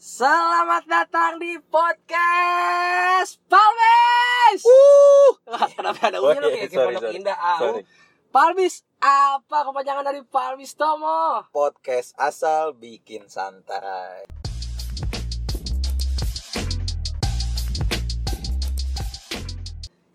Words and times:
Selamat 0.00 0.88
datang 0.88 1.36
di 1.36 1.60
podcast 1.68 3.36
Palmis. 3.52 4.64
Wah, 5.52 5.68
kenapa 5.68 6.08
ada 6.08 6.24
Oh, 6.24 6.32
unya 6.32 6.40
lu 6.40 6.48
iya, 6.56 6.64
kayak 6.64 6.72
sorry, 6.72 6.96
sorry. 6.96 7.20
indah 7.20 7.36
au. 7.36 7.84
Palmis 8.32 8.80
apa 8.96 9.60
kepanjangan 9.60 10.00
dari 10.00 10.24
Palmis 10.24 10.72
Tomo? 10.72 11.44
Podcast 11.52 12.16
asal 12.16 12.72
bikin 12.72 13.28
santai. 13.28 14.24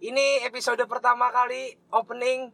Ini 0.02 0.50
episode 0.50 0.82
pertama 0.90 1.30
kali 1.30 1.78
opening 1.94 2.50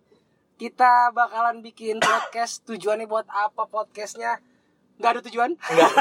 kita 0.59 1.15
bakalan 1.15 1.63
bikin 1.63 2.03
podcast. 2.03 2.67
Tujuannya 2.67 3.07
buat 3.07 3.31
apa 3.31 3.71
podcastnya? 3.71 4.50
Nggak 5.01 5.11
ada 5.11 5.21
tujuan. 5.25 5.51
Enggak. 5.57 5.91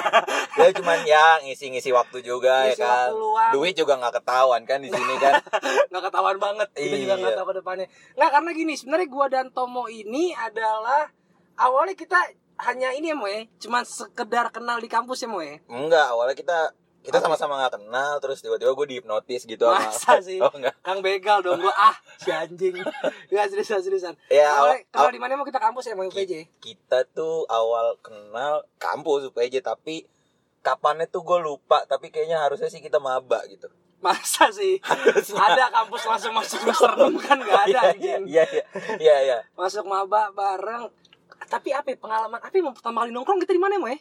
Dia 0.53 0.71
cuman 0.79 0.99
ya 1.03 1.25
ngisi-ngisi 1.41 1.91
waktu 1.91 2.21
juga 2.21 2.69
Ngisi 2.69 2.77
ya 2.77 2.85
kan. 2.85 3.09
waktu 3.09 3.17
luang. 3.17 3.51
Duit 3.51 3.75
juga 3.75 3.97
nggak 3.97 4.15
ketahuan 4.15 4.63
kan 4.63 4.79
di 4.79 4.89
sini 4.89 5.15
kan. 5.17 5.41
nggak 5.91 6.03
ketahuan 6.05 6.37
banget 6.37 6.69
kita 6.71 6.97
juga 6.99 7.15
nggak 7.17 7.31
Iya. 7.31 7.39
tahu 7.39 7.47
ke 7.47 7.55
depannya 7.57 7.87
nggak 8.13 8.31
karena 8.31 8.51
gini 8.53 8.73
sebenarnya 8.75 9.09
gua 9.09 9.27
dan 9.27 9.47
Tomo 9.49 9.85
ini 9.87 10.31
adalah 10.33 11.09
awalnya 11.57 11.95
kita 11.95 12.21
hanya 12.61 12.93
ini 12.93 13.09
ya 13.09 13.17
Moe 13.17 13.49
cuman 13.57 13.83
sekedar 13.83 14.49
kenal 14.49 14.77
di 14.77 14.87
kampus 14.87 15.19
ya 15.19 15.29
Moe 15.29 15.65
Enggak, 15.67 16.07
awalnya 16.09 16.37
kita 16.37 16.59
kita 17.01 17.17
sama-sama 17.17 17.57
nggak 17.57 17.81
kenal 17.81 18.21
terus 18.21 18.45
tiba-tiba 18.45 18.71
gue 18.71 18.87
dihipnotis 18.93 19.49
gitu 19.49 19.65
sama 19.65 19.89
Masa 19.89 20.21
sih? 20.21 20.37
Oh 20.37 20.53
enggak. 20.53 20.77
Kang 20.85 21.01
begal 21.01 21.41
dong 21.41 21.59
gua 21.59 21.73
ah 21.73 21.97
si 22.21 22.29
anjing. 22.29 22.77
Nggak 23.33 23.47
seriusan 23.49 23.81
seriusan. 23.81 24.15
Ya, 24.29 24.53
awalnya 24.53 24.85
awal- 24.93 25.09
kenal 25.09 25.13
di 25.13 25.21
mana? 25.21 25.33
Mau 25.35 25.49
kita 25.49 25.57
kampus 25.57 25.89
ya 25.89 25.97
Moe 25.97 26.13
UPJ? 26.13 26.61
Kita 26.61 27.09
tuh 27.09 27.49
awal 27.49 27.97
kenal 27.99 28.69
kampus 28.77 29.33
UPJ 29.33 29.65
tapi 29.65 30.05
kapannya 30.61 31.09
tuh 31.09 31.25
gue 31.25 31.39
lupa 31.41 31.89
tapi 31.89 32.13
kayaknya 32.13 32.37
harusnya 32.37 32.69
sih 32.69 32.85
kita 32.85 33.01
maba 33.01 33.41
gitu. 33.49 33.73
masa 34.01 34.49
sih? 34.49 34.81
Ada 35.37 35.69
kampus 35.73 36.05
langsung 36.05 36.33
masuk 36.33 36.57
semester 36.57 36.89
6 36.89 37.21
kan 37.21 37.37
nggak 37.37 37.61
ada 37.69 37.81
anjing. 37.93 38.23
Iya 38.25 38.45
iya. 38.49 38.65
Iya 38.97 39.17
iya. 39.21 39.39
masuk 39.53 39.85
maba 39.85 40.33
bareng. 40.33 40.89
Tapi 41.49 41.73
apa 41.73 41.93
ya, 41.93 41.97
pengalaman 41.97 42.41
apa 42.41 42.53
yang 42.53 42.73
pertama 42.73 43.05
kali 43.05 43.13
nongkrong 43.13 43.41
kita 43.41 43.53
di 43.53 43.61
mana 43.61 43.77
Moe 43.77 43.97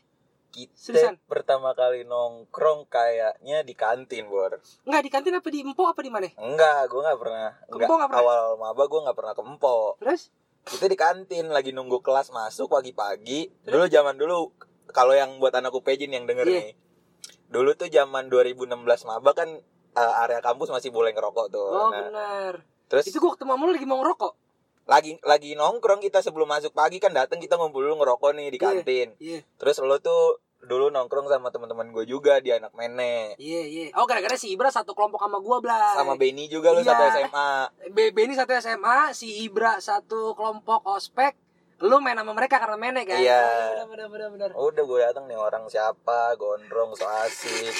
Kita 0.49 0.73
Seriusan? 0.73 1.15
pertama 1.23 1.71
kali 1.71 2.03
nongkrong 2.03 2.85
kayaknya 2.85 3.61
di 3.61 3.71
kantin, 3.71 4.25
Bor. 4.25 4.57
nggak 4.83 5.01
di 5.01 5.09
kantin 5.09 5.33
apa 5.33 5.47
di 5.47 5.61
Empo 5.61 5.85
apa 5.85 5.99
di 5.99 6.09
mana 6.09 6.25
Enggak, 6.35 6.85
gue 6.85 6.99
nggak 6.99 7.19
pernah. 7.19 7.49
Enggak, 7.67 7.87
nggak 7.87 8.09
pernah? 8.09 8.23
awal 8.23 8.41
maba 8.55 8.83
gue 8.83 8.99
nggak 8.99 9.13
pernah 9.15 9.33
ke 9.33 9.41
Empo. 9.41 9.77
terus 9.97 10.33
Kita 10.61 10.85
di 10.85 10.93
kantin 10.93 11.45
lagi 11.47 11.69
nunggu 11.69 11.99
kelas 11.99 12.29
masuk 12.29 12.67
pagi-pagi. 12.67 13.47
Dulu 13.63 13.85
zaman 13.87 14.15
dulu 14.15 14.51
kalau 14.87 15.13
yang 15.13 15.37
buat 15.37 15.53
anak 15.53 15.71
UPJ 15.71 16.05
nih 16.05 16.15
yang 16.15 16.25
denger 16.25 16.45
Iya. 16.45 16.59
nih. 16.59 16.69
Dulu 17.47 17.73
tuh 17.73 17.87
zaman 17.87 18.27
2016 18.27 18.67
maba 19.03 19.31
kan 19.33 19.49
eh, 19.91 20.13
area 20.19 20.37
kampus 20.39 20.69
masih 20.69 20.89
boleh 20.89 21.09
ngerokok 21.11 21.45
tuh. 21.47 21.61
oh 21.63 21.89
Nah, 21.89 22.01
benar 22.03 22.53
terus 22.85 23.05
itu 23.05 23.17
gua 23.17 23.33
ketemu 23.33 23.53
lu 23.55 23.71
lagi 23.71 23.85
mau 23.85 24.01
ngerokok 24.01 24.33
lagi 24.89 25.21
lagi 25.21 25.53
nongkrong 25.53 26.01
kita 26.01 26.19
sebelum 26.19 26.49
masuk 26.49 26.73
pagi 26.73 26.97
kan 26.97 27.13
datang 27.13 27.37
kita 27.37 27.55
ngumpul 27.55 27.79
dulu 27.79 28.01
ngerokok 28.01 28.33
nih 28.33 28.47
di 28.49 28.57
Iya. 28.57 28.65
kantin. 28.65 29.07
iya 29.21 29.39
Terus 29.55 29.77
lo 29.79 30.01
tuh 30.01 30.41
dulu 30.59 30.89
nongkrong 30.89 31.29
sama 31.29 31.53
teman-teman 31.53 31.87
gue 31.89 32.03
juga 32.03 32.41
di 32.41 32.49
anak 32.49 32.73
mene. 32.73 33.37
Iya 33.37 33.61
iya. 33.63 33.85
Oh 33.95 34.03
gara-gara 34.03 34.33
si 34.33 34.49
Ibra 34.49 34.67
satu 34.67 34.91
kelompok 34.91 35.21
sama 35.21 35.39
gua 35.39 35.61
Blay. 35.61 35.93
Sama 35.93 36.17
Benny 36.17 36.49
juga 36.49 36.73
lo 36.73 36.81
Iya. 36.81 36.89
satu 36.89 37.03
SMA. 37.07 37.49
B 37.87 38.11
Benny 38.11 38.33
satu 38.33 38.51
SMA, 38.51 39.13
si 39.13 39.45
Ibra 39.45 39.77
satu 39.79 40.33
kelompok 40.33 40.83
ospek. 40.83 41.37
Lu 41.79 41.97
main 41.97 42.13
sama 42.13 42.31
mereka 42.31 42.59
karena 42.59 42.75
menek 42.75 43.07
kan? 43.07 43.17
Iya. 43.17 43.43
Benar 43.73 43.87
benar 43.87 44.07
benar 44.09 44.29
benar. 44.29 44.49
Udah 44.51 44.83
gue 44.83 44.99
datang 45.01 45.25
nih 45.25 45.35
orang 45.35 45.63
siapa, 45.65 46.35
gondrong, 46.35 46.91
so 46.93 47.07
asik, 47.23 47.71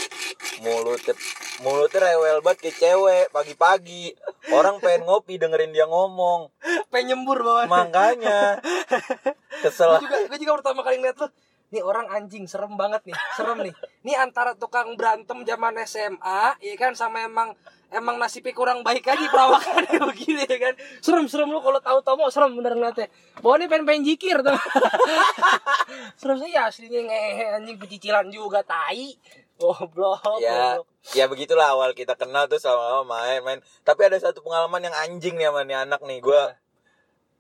mulutnya 0.60 1.14
mulutnya 1.60 2.00
rewel 2.06 2.40
banget 2.40 2.60
kayak 2.66 2.78
cewek 2.80 3.26
pagi-pagi. 3.30 4.16
Orang 4.50 4.80
pengen 4.80 5.04
ngopi 5.04 5.36
dengerin 5.36 5.70
dia 5.70 5.84
ngomong, 5.84 6.48
Penyembur 6.88 7.44
bawah. 7.44 7.68
makanya 7.68 8.64
kesel. 9.64 10.00
Gue 10.00 10.08
juga, 10.08 10.18
gue 10.26 10.38
juga 10.40 10.54
pertama 10.58 10.80
kali 10.82 10.96
ngeliat 10.98 11.20
lu 11.20 11.28
Nih 11.70 11.86
orang 11.86 12.10
anjing 12.10 12.50
serem 12.50 12.74
banget 12.74 13.06
nih 13.06 13.18
Serem 13.38 13.62
nih 13.62 13.74
Nih 14.02 14.18
antara 14.18 14.58
tukang 14.58 14.98
berantem 14.98 15.46
zaman 15.46 15.78
SMA 15.86 16.58
Iya 16.62 16.76
kan 16.78 16.98
sama 16.98 17.22
emang 17.22 17.54
Emang 17.90 18.22
nasibnya 18.22 18.54
kurang 18.54 18.86
baik 18.86 19.06
aja 19.06 19.26
perawakannya 19.30 20.02
begini 20.14 20.46
ya 20.46 20.58
kan 20.62 20.74
Serem-serem 21.02 21.50
lu 21.50 21.58
kalau 21.62 21.82
tahu 21.82 22.02
tahu 22.02 22.22
mau 22.22 22.30
serem 22.30 22.54
bener 22.54 22.74
ngeliatnya 22.74 23.10
Bawahnya 23.42 23.66
pengen-pengen 23.66 24.06
jikir 24.06 24.42
tuh 24.42 24.54
Serem 26.20 26.38
sih 26.38 26.54
ya 26.54 26.70
aslinya 26.70 27.02
ngehe 27.06 27.46
anjing 27.58 27.78
pecicilan 27.82 28.30
juga 28.30 28.62
tai 28.62 29.18
Goblok 29.60 30.40
Ya, 30.40 30.80
goblok. 30.80 30.88
ya 31.12 31.26
begitulah 31.28 31.76
awal 31.76 31.92
kita 31.92 32.16
kenal 32.16 32.48
tuh 32.48 32.64
sama 32.64 33.04
main-main. 33.04 33.60
Tapi 33.84 34.08
ada 34.08 34.16
satu 34.16 34.40
pengalaman 34.40 34.88
yang 34.88 34.96
anjing 34.96 35.36
nih 35.36 35.52
sama 35.52 35.68
nih 35.68 35.84
anak 35.84 36.00
nih. 36.08 36.24
Gue 36.24 36.40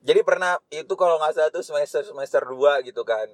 jadi 0.04 0.20
pernah 0.28 0.60
itu 0.68 0.92
kalau 1.00 1.16
nggak 1.16 1.32
salah 1.32 1.48
tuh 1.48 1.64
semester 1.64 2.04
semester 2.04 2.44
2 2.44 2.84
gitu 2.92 3.08
kan. 3.08 3.32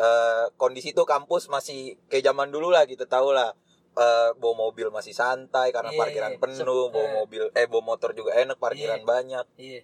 Eh 0.00 0.44
kondisi 0.56 0.96
tuh 0.96 1.04
kampus 1.04 1.52
masih 1.52 2.00
kayak 2.08 2.32
zaman 2.32 2.48
dulu 2.48 2.72
lah 2.72 2.88
gitu 2.88 3.04
tau 3.04 3.36
lah. 3.36 3.52
Eh 3.92 4.28
bawa 4.40 4.54
mobil 4.70 4.88
masih 4.88 5.12
santai 5.12 5.68
karena 5.76 5.92
Iya, 5.92 6.00
parkiran 6.00 6.32
iya. 6.32 6.40
penuh, 6.40 6.88
bawa 6.88 7.04
eh. 7.04 7.12
mobil 7.20 7.42
eh 7.52 7.66
bawa 7.68 7.82
motor 7.84 8.16
juga 8.16 8.32
enak, 8.32 8.56
parkiran 8.56 9.02
Iya. 9.02 9.06
banyak. 9.06 9.46
Iya 9.60 9.80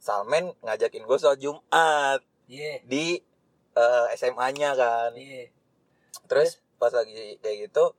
Salmen 0.00 0.56
ngajakin 0.64 1.04
gue 1.04 1.18
sholat 1.20 1.36
Jumat 1.36 2.24
Iya 2.48 2.80
di 2.88 3.20
eh, 3.76 4.06
SMA-nya 4.16 4.72
kan. 4.72 5.12
Iya 5.12 5.52
Terus 6.24 6.56
pas 6.80 6.88
lagi 6.90 7.36
kayak 7.44 7.68
gitu 7.68 7.92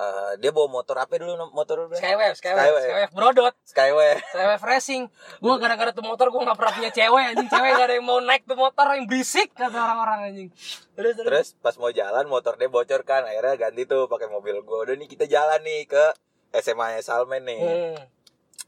eh, 0.00 0.32
dia 0.40 0.50
bawa 0.50 0.68
motor 0.72 0.96
apa 0.96 1.12
dulu 1.20 1.36
motor 1.52 1.84
dulu? 1.84 1.94
Skywave, 1.94 2.32
Skywave, 2.32 2.64
Skywave. 2.64 2.84
Skywave, 2.88 3.12
Brodot 3.12 3.54
Skyway. 3.68 4.12
Skywave 4.32 4.64
Racing 4.64 5.02
Gue 5.38 5.54
gara-gara 5.60 5.92
tuh 5.92 6.00
motor 6.00 6.32
gue 6.32 6.40
gak 6.40 6.56
pernah 6.56 6.72
punya 6.72 6.90
cewek 6.90 7.22
anjing 7.32 7.48
Cewek 7.52 7.70
gak 7.76 7.86
ada 7.86 7.94
yang 8.00 8.06
mau 8.08 8.18
naik 8.18 8.48
tuh 8.48 8.56
motor 8.56 8.86
yang 8.96 9.04
berisik 9.04 9.52
Kata 9.52 9.76
orang-orang 9.76 10.18
anjing 10.32 10.48
Terus, 10.96 11.12
terus 11.16 11.26
Terus 11.28 11.46
pas 11.60 11.74
mau 11.76 11.92
jalan 11.92 12.24
motor 12.24 12.56
dia 12.56 12.68
bocor 12.68 13.04
kan 13.04 13.22
akhirnya 13.24 13.56
ganti 13.56 13.84
tuh 13.84 14.04
pakai 14.04 14.28
mobil 14.28 14.60
gue. 14.60 14.78
Udah 14.84 14.94
nih 14.96 15.08
kita 15.08 15.24
jalan 15.24 15.60
nih 15.64 15.88
ke 15.88 16.04
SMA 16.56 17.00
Salmen 17.00 17.46
nih. 17.46 17.60
Hmm, 17.60 17.96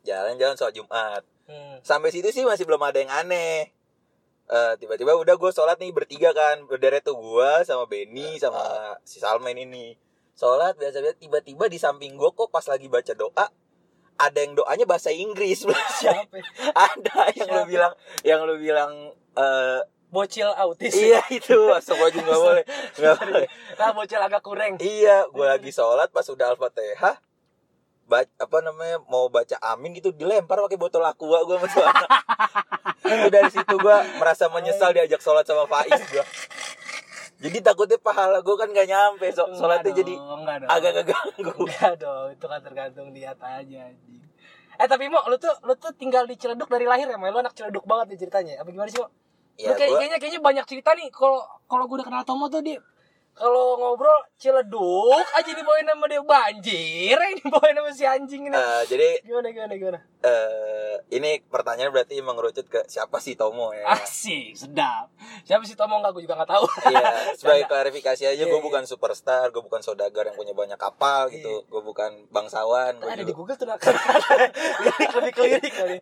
Jalan-jalan 0.02 0.56
sholat 0.56 0.74
Jumat. 0.74 1.22
hmm. 1.46 1.84
Sampai 1.84 2.08
situ 2.10 2.30
sih 2.32 2.42
masih 2.42 2.64
belum 2.64 2.80
ada 2.82 2.98
yang 2.98 3.12
aneh. 3.12 3.70
Eh, 4.48 4.72
tiba-tiba 4.76 5.16
udah 5.16 5.34
gue 5.38 5.50
sholat 5.52 5.76
nih 5.78 5.92
bertiga 5.94 6.34
kan 6.34 6.66
berderet 6.66 7.04
tuh 7.04 7.16
gue 7.16 7.50
sama 7.64 7.88
Benny 7.88 8.36
sama 8.36 8.60
si 9.06 9.16
Salmen 9.16 9.56
ini 9.56 9.94
sholat 10.32 10.74
biasa-biasa 10.76 11.18
tiba-tiba 11.18 11.68
di 11.68 11.76
samping 11.76 12.16
gue 12.16 12.30
kok 12.32 12.48
pas 12.48 12.64
lagi 12.64 12.88
baca 12.88 13.12
doa 13.12 13.46
ada 14.16 14.38
yang 14.38 14.52
doanya 14.54 14.84
bahasa 14.84 15.10
Inggris 15.10 15.64
Siapa? 15.98 16.38
ada 16.76 17.16
yang 17.34 17.48
lu 17.48 17.60
Siapa? 17.64 17.68
bilang 17.68 17.92
yang 18.22 18.40
lu 18.44 18.54
bilang 18.60 18.92
eh 19.36 19.80
Bocil 20.12 20.44
autis 20.44 20.92
iya 20.92 21.24
itu 21.32 21.56
asal 21.72 21.96
aja 21.96 22.20
nggak 22.20 22.36
boleh 22.36 22.64
nggak 23.00 23.16
boleh 23.16 23.48
Nah 23.80 23.96
bocil 23.96 24.20
agak 24.20 24.44
kurang 24.44 24.76
Iya, 24.76 25.24
gue 25.32 25.46
lagi 25.48 25.72
sholat 25.72 26.12
pas 26.12 26.28
udah 26.28 26.52
al-fatihah, 26.52 27.16
baca 28.04 28.28
apa 28.36 28.58
namanya 28.60 29.00
mau 29.08 29.32
baca 29.32 29.56
amin 29.72 29.96
gitu 29.96 30.12
dilempar 30.12 30.60
pakai 30.60 30.76
botol 30.76 31.00
aqua 31.00 31.48
gue 31.48 31.56
sama 31.64 31.88
anak. 31.88 32.10
Dari 33.32 33.48
situ 33.48 33.72
gue 33.72 33.96
merasa 34.20 34.52
menyesal 34.52 34.92
diajak 34.92 35.24
sholat 35.24 35.48
sama 35.48 35.64
Faiz 35.64 35.96
gue. 36.12 36.24
Jadi 37.42 37.58
takutnya 37.58 37.98
pahala 37.98 38.38
gue 38.38 38.54
kan 38.54 38.70
gak 38.70 38.86
nyampe, 38.86 39.26
so, 39.28 39.42
sholatnya 39.50 39.90
jadi 39.92 40.14
dong, 40.14 40.46
dong. 40.46 40.68
agak 40.68 40.90
ngeganggu. 40.94 41.52
Enggak 41.58 41.94
dong 42.02 42.26
Itu 42.30 42.46
kan 42.46 42.60
tergantung 42.62 43.08
niat 43.10 43.34
aja 43.36 43.78
anjing 43.84 44.22
Eh 44.72 44.86
tapi 44.86 45.04
Mo, 45.06 45.20
lu 45.26 45.36
tuh 45.36 45.52
lu 45.62 45.74
tuh 45.74 45.92
tinggal 45.92 46.24
di 46.24 46.34
Ciledug 46.34 46.66
dari 46.66 46.86
lahir 46.86 47.04
ya, 47.04 47.14
Mo? 47.14 47.26
Lu 47.26 47.38
anak 47.38 47.52
Ciledug 47.52 47.84
banget 47.84 48.14
nih 48.14 48.18
ceritanya. 48.20 48.54
Apa 48.56 48.70
gimana 48.70 48.88
sih, 48.88 48.98
Mo? 48.98 49.10
Ya, 49.54 49.68
Lu 49.68 49.76
kayak, 49.76 49.90
gua- 49.90 49.98
kayaknya 50.00 50.18
kayaknya 50.18 50.40
banyak 50.40 50.64
cerita 50.64 50.90
nih 50.92 51.12
kalau 51.12 51.44
kalau 51.66 51.84
gue 51.84 52.00
udah 52.00 52.06
kenal 52.06 52.22
Tomo 52.22 52.48
tuh 52.48 52.64
dia 52.64 52.80
kalau 53.32 53.74
ngobrol 53.74 54.12
ciledug 54.36 55.24
aja 55.32 55.50
dibawain 55.50 55.84
sama 55.84 56.04
dia. 56.04 56.20
Banjir 56.22 57.16
ini 57.16 57.34
dibawain 57.38 57.74
sama 57.74 57.90
si 57.90 58.04
anjing 58.04 58.42
ini. 58.44 58.54
Eh, 58.54 58.82
jadi 58.86 59.08
gimana 59.22 59.48
gimana 59.50 59.74
gimana? 59.74 60.00
eh 60.22 61.02
ini 61.10 61.42
pertanyaan 61.42 61.90
berarti 61.90 62.14
mengerucut 62.18 62.62
ke 62.64 62.86
siapa 62.86 63.18
sih 63.18 63.34
Tomo 63.34 63.72
ya? 63.72 63.90
asik 63.92 64.54
sedap. 64.54 65.10
Siapa 65.42 65.62
sih 65.62 65.74
Tomo? 65.74 65.98
Nggak 65.98 66.14
gue 66.14 66.22
juga 66.22 66.38
nggak 66.38 66.50
tahu. 66.52 66.64
Iya, 66.88 67.06
sebagai 67.38 67.64
klarifikasi 67.66 68.22
aja, 68.24 68.36
Iya, 68.36 68.46
gue 68.46 68.54
iya. 68.54 68.62
bukan 68.62 68.84
superstar, 68.84 69.50
gue 69.50 69.58
bukan 69.60 69.80
saudagar 69.80 70.24
yang 70.24 70.36
punya 70.36 70.52
banyak 70.52 70.78
kapal 70.78 71.26
gitu, 71.28 71.64
gue 71.64 71.82
bukan 71.82 72.30
bangsawan, 72.30 72.96
gue 72.96 73.10
ada 73.10 73.24
di. 73.24 73.34
Google 73.34 73.56
tuh 73.56 73.66
lirik 73.66 75.10
lebih 75.18 75.32
kelirik 75.32 75.72
kali. 75.72 75.96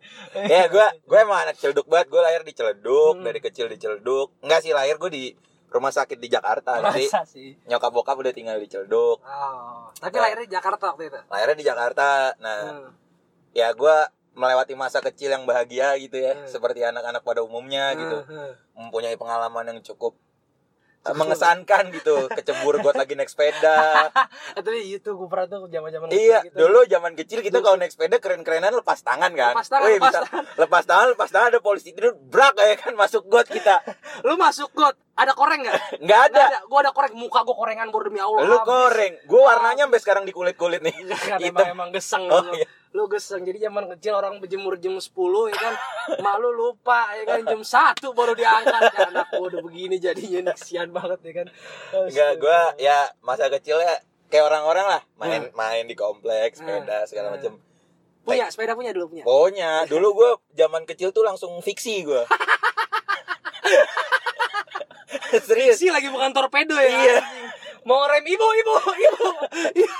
Ya 0.45 0.67
gue 0.67 0.85
gue 1.01 1.17
emang 1.17 1.41
anak 1.41 1.57
celduk 1.57 1.85
banget. 1.85 2.07
Gue 2.07 2.21
lahir 2.21 2.41
di 2.41 2.53
celeduk 2.53 3.13
Hmm. 3.13 3.25
dari 3.25 3.39
kecil 3.39 3.65
di 3.65 3.75
celeduk 3.75 4.37
enggak 4.39 4.61
sih 4.61 4.71
lahir 4.71 4.95
gue 4.95 5.09
di 5.09 5.23
rumah 5.71 5.89
sakit 5.89 6.19
di 6.19 6.27
Jakarta 6.27 6.83
jadi 6.85 7.07
masa 7.07 7.23
sih 7.23 7.55
nyokap 7.65 7.89
bokap 7.89 8.15
udah 8.17 8.29
tinggal 8.29 8.55
di 8.55 8.67
celeduk 8.67 9.17
oh 9.17 9.87
tapi 9.95 10.19
lahirnya 10.19 10.45
di 10.45 10.53
Jakarta 10.53 10.91
waktu 10.91 11.07
itu 11.07 11.19
lahirnya 11.25 11.57
di 11.57 11.65
Jakarta 11.65 12.07
nah 12.37 12.59
Hmm. 12.61 12.89
ya 13.51 13.71
gue 13.71 13.95
melewati 14.31 14.73
masa 14.73 14.99
kecil 14.99 15.27
yang 15.29 15.43
bahagia 15.43 15.95
gitu 15.97 16.15
ya 16.15 16.35
Hmm. 16.35 16.43
seperti 16.45 16.83
anak-anak 16.83 17.19
pada 17.21 17.39
umumnya 17.39 17.91
gitu 17.93 18.17
Hmm, 18.21 18.35
hmm. 18.35 18.51
mempunyai 18.77 19.15
pengalaman 19.15 19.63
yang 19.65 19.79
cukup 19.81 20.15
mengesankan 21.03 21.89
gitu 21.89 22.29
kecebur 22.29 22.77
got 22.79 22.93
lagi 22.93 23.13
naik 23.13 23.25
sepeda 23.25 24.05
itu 24.93 25.09
gue 25.09 25.27
pernah 25.27 25.47
tuh 25.47 25.65
zaman-zaman 25.65 26.07
iya 26.09 26.39
kecil 26.39 26.45
gitu. 26.45 26.57
dulu 26.59 26.79
zaman 26.85 27.11
kecil 27.15 27.39
kita 27.41 27.57
kalau 27.59 27.75
naik 27.75 27.89
sepeda 27.89 28.17
keren-kerenan 28.17 28.69
lepas 28.71 29.01
tangan 29.01 29.33
kan 29.33 29.53
Lepas 29.53 29.67
tangan, 29.67 29.87
Wih, 29.87 29.97
lepas 29.97 30.13
bisa- 30.13 30.25
lepas 30.55 30.83
tangan 30.85 31.07
lepas 31.09 31.29
tangan 31.29 31.47
ada 31.49 31.59
polisi 31.59 31.89
tidur 31.89 32.13
brak 32.13 32.53
ya 32.55 32.77
kan 32.77 32.93
masuk 32.93 33.25
got 33.25 33.45
kita 33.45 33.81
Lu 34.21 34.37
masuk 34.37 34.69
got, 34.71 34.93
ada 35.13 35.33
koreng 35.33 35.65
nggak? 35.65 35.81
nggak 36.05 36.21
ada 36.29 36.41
ada. 36.43 36.59
Gue 36.63 36.79
ada 36.79 36.91
koreng, 36.91 37.13
muka 37.15 37.41
gue 37.41 37.55
korengan 37.55 37.89
bor 37.89 38.03
demi 38.03 38.19
Allah. 38.19 38.43
lu 38.43 38.53
Habis. 38.53 38.67
goreng 38.67 39.13
gue 39.23 39.41
warnanya 39.41 39.83
sampai 39.87 39.99
sekarang 39.99 40.23
di 40.23 40.31
kulit 40.31 40.53
kulit 40.53 40.79
nih 40.79 40.93
Kan 41.09 41.39
Hitam. 41.39 41.57
emang, 41.57 41.67
emang 41.67 41.89
geseng 41.89 42.23
Oh, 42.23 42.41
lu. 42.43 42.53
iya. 42.53 42.67
Lu 42.91 43.07
geseng. 43.07 43.41
Jadi 43.41 43.59
zaman 43.61 43.87
kecil 43.89 44.13
orang 44.13 44.37
berjemur 44.37 44.75
jam 44.75 44.95
10 44.95 45.07
ya 45.47 45.57
kan. 45.57 45.73
Mak 46.17 46.35
lu 46.37 46.51
lupa 46.51 47.15
ya 47.15 47.23
kan 47.25 47.39
jam 47.41 47.61
1 47.61 48.03
baru 48.11 48.33
diangkat. 48.33 48.81
Ya, 48.91 48.99
anak 49.07 49.27
gua 49.31 49.47
udah 49.47 49.61
begini 49.61 49.95
jadinya 49.95 50.39
nih 50.43 50.53
kesian 50.53 50.91
banget 50.91 51.19
ya 51.21 51.33
kan. 51.33 51.47
Enggak, 52.03 52.31
gue 52.37 52.59
ya 52.79 52.97
masa 53.19 53.47
kecilnya 53.47 53.95
kayak 54.27 54.43
orang-orang 54.45 54.85
lah 54.89 55.01
main 55.17 55.41
Hmm. 55.41 55.53
main 55.53 55.83
di 55.83 55.91
kompleks 55.93 56.59
sepeda 56.59 56.97
Hmm. 56.97 57.07
segala 57.07 57.27
Hmm. 57.27 57.35
macem 57.35 57.51
punya 58.21 58.45
sepeda 58.47 58.75
punya 58.75 58.91
dulu 58.91 59.07
punya. 59.09 59.23
Pokoknya 59.23 59.71
dulu 59.85 60.07
gue 60.13 60.29
zaman 60.53 60.83
kecil 60.85 61.11
tuh 61.11 61.21
langsung 61.21 61.51
fiksi 61.59 62.03
gue 62.03 62.23
serius 65.41 65.79
Sih 65.81 65.89
lagi 65.89 66.07
bukan 66.07 66.31
torpedo 66.31 66.75
ya. 66.75 66.87
Iya. 66.87 67.17
anjing. 67.19 67.47
Mau 67.81 68.05
rem 68.05 68.25
ibu 68.25 68.47
ibu 68.61 68.73
ibu. 68.93 69.27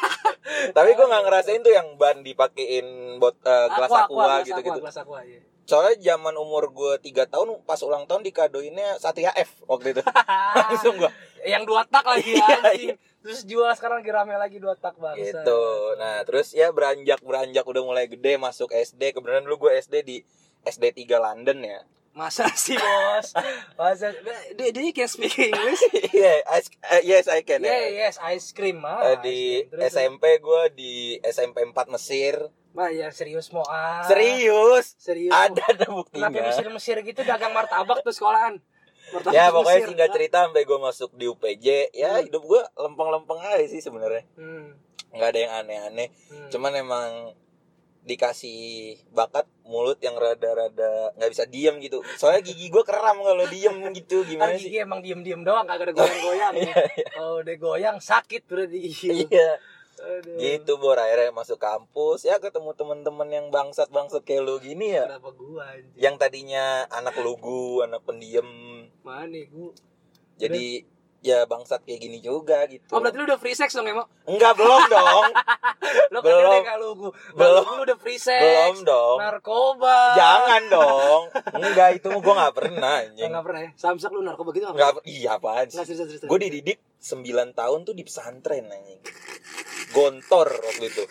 tapi 0.77 0.89
gue 0.93 1.05
nggak 1.05 1.23
ngerasain 1.27 1.61
tuh 1.63 1.73
yang 1.73 1.87
ban 1.97 2.21
dipakein 2.21 3.17
bot 3.17 3.35
eh, 3.45 3.67
gelas 3.71 3.91
aqua, 3.91 4.41
gitu 4.45 4.59
gitu 4.61 4.79
Gelas 4.81 4.97
aqua 4.99 5.19
iya. 5.23 5.39
soalnya 5.65 5.95
zaman 6.01 6.35
umur 6.35 6.69
gue 6.73 6.99
tiga 6.99 7.23
tahun 7.29 7.63
pas 7.63 7.79
ulang 7.81 8.05
tahun 8.09 8.25
dikadoinnya 8.25 8.99
Satria 8.99 9.31
F 9.33 9.63
waktu 9.65 9.95
itu 9.95 10.01
langsung 10.57 10.99
gue 10.99 11.11
Yang 11.41 11.63
dua 11.65 11.81
tak 11.89 12.05
lagi 12.05 12.33
Iya, 12.37 12.57
anjing. 12.61 12.97
Terus 13.21 13.39
jual 13.49 13.69
sekarang 13.73 14.01
lagi 14.01 14.11
rame 14.13 14.33
lagi 14.37 14.57
dua 14.61 14.73
tak 14.77 14.97
bangsa. 14.97 15.21
gitu 15.41 15.61
nah 15.97 16.21
terus 16.25 16.53
ya 16.53 16.69
beranjak 16.73 17.21
beranjak 17.21 17.65
udah 17.65 17.81
mulai 17.81 18.05
gede 18.05 18.37
masuk 18.37 18.69
SD 18.73 19.13
kebetulan 19.13 19.45
dulu 19.45 19.69
gue 19.69 19.71
SD 19.81 19.95
di 20.05 20.17
SD 20.61 21.05
3 21.05 21.17
London 21.17 21.57
ya 21.65 21.79
Masa 22.11 22.43
sih 22.53 22.75
bos? 22.75 23.31
Masa 23.73 24.11
dia 24.51 24.69
dia 24.69 24.91
can 24.91 25.07
speak 25.07 25.31
English? 25.41 25.79
Iya, 26.11 26.43
I- 26.43 26.75
eh, 26.91 27.01
yes 27.05 27.25
I 27.25 27.39
can 27.41 27.63
Yeah, 27.63 27.87
ya. 27.87 28.05
yes, 28.05 28.19
ice 28.21 28.51
cream 28.51 28.79
mah. 28.79 28.99
Eh, 29.01 29.17
di 29.21 29.39
SMP 29.81 30.37
gue 30.37 30.61
di 30.71 30.91
SMP 31.21 31.63
4 31.63 31.87
Mesir. 31.87 32.35
Mah 32.71 32.87
ya 32.87 33.07
serius 33.09 33.47
mau 33.49 33.63
ah. 33.63 34.03
Serius? 34.03 34.95
Serius. 34.97 35.31
Ada 35.31 35.63
ada 35.65 35.85
Kenapa 35.85 35.95
buktinya. 35.97 36.43
Mesir-Mesir 36.45 36.99
gitu 37.01 37.21
dagang 37.21 37.51
martabak 37.51 37.99
tuh 37.99 38.11
sekolahan? 38.11 38.59
Martabak 39.09 39.31
Ya 39.33 39.47
pokoknya 39.49 39.71
Mesir. 39.77 39.87
singkat 39.89 40.09
cerita 40.11 40.37
sampai 40.45 40.63
gue 40.63 40.79
masuk 40.79 41.09
di 41.13 41.25
UPJ, 41.25 41.65
ya 41.91 42.11
Hmm. 42.13 42.23
hidup 42.23 42.43
gue 42.43 42.61
lempeng-lempeng 42.77 43.39
aja 43.39 43.65
sih 43.65 43.79
sebenarnya. 43.79 44.27
Hmm. 44.35 44.75
nggak 45.11 45.27
ada 45.27 45.39
yang 45.41 45.53
aneh-aneh. 45.57 46.07
hmm. 46.29 46.47
Cuman 46.49 46.71
emang 46.73 47.35
dikasih 48.01 48.59
bakat 49.09 49.45
mulut 49.61 50.01
yang 50.01 50.17
rada-rada 50.17 51.13
nggak 51.13 51.31
bisa 51.31 51.45
diem 51.45 51.77
gitu. 51.77 52.01
Soalnya 52.15 52.41
gigi 52.41 52.67
gue 52.67 52.81
keram 52.81 53.21
kalau 53.21 53.45
diem 53.45 53.77
gitu 53.93 54.21
Kan 54.21 54.29
gimana 54.29 54.53
gigi 54.57 54.73
sih? 54.73 54.81
emang 54.81 54.99
diem-diem 54.99 55.41
doang 55.41 55.63
kagak 55.63 55.89
ada 55.89 55.93
goyang-goyang. 55.95 56.53
Iya, 56.61 56.75
Kalau 57.11 57.39
udah 57.39 57.55
goyang 57.55 57.97
sakit 57.97 58.41
berarti 58.45 58.77
gigi. 58.81 59.25
Iya. 59.25 59.61
Aduh. 60.01 60.33
gitu 60.33 60.81
bor 60.81 60.97
akhirnya 60.97 61.29
masuk 61.29 61.61
kampus 61.61 62.25
ya 62.25 62.41
ketemu 62.41 62.73
temen-temen 62.73 63.29
yang 63.29 63.45
bangsat 63.53 63.85
bangsat 63.93 64.25
kayak 64.25 64.41
lu 64.41 64.57
gini 64.57 64.97
ya 64.97 65.05
Kenapa 65.05 65.29
gua 65.29 65.77
yang 65.93 66.17
tadinya 66.17 66.89
anak 66.89 67.21
lugu 67.21 67.85
anak 67.85 68.01
pendiam 68.01 68.49
Mana 69.05 69.37
gua? 69.53 69.69
jadi 70.41 70.89
ya 71.21 71.45
bangsat 71.45 71.81
kayak 71.81 72.01
gini 72.01 72.17
juga 72.17 72.65
gitu 72.65 72.81
Oh 72.89 72.97
berarti 72.97 73.13
lu 73.15 73.25
udah 73.25 73.37
free 73.37 73.53
sex 73.53 73.71
dong 73.71 73.85
Emo? 73.85 74.09
enggak 74.25 74.53
belum 74.53 74.81
dong 74.87 75.25
Lu 76.11 76.17
kan 76.17 76.25
Belum. 76.25 76.49
udah 76.49 76.63
kalau 76.63 76.89
gua. 76.93 77.11
Belum. 77.31 77.65
Lu 77.67 77.81
udah 77.83 77.97
free 77.97 78.17
sex. 78.17 78.41
belum 78.41 78.77
dong 78.81 79.17
Narkoba. 79.17 79.97
jangan 80.13 80.61
dong 80.67 81.21
enggak 81.53 81.89
itu 81.95 82.09
gue 82.09 82.33
nggak 82.33 82.53
pernah 82.53 82.93
anjing 83.05 83.29
Enggak 83.29 83.43
pernah 83.45 83.61
ya? 83.61 83.69
Samsak 83.75 84.09
lu 84.09 84.21
narkoba 84.21 84.49
gitu 84.51 84.65
apa? 84.65 84.75
enggak 84.75 84.91
iya 85.05 85.29
apaan 85.35 85.65
Enggak 85.67 85.85
sih 85.85 85.93
serius 85.93 86.17
serius. 86.17 86.25
gue 86.25 86.39
dididik 86.41 86.77
9 86.97 87.21
tahun 87.53 87.79
tuh 87.83 87.93
di 87.93 88.01
pesantren 88.01 88.65
anjing 88.67 89.01
gontor 89.91 90.49
waktu 90.49 90.85
itu 90.87 91.03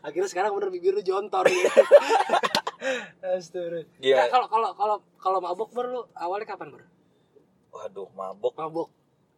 Akhirnya 0.00 0.28
sekarang 0.28 0.52
bener 0.52 0.68
bibir 0.68 0.92
lu 0.92 1.00
jontor 1.00 1.46
ya. 1.46 1.64
Astaga. 3.30 3.88
Iya. 3.96 4.16
Nah, 4.18 4.28
kalau 4.28 4.46
kalau 4.48 4.70
kalau 4.74 4.96
kalau 5.16 5.38
mabok 5.40 5.72
ber 5.72 5.86
lu 5.88 6.04
awalnya 6.12 6.44
kapan 6.46 6.68
ber? 6.70 6.84
waduh 7.72 8.06
mabok 8.12 8.52
Mabok. 8.54 8.88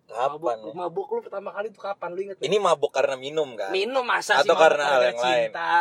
Kapan 0.07 0.39
mabok, 0.39 0.55
ya? 0.63 0.73
mabok 0.73 1.07
lu 1.09 1.21
pertama 1.21 1.49
kali 1.51 1.67
tuh 1.69 1.83
kapan 1.83 2.09
lu 2.11 2.21
inget? 2.23 2.37
ini 2.39 2.57
mabok 2.57 2.91
karena 2.91 3.15
minum 3.15 3.49
kan 3.53 3.69
minum 3.69 4.01
masa 4.01 4.39
sih 4.39 4.47
Atau 4.47 4.55
mabok 4.55 4.65
karena 4.65 4.85
hal 4.87 5.03
yang 5.05 5.19
lain? 5.19 5.49
cinta. 5.51 5.73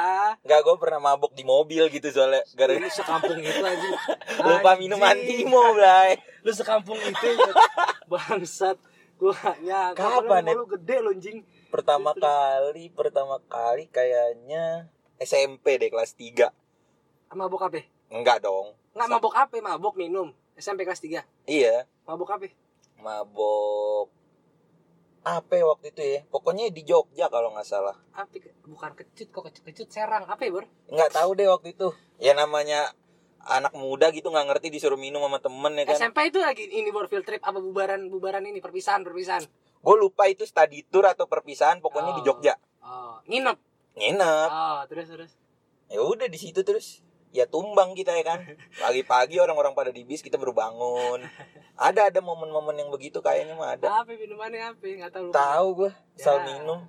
Enggak, 0.41 0.59
gue 0.61 0.75
pernah 0.75 0.99
mabok 1.03 1.31
di 1.31 1.43
mobil 1.43 1.83
gitu 1.87 2.07
soalnya 2.09 2.41
gara 2.53 2.73
Lu 2.73 2.89
sekampung 2.89 3.37
itu 3.37 3.61
aja. 3.61 3.89
lupa 4.49 4.71
minum 4.75 4.97
antimo, 4.99 5.61
Blay. 5.71 6.17
Lu 6.41 6.51
sekampung 6.51 6.97
itu 6.97 7.27
ya. 7.31 7.51
bangsat. 8.05 8.77
Gua 9.15 9.31
ya 9.61 9.95
Kapan, 9.95 10.43
lu, 10.43 10.51
Ed? 10.51 10.55
lu 10.57 10.65
gede 10.69 10.95
lu 10.99 11.09
anjing. 11.11 11.37
Pertama 11.69 12.11
kali, 12.11 12.89
pertama 12.89 13.39
kali 13.45 13.87
kayaknya 13.87 14.89
SMP 15.15 15.77
deh 15.77 15.87
kelas 15.87 16.11
3. 16.13 16.51
Mabok 17.31 17.61
apa? 17.63 17.79
Enggak 18.09 18.41
dong. 18.41 18.75
Enggak 18.91 19.07
mabok 19.09 19.33
apa? 19.33 19.55
Mabok 19.55 19.95
minum. 19.95 20.33
SMP 20.55 20.83
kelas 20.83 20.99
3. 20.99 21.23
Iya, 21.45 21.83
Mabok 22.03 22.31
apa? 22.31 22.47
mabok 22.95 24.07
apa 25.25 25.57
waktu 25.65 25.89
itu 25.89 26.01
ya? 26.05 26.19
Pokoknya 26.29 26.69
di 26.69 26.85
Jogja 26.85 27.25
kalau 27.33 27.49
nggak 27.49 27.65
salah. 27.65 27.97
Apa? 28.13 28.29
Bukan 28.61 28.93
kecut 28.93 29.27
kok 29.33 29.43
kecut-kecut 29.49 29.89
serang. 29.89 30.29
Apa 30.29 30.45
ya, 30.45 30.53
Bor? 30.53 30.65
Nggak 30.85 31.11
tahu 31.17 31.29
deh 31.33 31.49
waktu 31.49 31.73
itu. 31.73 31.89
Ya 32.21 32.37
namanya 32.37 32.93
anak 33.45 33.73
muda 33.73 34.13
gitu 34.13 34.29
nggak 34.29 34.53
ngerti 34.53 34.69
disuruh 34.69 34.97
minum 34.97 35.25
sama 35.25 35.41
temen 35.41 35.73
ya 35.81 35.83
kan. 35.89 35.97
SMP 35.97 36.29
itu 36.29 36.37
lagi 36.37 36.69
ini 36.69 36.93
Bor 36.93 37.09
field 37.09 37.25
trip 37.25 37.41
apa 37.41 37.57
bubaran 37.57 38.05
bubaran 38.13 38.45
ini 38.45 38.61
perpisahan 38.61 39.01
perpisahan. 39.01 39.41
Gue 39.81 39.95
lupa 39.97 40.29
itu 40.29 40.45
study 40.45 40.85
tour 40.89 41.09
atau 41.09 41.25
perpisahan 41.25 41.81
pokoknya 41.81 42.13
di 42.17 42.21
Oh. 42.21 42.25
Jogja. 42.29 42.53
Oh, 42.85 43.17
nginep. 43.25 43.57
Nginep. 43.97 44.49
Oh, 44.49 44.81
terus 44.85 45.09
terus. 45.09 45.31
ya 45.85 46.01
udah 46.01 46.25
di 46.25 46.37
situ 46.41 46.65
terus 46.65 47.05
ya 47.35 47.45
tumbang 47.45 47.91
kita 47.91 48.11
ya 48.11 48.23
kan 48.25 48.39
pagi-pagi 48.73 49.35
orang-orang 49.37 49.75
pada 49.75 49.91
di 49.91 50.01
bis 50.01 50.19
kita 50.19 50.35
baru 50.35 50.51
bangun 50.51 51.19
ada 51.75 52.07
ada 52.07 52.19
momen-momen 52.19 52.71
yang 52.73 52.87
begitu 52.87 53.19
kayaknya 53.19 53.51
mah 53.53 53.75
ada 53.75 53.99
Apa 53.99 54.15
minumannya 54.15 54.71
apa? 54.71 54.79
Enggak 54.81 55.11
tahu. 55.11 55.27
tahu 55.29 55.67
gue 55.77 55.91
asal 56.15 56.35
Ya. 56.37 56.45
minum 56.49 56.79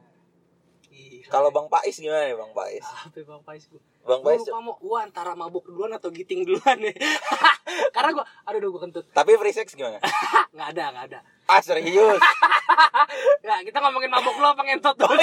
kalau 1.26 1.50
bang 1.50 1.66
Pais 1.66 1.96
gimana 1.96 2.22
ya 2.22 2.34
bang 2.34 2.52
Pais 2.52 2.86
apa 2.86 3.18
Bang 3.20 3.42
Pais 3.42 3.66
gua? 3.66 3.82
bang 4.06 4.20
Gua 4.22 4.28
Pais 4.30 4.40
lupa 4.40 4.58
mau 4.62 4.74
gua 4.78 4.98
antara 5.02 5.34
mabuk 5.34 5.66
duluan 5.66 5.90
atau 5.90 6.08
giting 6.08 6.46
duluan 6.46 6.78
nih. 6.78 6.94
Karena 7.90 8.10
gua 8.12 8.24
aduh 8.42 8.58
aduh 8.58 8.70
gua 8.70 8.80
kentut. 8.82 9.04
tapi 9.10 9.36
free 9.36 9.52
sex 9.52 9.72
gimana 9.72 9.98
Enggak 10.52 10.68
ada, 10.72 10.84
enggak 10.90 11.04
ada. 11.10 11.18
ah 11.46 11.60
serius 11.60 12.20
Ya, 13.46 13.62
kita 13.62 13.78
ngomongin 13.78 14.10
mabuk 14.10 14.34
lu 14.34 14.44
apa 14.44 14.60
ngentot 14.60 14.98
dulu. 14.98 15.14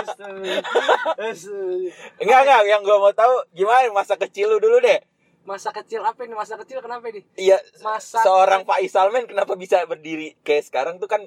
Astaga. 0.00 0.54
Astaga. 1.18 1.90
enggak 2.18 2.40
enggak 2.40 2.60
yang 2.64 2.80
gue 2.80 2.96
mau 2.96 3.10
tahu 3.10 3.34
gimana 3.50 3.90
masa 3.90 4.14
kecil 4.14 4.48
lu 4.48 4.58
dulu 4.58 4.78
deh 4.78 5.00
Masa 5.44 5.68
kecil 5.70 6.00
apa 6.00 6.24
ini? 6.24 6.32
Masa 6.32 6.56
kecil 6.56 6.80
kenapa 6.80 7.04
ini? 7.12 7.20
iya 7.36 7.60
Masa 7.84 8.24
seorang 8.24 8.64
Faisal 8.64 9.12
men 9.12 9.28
kenapa 9.28 9.52
bisa 9.54 9.84
berdiri 9.84 10.32
kayak 10.40 10.64
sekarang 10.64 10.96
tuh 10.96 11.04
kan 11.04 11.20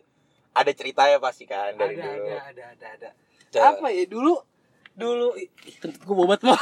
ada 0.52 0.74
ceritanya 0.74 1.22
pasti 1.22 1.46
kan 1.46 1.78
ada, 1.78 1.86
dari 1.86 2.02
dulu 2.02 2.26
ada, 2.26 2.50
ada, 2.50 2.64
ada, 2.74 3.10
ada. 3.54 3.60
Apa 3.78 3.94
ya 3.94 4.10
dulu? 4.10 4.34
Dulu 4.98 5.38
kentut 5.78 6.02
gua 6.02 6.16
bobat 6.18 6.42
mau. 6.42 6.58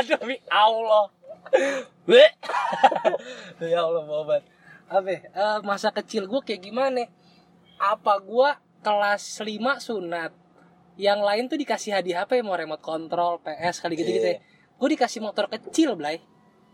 Demi 0.00 0.40
Allah. 0.48 1.12
Ya 3.72 3.84
Allah 3.84 4.04
bobat. 4.06 4.42
Apa? 4.88 5.10
Eh, 5.10 5.58
masa 5.66 5.92
kecil 5.92 6.24
gua 6.24 6.40
kayak 6.40 6.64
gimana? 6.64 7.04
Apa 7.76 8.16
gua 8.22 8.56
kelas 8.80 9.42
5 9.44 9.82
sunat? 9.82 10.32
Yang 10.98 11.20
lain 11.22 11.44
tuh 11.46 11.58
dikasih 11.60 11.94
hadiah 11.94 12.26
apa 12.26 12.34
ya? 12.34 12.42
Mau 12.42 12.58
remote 12.58 12.82
control, 12.82 13.38
PS 13.44 13.84
kali 13.84 13.94
gitu-gitu 13.94 14.28
ya. 14.34 14.36
Iya. 14.38 14.40
Gue 14.78 14.88
dikasih 14.94 15.20
motor 15.22 15.46
kecil, 15.50 15.94
Blay. 15.94 16.22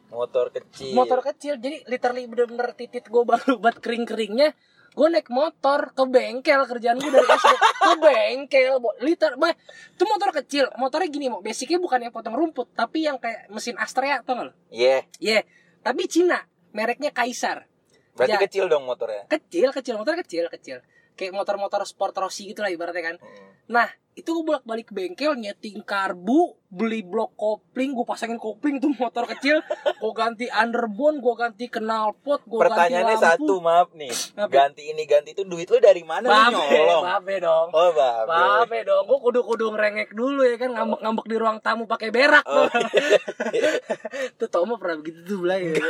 motor 0.09 0.53
kecil 0.53 0.95
Motor 0.95 1.21
kecil. 1.25 1.61
Jadi 1.61 1.85
literally 1.91 2.25
bener-bener 2.25 2.73
titit 2.73 3.05
gue 3.09 3.25
baru 3.25 3.57
buat 3.63 3.81
kering-keringnya. 3.81 4.53
Gue 4.95 5.09
naik 5.09 5.27
motor 5.27 5.91
ke 5.91 6.03
bengkel 6.05 6.61
kerjaan 6.65 6.97
gue 6.97 7.11
dari 7.11 7.27
SD 7.27 7.53
ke 7.59 7.93
bengkel 7.99 8.79
bo- 8.79 8.95
liter 8.99 9.35
bah 9.35 9.51
itu 9.91 10.05
motor 10.05 10.31
kecil. 10.33 10.71
Motornya 10.75 11.09
gini 11.09 11.27
mau 11.27 11.41
basicnya 11.41 11.77
bukan 11.77 11.99
yang 12.01 12.11
potong 12.11 12.33
rumput 12.33 12.71
tapi 12.73 13.03
yang 13.03 13.19
kayak 13.19 13.47
mesin 13.49 13.75
Astrea 13.75 14.23
tau 14.23 14.35
gak 14.35 14.47
lo? 14.49 14.53
Iya, 14.69 15.03
Iya. 15.19 15.43
Tapi 15.81 16.07
Cina 16.07 16.47
mereknya 16.71 17.11
Kaisar. 17.11 17.67
Berarti 18.13 18.33
Ya. 18.33 18.41
kecil 18.41 18.65
dong 18.67 18.87
motornya? 18.87 19.27
Kecil 19.27 19.69
kecil. 19.69 19.99
Motor 19.99 20.15
kecil 20.17 20.47
kecil 20.49 20.79
kayak 21.15 21.33
motor-motor 21.33 21.83
sport 21.83 22.15
Rossi 22.15 22.47
gitu 22.47 22.61
lah 22.61 22.69
ibaratnya 22.69 23.05
kan 23.05 23.17
Hmm. 23.17 23.51
nah 23.67 23.87
itu 24.15 24.31
gue 24.31 24.45
bolak 24.45 24.63
balik 24.63 24.87
ke 24.87 24.95
bengkel 24.95 25.35
nyeting 25.35 25.83
karbu 25.83 26.41
beli 26.69 27.03
blok 27.03 27.35
kopling 27.35 27.91
gue 27.91 28.05
pasangin 28.05 28.37
kopling 28.37 28.77
tuh 28.77 28.95
motor 29.01 29.27
kecil 29.27 29.59
gue 29.91 30.13
ganti 30.13 30.47
underbone 30.47 31.19
gue 31.19 31.35
ganti 31.35 31.67
knalpot 31.67 32.45
gue 32.45 32.55
ganti 32.55 32.63
Pertanyaannya 32.63 33.17
lampu 33.17 33.27
satu, 33.27 33.55
maaf 33.59 33.89
nih. 33.93 34.15
Apa? 34.37 34.47
Ganti 34.47 34.83
ini 34.87 35.03
ganti 35.05 35.33
itu 35.33 35.43
duit 35.43 35.67
lu 35.67 35.79
dari 35.79 36.03
mana 36.03 36.29
babe 36.29 36.55
nyolong? 36.55 37.03
babe 37.05 37.35
dong 37.41 37.69
Oh, 37.71 37.91
babe. 37.91 38.29
Babe 38.29 38.79
dong, 38.85 39.03
gue 39.05 39.19
kudu-kudu 39.21 39.65
ngerengek 39.71 40.09
dulu 40.13 40.43
ya 40.43 40.57
kan 40.57 40.71
ngambek-ngambek 40.71 41.27
di 41.27 41.37
ruang 41.37 41.59
tamu 41.59 41.85
pakai 41.85 42.11
berak 42.11 42.45
Oh, 42.45 42.69
tuh. 42.69 42.87
tuh 44.39 44.49
Tomo 44.49 44.77
pernah 44.77 44.97
begitu 44.97 45.25
tuh 45.25 45.39
belai 45.41 45.73
ya. 45.73 45.83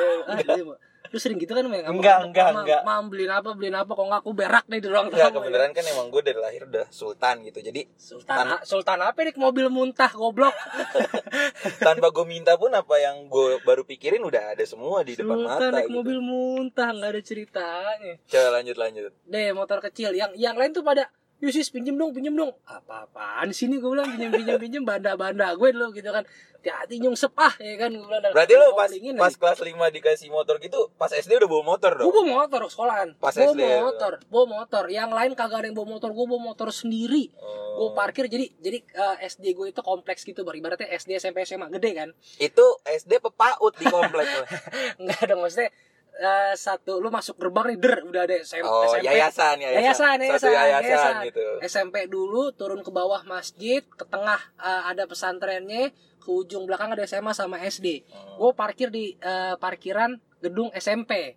Lu 1.14 1.22
sering 1.22 1.38
gitu 1.38 1.54
kan 1.54 1.62
main 1.64 1.86
Enggak, 1.86 2.26
enggak, 2.26 2.48
"Mam, 2.50 2.62
enggak. 2.66 2.80
Mam 2.82 3.04
beliin 3.06 3.30
apa, 3.30 3.54
beliin 3.54 3.78
apa 3.78 3.86
kok 3.86 4.02
enggak 4.02 4.20
aku 4.20 4.32
berak 4.34 4.64
nih 4.66 4.82
di 4.82 4.88
ruang 4.90 5.06
Enggak, 5.06 5.30
tamu. 5.30 5.36
kebenaran 5.38 5.70
kan 5.70 5.84
emang 5.86 6.06
gue 6.10 6.22
dari 6.26 6.40
lahir 6.42 6.62
udah 6.66 6.86
sultan 6.90 7.46
gitu. 7.46 7.62
Jadi 7.62 7.86
Sultan 7.94 8.58
Sultan 8.66 8.98
apa 8.98 9.18
nih 9.22 9.38
mobil 9.38 9.70
muntah 9.70 10.10
goblok. 10.10 10.50
tanpa 11.86 12.10
gue 12.10 12.24
minta 12.24 12.58
pun 12.58 12.70
apa 12.70 12.98
yang 12.98 13.30
gue 13.30 13.62
baru 13.62 13.82
pikirin 13.82 14.20
udah 14.20 14.52
ada 14.52 14.64
semua 14.66 15.02
di 15.02 15.14
depan 15.14 15.38
Sultan 15.38 15.46
mata 15.46 15.66
naik 15.70 15.86
gitu. 15.86 15.94
mobil 15.94 16.18
muntah 16.18 16.88
nggak 16.90 17.10
ada 17.10 17.22
ceritanya. 17.22 18.12
Coba 18.26 18.48
lanjut 18.52 18.76
lanjut. 18.76 19.12
Deh 19.24 19.50
motor 19.52 19.78
kecil 19.80 20.10
yang 20.12 20.34
yang 20.34 20.58
lain 20.58 20.74
tuh 20.74 20.82
pada 20.82 21.06
Yusis 21.36 21.68
pinjem 21.68 21.94
dong, 21.94 22.10
pinjem 22.10 22.32
dong. 22.32 22.54
Apa-apaan 22.64 23.50
sini 23.50 23.76
gue 23.76 23.86
bilang 23.86 24.08
pinjem 24.08 24.30
pinjem 24.30 24.56
pinjem 24.56 24.82
banda-banda 24.82 25.52
gue 25.52 25.68
dulu 25.70 25.90
gitu 25.90 26.08
kan. 26.08 26.24
Hati-hati 26.54 26.96
nyungsep 26.96 27.36
ah 27.36 27.52
ya 27.58 27.76
kan 27.76 27.90
gue 27.90 28.00
bilang. 28.00 28.32
Berarti 28.32 28.54
lu 28.54 28.66
pas 28.72 28.88
Koplingin 28.88 29.14
pas 29.14 29.34
kelas 29.34 29.58
5 29.60 29.68
dikasih 29.92 30.28
motor 30.28 30.56
gitu, 30.58 30.88
pas 30.94 31.10
SD 31.10 31.36
udah 31.36 31.44
bawa 31.46 31.64
motor 31.68 31.92
Gue 31.92 32.06
dong. 32.06 32.24
bawa 32.24 32.46
motor 32.46 32.60
sekolahan. 32.66 33.08
Pas 33.14 33.30
Gue 33.30 33.44
SD 33.46 33.60
bawa 33.60 33.68
ya? 33.68 33.80
motor, 33.82 34.12
bawa 34.24 34.46
motor. 34.56 34.84
Yang 34.88 35.10
lain 35.12 35.30
kagak 35.34 35.58
ada 35.58 35.66
yang 35.66 35.76
bawa 35.76 35.88
motor, 35.90 36.10
gue 36.10 36.24
bawa 36.24 36.40
motor 36.42 36.68
sendiri. 36.70 37.28
Gue 37.74 37.82
Oh. 37.84 37.90
parkir 37.90 38.24
jadi 38.24 38.48
jadi 38.56 38.78
eh, 38.80 39.26
SD 39.28 39.52
gue 39.52 39.66
itu 39.68 39.82
kompleks 39.82 40.22
gitu, 40.22 40.40
Bar. 40.40 40.54
ibaratnya 40.54 40.86
SD 40.88 41.18
SMP 41.18 41.42
SMA 41.42 41.68
gede 41.68 41.90
kan. 41.92 42.08
Itu 42.38 42.62
SD 42.80 43.18
pepaut 43.18 43.74
di 43.74 43.84
komplek 43.84 44.24
lu. 44.24 44.42
Enggak 45.02 45.22
dong 45.26 45.42
maksudnya 45.42 45.68
eh, 46.14 46.54
satu 46.54 46.98
lu 46.98 47.08
masuk 47.08 47.34
gerbang 47.36 47.74
nih 47.74 47.78
der 47.78 47.96
udah 48.02 48.22
ada 48.22 48.34
SMP, 48.38 48.62
Oh, 48.62 48.86
SMP 48.86 49.04
yayasan, 49.04 49.56
yayasan. 49.58 49.82
yayasan, 49.82 50.16
Satu 50.38 50.48
yayasan, 50.48 50.54
yayasan, 50.54 50.84
yayasan. 50.84 51.14
gitu. 51.26 51.44
SMP 51.62 51.94
dulu 52.06 52.50
turun 52.52 52.80
ke 52.80 52.90
bawah 52.90 53.22
masjid, 53.24 53.82
ke 53.82 54.04
tengah 54.04 54.38
eh, 54.56 54.82
ada 54.88 55.04
pesantrennya, 55.04 55.90
ke 56.16 56.28
ujung 56.28 56.64
belakang 56.64 56.88
ada 56.88 57.02
SMA 57.02 57.32
sama 57.32 57.58
SD. 57.60 58.02
Hmm. 58.04 58.38
Gue 58.38 58.50
parkir 58.52 58.88
di 58.88 59.14
eh, 59.14 59.54
parkiran 59.56 60.14
gedung 60.38 60.70
SMP. 60.72 61.34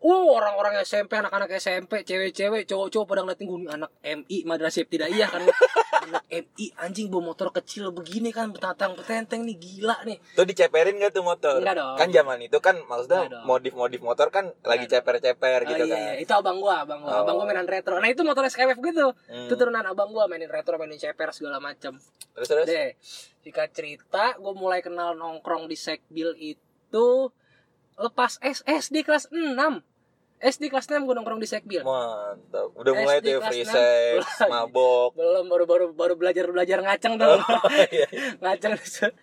Uh, 0.00 0.32
orang-orang 0.32 0.80
SMP, 0.80 1.12
anak-anak 1.12 1.60
SMP, 1.60 2.00
cewek-cewek, 2.00 2.64
cowok-cowok 2.64 3.04
pada 3.04 3.20
ngeliatin 3.20 3.44
gue 3.44 3.58
anak 3.68 3.90
MI 4.00 4.48
madrasah 4.48 4.88
tidak 4.88 5.12
iya 5.12 5.28
kan 5.28 5.44
MI 6.26 6.66
anjing 6.76 7.06
bawa 7.06 7.30
motor 7.30 7.50
kecil 7.50 7.90
begini 7.90 8.30
kan 8.30 8.50
betatang 8.50 8.94
petenteng 8.94 9.42
nih 9.42 9.54
gila 9.54 9.96
nih 10.02 10.16
Tuh 10.32 10.42
diceperin 10.42 10.96
gak 10.96 11.10
tuh 11.10 11.20
motor? 11.20 11.58
Enggak 11.58 11.76
dong. 11.76 11.96
Kan 11.96 12.08
zaman 12.08 12.38
itu 12.40 12.58
kan 12.58 12.76
maksudnya 12.82 13.24
Enggak 13.24 13.34
dong. 13.34 13.44
modif-modif 13.44 14.00
motor 14.00 14.28
kan 14.28 14.44
lagi 14.62 14.84
Enggak 14.84 15.02
ceper-ceper 15.02 15.60
gitu 15.66 15.82
Oh, 15.82 15.86
iya, 15.86 15.92
kan. 15.92 16.00
iya. 16.00 16.12
itu 16.18 16.32
abang 16.32 16.58
gua, 16.58 16.82
abang 16.82 17.00
gua, 17.00 17.10
Oh. 17.10 17.20
abang 17.22 17.34
gua 17.36 17.46
mainan 17.46 17.64
retro. 17.64 17.96
Nah 17.96 18.08
itu 18.08 18.20
motor 18.20 18.44
SKWF 18.44 18.78
gitu. 18.78 19.06
Hmm. 19.26 19.46
Itu 19.46 19.54
turunan 19.54 19.82
abang 19.82 20.10
gua 20.10 20.24
mainin 20.24 20.46
retro, 20.46 20.74
mainin 20.74 20.96
ceper 20.96 21.30
segala 21.30 21.58
macam. 21.58 21.98
Terus 22.32 22.48
terus. 22.48 22.66
Deh, 22.66 22.90
jika 23.42 23.68
cerita, 23.68 24.36
gua 24.36 24.52
mulai 24.52 24.80
kenal 24.80 25.12
nongkrong 25.12 25.66
di 25.66 25.74
sekbil 25.74 26.32
itu 26.36 27.08
lepas 27.94 28.40
S 28.40 28.64
SD 28.64 29.02
kelas 29.02 29.28
6 29.28 29.84
SD 30.40 30.72
kelas 30.72 30.88
6 30.88 31.04
gue 31.04 31.14
nongkrong 31.14 31.36
di 31.36 31.44
sekbil 31.44 31.84
Mantap. 31.84 32.72
Udah 32.72 32.92
mulai 32.96 33.20
SD 33.20 33.28
tuh 33.28 33.40
free 33.44 33.64
sex, 33.68 34.24
mabok. 34.52 35.12
belum 35.12 35.44
baru 35.52 35.64
baru 35.68 35.84
baru 35.92 36.14
belajar 36.16 36.48
belajar 36.48 36.80
ngaceng 36.80 37.20
tuh 37.20 37.36
Iya. 37.92 38.08
ngaceng 38.42 38.74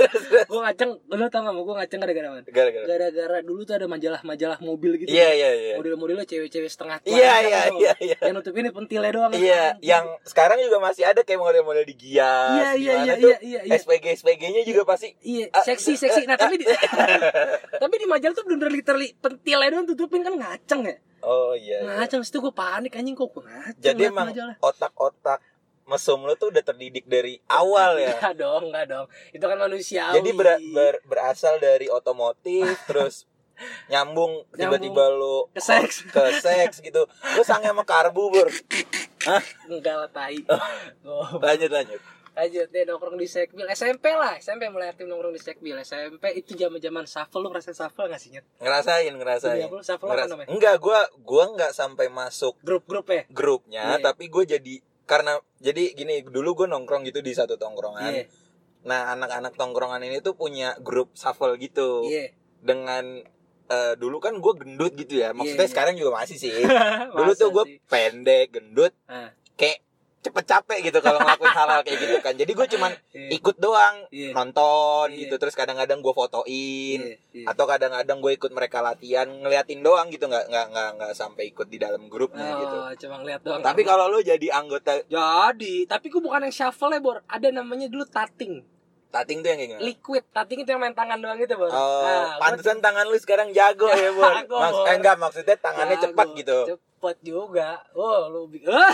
gue 0.50 0.60
ngaceng 0.60 0.90
lu 1.06 1.24
tau 1.26 1.40
gak 1.40 1.52
mau 1.52 1.62
gue 1.62 1.76
ngaceng 1.76 1.98
gara-gara 1.98 2.28
mana 2.28 2.42
Gara-gara. 2.42 2.84
gara-gara 2.86 3.38
dulu 3.40 3.60
tuh 3.62 3.74
ada 3.74 3.86
majalah-majalah 3.86 4.58
mobil 4.60 4.96
gitu 4.96 5.08
Iya 5.08 5.28
iya 5.32 5.48
iya. 5.52 5.74
model-modelnya 5.76 6.24
cewek-cewek 6.24 6.66
setengah 6.66 6.98
Iya, 7.02 7.12
telanjang 7.12 7.44
iya, 7.44 7.60
tuh. 7.62 7.78
iya, 7.78 7.92
iya. 8.00 8.16
yang 8.22 8.34
nutup 8.34 8.54
ini 8.54 8.68
pentilnya 8.70 9.10
doang 9.10 9.32
Iya, 9.32 9.62
yang 9.80 10.04
sekarang 10.22 10.58
juga 10.58 10.78
masih 10.78 11.04
ada 11.04 11.20
kayak 11.20 11.40
model-model 11.40 11.84
di 11.84 11.94
Gias. 11.94 12.54
Iya, 12.54 12.70
iya, 12.74 12.94
iya, 13.02 13.14
iya, 13.16 13.36
iya, 13.40 13.60
iya. 13.64 13.72
SPG 13.74 14.04
SPG-nya 14.16 14.62
juga 14.62 14.82
pasti 14.84 15.12
Iya, 15.20 15.50
Ah, 15.50 15.62
seksi 15.62 15.96
seksi. 16.02 16.24
Nah, 16.24 16.36
tapi 16.36 16.56
di 16.56 16.66
tapi 17.82 17.94
di 17.96 18.06
majalah 18.06 18.32
tuh 18.32 18.44
bener 18.44 18.68
literally 18.68 19.12
pentilnya 19.14 19.68
doang 19.68 19.86
tutupin 19.86 20.20
kan 20.20 20.34
ngaceng 20.34 20.82
ya. 20.84 20.96
Oh 21.20 21.52
iya. 21.52 21.84
iya. 21.84 21.92
Ngaceng 21.98 22.24
situ 22.24 22.40
gue 22.40 22.48
panik 22.50 22.94
anjing 22.94 23.12
kok 23.12 23.28
gue 23.28 23.42
ngaceng. 23.42 23.82
Jadi 23.82 24.02
emang 24.06 24.32
otak-otak 24.58 25.38
mesum 25.90 26.22
lu 26.22 26.34
tuh 26.34 26.48
udah 26.48 26.62
terdidik 26.62 27.04
dari 27.04 27.42
awal 27.46 27.98
ya. 27.98 28.14
Enggak 28.14 28.34
dong, 28.36 28.62
enggak 28.70 28.86
dong. 28.86 29.06
Itu 29.28 29.42
kan 29.42 29.58
manusiawi. 29.58 30.14
Jadi 30.14 30.30
ber- 30.32 30.62
ber- 30.70 31.02
berasal 31.04 31.58
dari 31.58 31.90
otomotif 31.90 32.64
terus 32.88 33.26
nyambung 33.86 34.46
tiba-tiba 34.52 35.10
lu 35.10 35.50
ke 35.50 35.60
seks. 35.60 36.06
ke 36.14 36.22
seks 36.38 36.78
gitu. 36.80 37.04
Lu 37.34 37.42
sange 37.42 37.66
sama 37.66 37.82
karbu, 37.82 38.30
Bur. 38.30 38.48
Hah? 39.22 39.42
Enggak 39.66 39.94
lah 39.96 40.08
tai. 40.08 40.38
Oh, 41.02 41.26
Lanjut 41.38 41.68
lanjut. 41.68 42.00
lanjut 42.30 42.70
deh 42.70 42.86
nongkrong 42.86 43.18
di 43.18 43.26
sekbil 43.26 43.66
SMP 43.68 44.14
lah. 44.14 44.38
SMP 44.38 44.64
mulai 44.66 44.88
aktif 44.88 45.04
nongkrong 45.04 45.28
di 45.30 45.42
sekbil. 45.42 45.76
SMP 45.78 46.24
itu 46.32 46.54
zaman-zaman 46.54 47.04
shuffle 47.04 47.42
lu 47.42 47.50
ngerasain 47.50 47.74
shuffle 47.74 48.06
gak 48.06 48.16
sih 48.16 48.32
Nyet? 48.32 48.46
Ngerasain, 48.56 49.12
ngerasain. 49.12 49.60
Apa 49.60 49.74
lu, 49.74 49.82
shuffle 49.82 50.06
apa 50.06 50.14
Ngeras- 50.16 50.30
namanya? 50.30 50.48
Enggak, 50.48 50.74
gua 50.78 51.00
gua 51.20 51.44
enggak 51.50 51.72
sampai 51.74 52.06
masuk 52.08 52.56
Grup-grup 52.62 53.04
ya. 53.06 53.22
grupnya, 53.28 53.84
Iya. 53.92 54.06
tapi 54.06 54.30
gue 54.30 54.44
jadi 54.48 54.74
karena 55.10 55.42
jadi 55.58 55.90
gini 55.90 56.22
dulu 56.22 56.54
gue 56.54 56.66
nongkrong 56.70 57.02
gitu 57.02 57.18
di 57.18 57.34
satu 57.34 57.58
tongkrongan. 57.58 58.14
Iya. 58.14 58.24
Nah 58.86 59.10
anak-anak 59.10 59.58
tongkrongan 59.58 60.06
ini 60.06 60.22
tuh 60.22 60.38
punya 60.38 60.78
grup 60.78 61.10
shuffle 61.18 61.58
gitu 61.58 62.06
Iya. 62.06 62.30
dengan 62.62 63.18
eh, 63.66 63.94
dulu 63.98 64.22
kan 64.22 64.38
gue 64.38 64.52
gendut 64.54 64.94
gitu 64.94 65.18
ya. 65.18 65.34
Maksudnya 65.34 65.62
Iya, 65.62 65.66
iya. 65.66 65.72
sekarang 65.74 65.94
juga 65.98 66.10
masih 66.14 66.38
sih. 66.38 66.50
dulu 67.18 67.30
tuh 67.34 67.50
gue 67.50 67.64
pendek, 67.86 68.54
gendut, 68.54 68.94
Ah, 69.06 69.34
kayak 69.54 69.82
cepet 70.20 70.44
capek 70.44 70.78
gitu 70.84 71.00
kalau 71.00 71.16
ngelakuin 71.16 71.48
hal-hal 71.50 71.80
kayak 71.80 71.98
gitu 71.98 72.16
kan. 72.20 72.34
Jadi 72.34 72.52
gue 72.52 72.66
cuman 72.70 72.92
iya. 73.10 73.28
ikut 73.32 73.56
doang 73.56 74.04
Iya. 74.08 74.30
nonton 74.30 75.08
Iya. 75.08 75.18
gitu. 75.24 75.34
Terus 75.36 75.54
kadang-kadang 75.54 75.98
gue 75.98 76.12
fotoin 76.12 77.00
Iya, 77.00 77.16
iya. 77.32 77.44
atau 77.48 77.64
kadang-kadang 77.64 78.20
gue 78.20 78.32
ikut 78.34 78.50
mereka 78.50 78.80
latihan 78.80 79.24
ngeliatin 79.26 79.80
doang 79.80 80.08
gitu 80.08 80.28
nggak 80.28 80.46
nggak 80.46 80.66
nggak 80.70 80.88
nggak 80.94 81.12
sampai 81.14 81.48
ikut 81.48 81.66
di 81.66 81.76
dalam 81.76 82.04
grupnya 82.06 82.52
gitu. 82.54 82.76
Oh, 82.78 82.92
cuma 82.94 83.16
ngeliat 83.18 83.40
doang. 83.40 83.60
Tapi 83.60 83.80
kalau 83.80 84.06
lu 84.06 84.20
jadi 84.20 84.46
anggota 84.52 85.00
Jadi, 85.02 85.84
tapi 85.84 86.06
gue 86.06 86.20
bukan 86.20 86.44
yang 86.44 86.52
shuffle 86.52 86.90
ya, 86.90 87.00
Bor. 87.00 87.24
Ada 87.24 87.48
namanya 87.50 87.88
dulu 87.88 88.04
tating. 88.04 88.60
tating 89.10 89.42
tuh 89.42 89.48
yang 89.48 89.58
kayak 89.58 89.70
gimana? 89.74 89.82
Liquid. 89.82 90.22
Tating 90.30 90.58
itu 90.60 90.70
yang 90.70 90.78
main 90.78 90.94
tangan 90.94 91.18
doang 91.18 91.34
gitu, 91.34 91.56
Bor. 91.56 91.66
Oh, 91.66 92.04
Nah, 92.04 92.38
pantesan 92.38 92.78
tangan 92.78 93.08
lu 93.08 93.16
sekarang 93.16 93.50
jago 93.50 93.88
ya, 93.88 94.12
Bor. 94.12 94.30
Jago, 94.38 94.54
Mas, 94.54 94.76
eh, 94.84 94.94
enggak 94.94 95.16
maksudnya 95.16 95.56
tangannya 95.56 95.96
Jago. 95.96 96.04
cepat 96.06 96.26
gitu. 96.36 96.58
Cepet 97.00 97.16
juga. 97.24 97.80
Oh, 97.92 98.28
lu 98.28 98.44
Ah, 98.68 98.92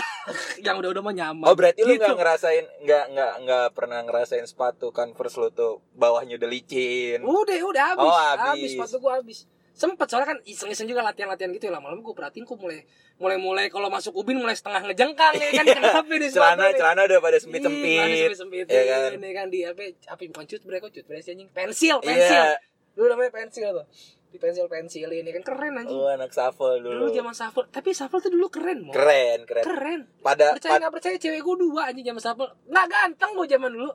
yang 0.57 0.79
udah-udah 0.79 1.01
mah 1.01 1.11
nyaman. 1.11 1.43
Oh, 1.43 1.51
berarti 1.53 1.83
lu 1.83 1.91
Gitu. 1.91 1.99
nggak 1.99 2.15
ngerasain 2.15 2.63
nggak 2.81 3.03
nggak 3.11 3.33
nggak 3.43 3.65
pernah 3.73 3.99
ngerasain 4.01 4.43
sepatu 4.43 4.89
Converse 4.89 5.35
lu 5.35 5.51
tuh 5.51 5.83
bawahnya 5.91 6.39
udah 6.39 6.47
licin. 6.47 7.19
Udah, 7.19 7.59
udah 7.61 7.83
habis. 7.85 8.07
Oh, 8.07 8.15
habis. 8.15 8.39
habis. 8.39 8.69
sepatu 8.73 8.95
gua 8.97 9.19
habis. 9.19 9.43
Sempet 9.73 10.07
soalnya 10.07 10.27
kan 10.29 10.39
iseng-iseng 10.41 10.87
juga 10.87 11.03
latihan-latihan 11.03 11.51
gitu 11.51 11.67
ya 11.67 11.73
lama-lama 11.73 12.01
gue 12.01 12.15
perhatiin 12.15 12.43
kok 12.43 12.57
mulai 12.57 12.81
mulai 13.17 13.37
mulai 13.37 13.65
kalau 13.67 13.91
masuk 13.91 14.09
ubin 14.15 14.33
mulai 14.33 14.55
setengah 14.55 14.81
ngejengkang 14.83 15.35
ya 15.35 15.51
kan 15.53 15.65
kenapa 15.77 16.01
nih 16.09 16.17
sepatu 16.25 16.33
celana 16.33 16.63
nih? 16.65 16.73
celana 16.73 17.01
udah 17.03 17.19
pada 17.19 17.35
Ih, 17.35 17.41
sempit-sempit. 17.43 18.01
sempit 18.01 18.33
sempit 18.33 18.65
ya 18.65 18.83
kan? 18.87 19.09
ini 19.13 19.29
kan 19.31 19.45
di 19.47 19.59
apa 19.61 19.81
apa 20.07 20.21
bukan 20.23 20.45
cut 20.47 20.61
berapa 20.63 20.87
cut 20.87 21.05
berapa 21.05 21.21
sih 21.21 21.31
anjing 21.31 21.49
pensil 21.51 22.01
pensil 22.01 22.41
Iya. 22.41 22.57
dulu 22.95 23.05
namanya 23.07 23.29
pensil 23.31 23.69
tuh 23.71 23.85
di 23.85 24.16
pensil 24.37 24.65
pensil 24.65 25.09
ini 25.09 25.29
kan 25.31 25.43
keren 25.43 25.73
anjing 25.75 25.93
Oh, 25.93 26.07
anak 26.07 26.29
shuffle 26.29 26.77
dulu 26.77 27.03
dulu. 27.03 27.13
zaman 27.13 27.31
shuffle 27.31 27.65
tapi 27.67 27.91
shuffle 27.91 28.17
tuh 28.17 28.29
dulu 28.29 28.47
keren 28.47 28.81
mau 28.81 28.91
Keren, 28.91 29.43
keren. 29.43 29.63
keren 29.63 30.01
Pada, 30.19 30.53
percaya 30.53 30.71
pad- 30.71 30.81
nggak 30.81 30.93
percaya 30.93 31.15
cewek 31.15 31.39
gue 31.39 31.55
dua 31.59 31.81
anjing 31.87 32.05
zaman 32.05 32.21
shuffle 32.21 32.49
nggak 32.63 32.85
ganteng 32.87 33.31
gue 33.33 33.47
zaman 33.47 33.71
dulu 33.71 33.91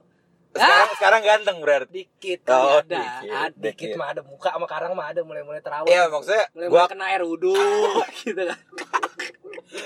sekarang 0.53 0.85
ah 0.85 0.93
sekarang 0.93 1.21
ganteng 1.23 1.57
berarti. 1.59 1.93
dikit 2.05 2.41
Oh, 2.45 2.53
kali 2.53 2.69
ada 2.85 2.85
dikit, 2.93 3.31
Ah, 3.31 3.49
dikit, 3.49 3.89
dikit. 3.89 3.97
mah 3.97 4.09
ada 4.11 4.21
muka 4.21 4.51
sama 4.51 4.67
karang 4.67 4.93
mah 4.93 5.09
ada 5.09 5.21
mulai 5.23 5.41
mulai 5.41 5.59
terawat 5.59 5.89
Iya, 5.89 6.07
maksudnya 6.07 6.45
mulai 6.53 6.69
gua 6.69 6.77
mulai 6.79 6.93
kena 6.93 7.05
air 7.09 7.23
wudhu 7.23 7.57
gitu 8.21 8.43
kan 8.43 8.59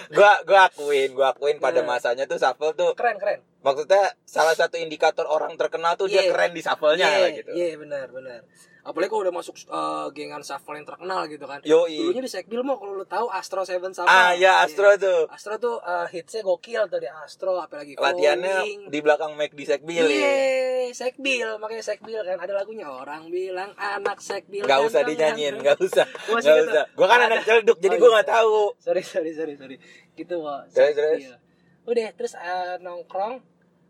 gua 0.08 0.32
gua 0.42 0.60
akuin, 0.66 1.10
gua 1.12 1.30
akuin 1.30 1.56
pada 1.56 1.80
Nah. 1.80 1.94
masanya 1.94 2.24
tuh 2.24 2.34
shuffle 2.36 2.72
tuh 2.72 2.90
keren 2.94 3.14
keren 3.16 3.46
maksudnya 3.60 4.02
salah 4.24 4.54
satu 4.54 4.74
indikator 4.76 5.22
orang 5.24 5.54
terkenal 5.54 5.94
tuh 5.94 6.06
dia 6.08 6.22
Iya. 6.24 6.30
keren 6.30 6.50
di 6.50 6.60
shuffle-nya 6.60 7.06
Iya, 7.08 7.18
lah 7.20 7.30
gitu. 7.32 7.50
Iya, 7.52 7.66
benar, 7.76 8.06
benar. 8.08 8.40
Apalagi 8.86 9.10
kalau 9.10 9.22
udah 9.26 9.34
masuk 9.34 9.58
eh, 9.58 10.06
gengan 10.14 10.40
shuffle 10.40 10.72
yang 10.72 10.86
terkenal 10.86 11.26
gitu 11.26 11.42
kan. 11.42 11.58
Yoi. 11.60 11.98
Dulunya 11.98 12.22
di 12.22 12.30
Sekbil 12.30 12.62
mau 12.62 12.78
kalau 12.78 12.94
lu 12.94 13.02
tahu 13.02 13.26
Astro 13.28 13.66
Seven 13.66 13.90
Shuffle. 13.90 14.06
Ah 14.08 14.30
ya 14.32 14.62
Astro 14.62 14.94
tuh. 14.94 15.26
Astro 15.26 15.58
tuh 15.58 15.76
eh, 15.78 16.06
hitsnya 16.14 16.40
gokil 16.40 16.86
tuh 16.86 17.02
di 17.02 17.10
Astro 17.10 17.58
apalagi 17.58 17.98
Latihannya 17.98 18.56
Falling. 18.62 18.80
di 18.86 18.98
belakang 19.02 19.34
Mac 19.34 19.50
di 19.50 19.64
Sekbil 19.66 20.06
ya. 20.06 20.14
Iya, 20.16 20.34
Sekbil, 20.88 21.58
makanya 21.58 21.82
Sekbil 21.82 22.22
kan 22.22 22.38
ada 22.38 22.54
lagunya 22.54 22.86
orang 22.86 23.26
bilang 23.26 23.74
anak 23.74 24.22
Sekbil. 24.22 24.62
Gak 24.62 24.86
usah 24.86 25.02
dinyanyiin, 25.02 25.58
ganteng. 25.58 25.66
gak 25.66 25.78
usah, 25.82 26.06
Gua 26.06 26.34
masih 26.38 26.46
gak 26.46 26.56
gitu. 26.56 26.70
usah. 26.70 26.84
Gua 26.94 27.06
kan 27.06 27.18
Ada. 27.18 27.26
anak 27.26 27.40
celduk, 27.42 27.78
jadi 27.82 27.94
Oh, 27.94 27.98
gua 27.98 28.06
iya. 28.06 28.14
nggak 28.14 28.28
tahu. 28.30 28.56
Sorry, 28.78 29.02
sorry, 29.02 29.30
sorry, 29.34 29.54
sorry. 29.58 29.76
Gitu, 30.14 30.34
Wak. 30.38 30.70
Terus, 30.70 30.94
terus? 30.94 31.20
Udah, 31.82 32.08
terus 32.14 32.32
eh, 32.32 32.74
nongkrong. 32.78 33.42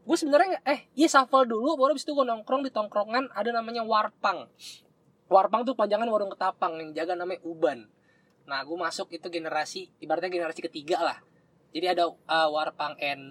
Gue 0.07 0.15
sebenarnya 0.15 0.63
eh 0.63 0.87
iya 0.95 1.05
shuffle 1.05 1.45
dulu, 1.45 1.75
baru 1.75 1.93
abis 1.93 2.07
itu 2.07 2.15
gue 2.15 2.23
nongkrong 2.23 2.63
di 2.63 2.71
tongkrongan 2.71 3.27
ada 3.35 3.51
namanya 3.51 3.83
Warpang. 3.83 4.47
Warpang 5.27 5.63
tuh 5.63 5.75
panjangan 5.75 6.07
warung 6.07 6.29
ketapang 6.29 6.77
yang 6.77 6.91
jaga 6.93 7.15
namanya 7.15 7.43
Uban. 7.43 7.87
Nah, 8.45 8.63
gue 8.63 8.77
masuk 8.77 9.11
itu 9.11 9.27
generasi 9.27 9.91
ibaratnya 9.99 10.31
generasi 10.31 10.63
ketiga 10.63 11.03
lah. 11.03 11.19
Jadi 11.71 11.87
ada 11.89 12.05
eh, 12.07 12.49
Warpang 12.49 12.95
N 12.97 13.23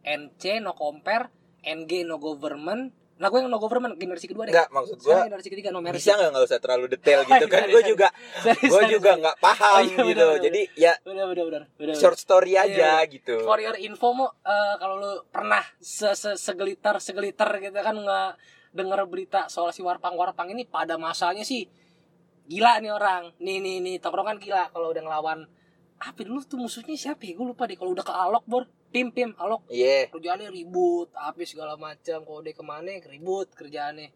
NC 0.00 0.58
no 0.58 0.72
compare, 0.72 1.30
NG 1.60 2.02
no 2.02 2.16
government. 2.16 2.90
Nah, 3.18 3.28
gue 3.28 3.38
yang 3.38 3.46
no 3.46 3.58
government 3.58 3.94
generasi 3.94 4.26
kedua 4.26 4.46
deh. 4.46 4.50
Enggak, 4.50 4.70
maksud 4.70 4.98
gua 5.00 5.26
generasi 5.26 5.48
ketiga 5.48 5.68
no 5.68 5.78
mercy. 5.78 5.98
bisa 6.00 6.14
nggak 6.14 6.30
nggak 6.32 6.44
usah 6.44 6.58
terlalu 6.58 6.86
detail 6.88 7.20
gitu 7.28 7.46
kan? 7.46 7.60
Sorry, 7.60 7.70
Gue 7.70 7.82
sorry. 7.82 7.90
juga, 7.90 8.08
Sorry, 8.36 8.62
gue 8.64 8.82
juga 8.88 9.10
sorry. 9.10 9.22
nggak 9.22 9.36
paham 9.38 9.66
Oh, 9.68 9.78
iya, 9.78 9.86
gitu. 9.90 10.02
benar, 10.04 10.26
benar. 10.28 10.38
Jadi 10.40 10.60
ya 10.74 10.92
Bener 11.00 11.24
bener 11.28 11.44
bener. 11.44 11.62
bener. 11.76 11.94
short 11.94 12.14
story 12.16 12.52
Iya, 12.52 12.62
aja 12.64 12.90
iya. 12.98 13.10
gitu. 13.10 13.34
For 13.42 13.58
your 13.58 13.74
info 13.76 14.08
mo 14.12 14.26
eh, 14.40 14.74
kalau 14.76 14.94
lu 14.96 15.12
pernah 15.28 15.62
se 15.76 16.10
-se 16.12 16.34
segelitar 16.34 16.98
segelitar 16.98 17.50
gitu 17.56 17.74
kan 17.74 17.94
nggak 17.96 18.30
denger 18.72 19.08
berita 19.08 19.48
soal 19.48 19.72
si 19.72 19.80
warpang 19.80 20.14
warpang 20.14 20.52
ini 20.52 20.68
pada 20.68 21.00
masanya 21.00 21.42
sih 21.44 21.68
gila 22.48 22.80
nih 22.80 22.90
orang. 22.90 23.36
Nih 23.38 23.60
nih 23.60 23.76
nih 23.84 23.96
tongkrongan 24.00 24.40
gila 24.40 24.72
kalau 24.72 24.90
udah 24.90 25.04
ngelawan. 25.04 25.40
Apa 26.00 26.20
dulu 26.24 26.40
tuh 26.46 26.58
musuhnya 26.58 26.96
siapa 26.96 27.28
ya? 27.28 27.36
Gue 27.36 27.46
lupa 27.52 27.68
deh. 27.68 27.76
Kalau 27.76 27.92
udah 27.92 28.06
ke 28.06 28.14
alok 28.14 28.44
bor. 28.48 28.64
Pim 28.88 29.12
pim 29.12 29.36
alok. 29.36 29.68
Iya. 29.68 30.08
kerjaannya 30.08 30.48
ribut 30.48 31.12
apa 31.12 31.44
segala 31.44 31.76
macam 31.76 32.24
kalau 32.24 32.40
dia 32.40 32.56
ke 32.56 32.64
mana 32.64 32.96
ribut 33.04 33.52
kerjaannya. 33.52 34.08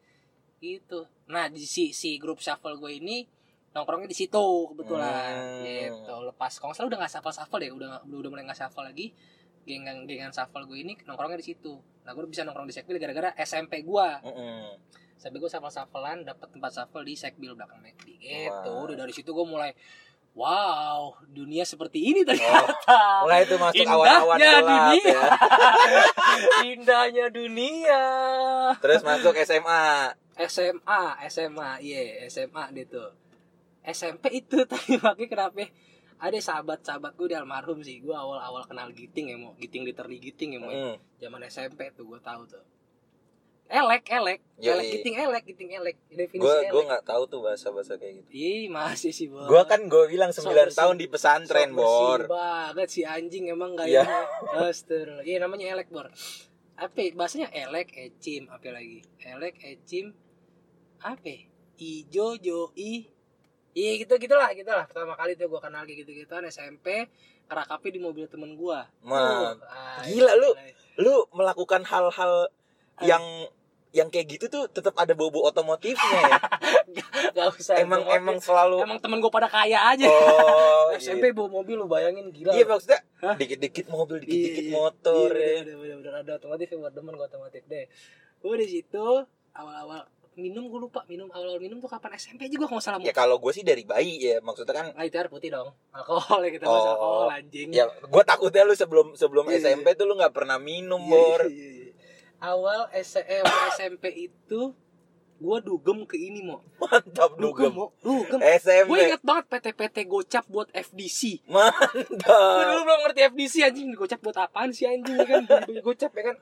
Gitu. 0.57 1.05
Nah 1.29 1.53
di 1.53 1.61
si 1.69 1.93
si 1.93 2.17
grup 2.17 2.41
shuffle 2.41 2.81
gue 2.81 2.97
ini 2.97 3.29
nongkrongnya 3.77 4.09
di 4.09 4.17
situ 4.17 4.73
kebetulan. 4.73 5.33
Hmm. 5.37 5.61
gitu. 5.61 6.15
Lepas 6.25 6.57
kalau 6.57 6.73
salah 6.73 6.89
udah 6.89 7.05
nggak 7.05 7.13
shuffle 7.13 7.37
shuffle 7.37 7.61
deh. 7.61 7.69
Udah 7.69 8.01
udah, 8.09 8.17
udah 8.17 8.31
mulai 8.33 8.45
nggak 8.49 8.59
shuffle 8.65 8.89
lagi 8.89 9.13
gengan 9.62 10.04
gengan 10.07 10.33
shuffle 10.35 10.66
gue 10.66 10.78
ini 10.83 10.92
nongkrongnya 11.07 11.38
di 11.38 11.47
situ 11.54 11.75
nah 12.02 12.12
gue 12.12 12.26
bisa 12.26 12.42
nongkrong 12.42 12.66
di 12.66 12.75
sekbil 12.75 12.99
gara-gara 12.99 13.31
SMP 13.38 13.87
gue 13.87 14.09
Mm-mm. 14.26 14.78
SMP 15.16 15.38
gue 15.38 15.50
shuffle 15.50 15.71
shufflean 15.71 16.26
dapat 16.26 16.50
tempat 16.50 16.71
shuffle 16.75 17.07
di 17.07 17.14
sekbil 17.14 17.54
belakang 17.54 17.78
McD 17.78 18.19
gitu 18.19 18.73
udah 18.75 18.97
dari 18.99 19.12
situ 19.14 19.31
gue 19.31 19.47
mulai 19.47 19.71
wow 20.33 21.12
dunia 21.28 21.62
seperti 21.62 22.00
ini 22.00 22.25
ternyata 22.25 23.23
Mulai 23.23 23.45
itu 23.45 23.54
masuk 23.61 23.85
awan-awan 23.85 24.37
gelap 24.40 24.64
dunia. 24.64 25.12
ya. 25.12 25.23
Indahnya 26.73 27.26
dunia. 27.31 28.02
Terus 28.81 29.04
masuk 29.04 29.37
SMA. 29.45 30.16
SMA, 30.49 31.02
SMA, 31.28 31.71
iya 31.85 32.26
SMA 32.26 32.64
gitu. 32.75 33.04
SMP 33.85 34.42
itu 34.42 34.62
tadi 34.71 34.97
makanya 34.99 35.28
kenapa 35.28 35.69
ada 36.23 36.38
sahabat-sahabat 36.38 37.19
gue 37.19 37.26
di 37.26 37.37
almarhum 37.37 37.83
sih. 37.83 37.99
Gue 37.99 38.14
awal-awal 38.14 38.62
kenal 38.62 38.95
giting 38.95 39.26
ya 39.26 39.37
mau 39.37 39.59
giting 39.59 39.83
literally 39.83 40.23
giting 40.23 40.55
ya 40.55 40.61
mau. 40.62 40.71
Mm. 40.71 40.95
Zaman 41.19 41.43
SMP 41.45 41.91
tuh 41.93 42.07
gue 42.07 42.21
tahu 42.23 42.47
tuh. 42.47 42.62
Elek, 43.67 44.05
elek, 44.12 44.41
Yoi. 44.61 44.69
elek 44.69 44.85
giting 44.93 45.14
elek, 45.17 45.43
giting 45.49 45.71
elek. 45.73 45.97
Definisi 46.07 46.45
Gue 46.45 46.57
elek. 46.61 46.71
gue 46.71 46.83
nggak 46.93 47.05
tahu 47.09 47.23
tuh 47.25 47.41
bahasa-bahasa 47.41 47.97
kayak 47.97 48.21
gitu. 48.21 48.29
Ih, 48.37 48.64
masih 48.69 49.17
sih, 49.17 49.33
Bos. 49.33 49.49
Gue 49.49 49.64
kan 49.64 49.81
gue 49.88 50.05
bilang 50.12 50.29
9 50.29 50.45
So 50.45 50.52
tahun 50.52 51.00
di 51.00 51.09
pesantren, 51.09 51.73
bersih 51.73 51.81
Bor. 51.81 52.21
banget 52.29 52.88
si 52.93 53.00
anjing 53.00 53.49
emang 53.49 53.73
Iya. 53.81 54.05
gayanya. 54.05 54.69
Astagfirullah. 54.69 55.25
Iya 55.25 55.37
namanya 55.41 55.73
elek 55.73 55.88
bor. 55.88 56.05
Apa? 56.76 56.99
ya? 57.00 57.11
Bahasanya 57.17 57.49
elek, 57.49 57.97
ecim, 57.97 58.45
apa 58.52 58.69
lagi? 58.69 59.00
Elek, 59.19 59.57
ecim, 59.64 60.12
apa? 61.00 61.25
ya? 61.25 61.41
Ijo, 61.81 62.37
joi. 62.37 63.09
Iya 63.73 63.93
gitu 64.05 64.14
gitulah 64.21 64.52
gitulah. 64.52 64.85
Pertama 64.85 65.17
kali 65.17 65.33
tuh 65.37 65.49
gua 65.49 65.61
kenal 65.64 65.88
kayak 65.88 66.05
gitu 66.05 66.12
gituan 66.12 66.45
SMP. 66.49 67.09
Kerakapi 67.49 67.88
di 67.93 68.00
mobil 68.00 68.29
temen 68.29 68.57
gua. 68.57 68.88
Man. 69.00 69.57
Uh, 69.59 69.64
ah, 69.64 70.05
Gila, 70.05 70.33
lu. 70.37 70.50
Lu 71.00 71.14
melakukan 71.33 71.85
hal-hal 71.88 72.52
yang 73.00 73.25
yang 73.93 74.09
kayak 74.09 74.41
gitu 74.41 74.49
tuh 74.49 74.64
tetap 74.73 74.97
ada 74.97 75.12
bobo 75.12 75.45
otomotifnya 75.45 76.21
ya. 76.25 76.41
Gak 77.37 77.49
usah. 77.61 77.76
emang 77.76 78.09
gua- 78.09 78.17
emang 78.17 78.38
selalu 78.41 78.81
emang 78.85 79.00
temen 79.00 79.21
gua 79.21 79.29
pada 79.29 79.49
kaya 79.52 79.76
aja. 79.93 80.09
Oh, 80.09 80.93
SMP 81.00 81.33
bawa 81.33 81.61
mobil 81.61 81.76
lu 81.76 81.85
bayangin 81.88 82.33
gila. 82.33 82.57
Iya 82.57 82.64
maksudnya 82.64 83.00
dikit-dikit 83.37 83.93
mobil, 83.93 84.25
dikit-dikit 84.25 84.64
Iya, 84.69 84.73
motor 84.73 85.29
iya, 85.37 85.45
ya. 85.45 85.61
bener, 85.64 85.76
bener, 85.76 85.97
bener, 86.00 86.14
ada 86.25 86.33
otomotif 86.41 86.73
ya 86.73 86.76
buat 86.81 86.93
demen 86.97 87.12
gue 87.21 87.26
otomotif 87.29 87.62
deh 87.69 87.85
gue 88.42 88.55
di 88.59 88.66
situ 88.66 89.07
awal-awal 89.55 90.03
minum 90.35 90.64
gue 90.66 90.81
lupa. 90.81 91.05
Minum 91.05 91.29
awal-awal 91.29 91.59
minum 91.59 91.77
tuh 91.77 91.87
kapan? 91.87 92.14
SMP 92.14 92.47
juga 92.47 92.64
kalau 92.64 92.77
nggak 92.77 92.87
salah 92.87 92.99
Ya 93.01 93.12
kalau 93.12 93.37
gue 93.37 93.51
sih 93.51 93.61
dari 93.61 93.83
bayi 93.83 94.16
ya. 94.18 94.38
Maksudnya 94.38 94.73
kan 94.73 94.87
ah 94.92 95.03
itu 95.03 95.14
air 95.14 95.27
putih 95.27 95.49
dong. 95.49 95.73
Alkohol 95.90 96.40
ya 96.40 96.51
kita 96.51 96.64
bahas 96.64 96.81
Oh. 96.81 96.90
alkohol 96.90 97.29
anjing. 97.33 97.68
Ya 97.71 97.85
gue 97.87 98.23
takutnya 98.23 98.62
lu 98.62 98.73
sebelum 98.73 99.07
sebelum 99.12 99.45
Iya, 99.47 99.61
SMP 99.62 99.92
tuh 99.92 100.05
lu 100.05 100.14
nggak 100.14 100.33
pernah 100.33 100.57
minum 100.57 100.99
Iya, 100.99 101.11
bor. 101.11 101.40
iya, 101.42 101.51
iya, 101.51 101.71
iya. 101.79 101.92
awal 102.40 102.90
SM, 102.90 103.45
SMP 103.77 104.05
itu 104.27 104.75
gue 105.38 105.59
dugem 105.61 106.07
ke 106.07 106.14
ini 106.16 106.38
mau 106.40 106.62
Mantap 106.81 107.35
dugem 107.35 107.66
dugem. 107.66 107.73
mau 107.73 107.88
dugem. 107.99 108.38
SMP. 108.57 108.88
gue 108.88 108.99
inget 109.05 109.23
banget 109.23 109.45
PT-PT 109.49 109.97
gocap 110.07 110.45
buat 110.47 110.71
FDC 110.71 111.21
gue 111.40 111.51
Mantap. 111.51 112.62
dulu 112.64 112.81
belum 112.83 113.01
ngerti 113.05 113.21
FDC 113.29 113.55
anjing. 113.64 113.88
Gocap 113.92 114.18
buat 114.18 114.37
apaan 114.40 114.71
sih 114.71 114.87
anjing 114.87 115.12
ya 115.14 115.27
kan? 115.29 115.42
Gocap 115.81 116.11
ya 116.12 116.23
kan? 116.31 116.37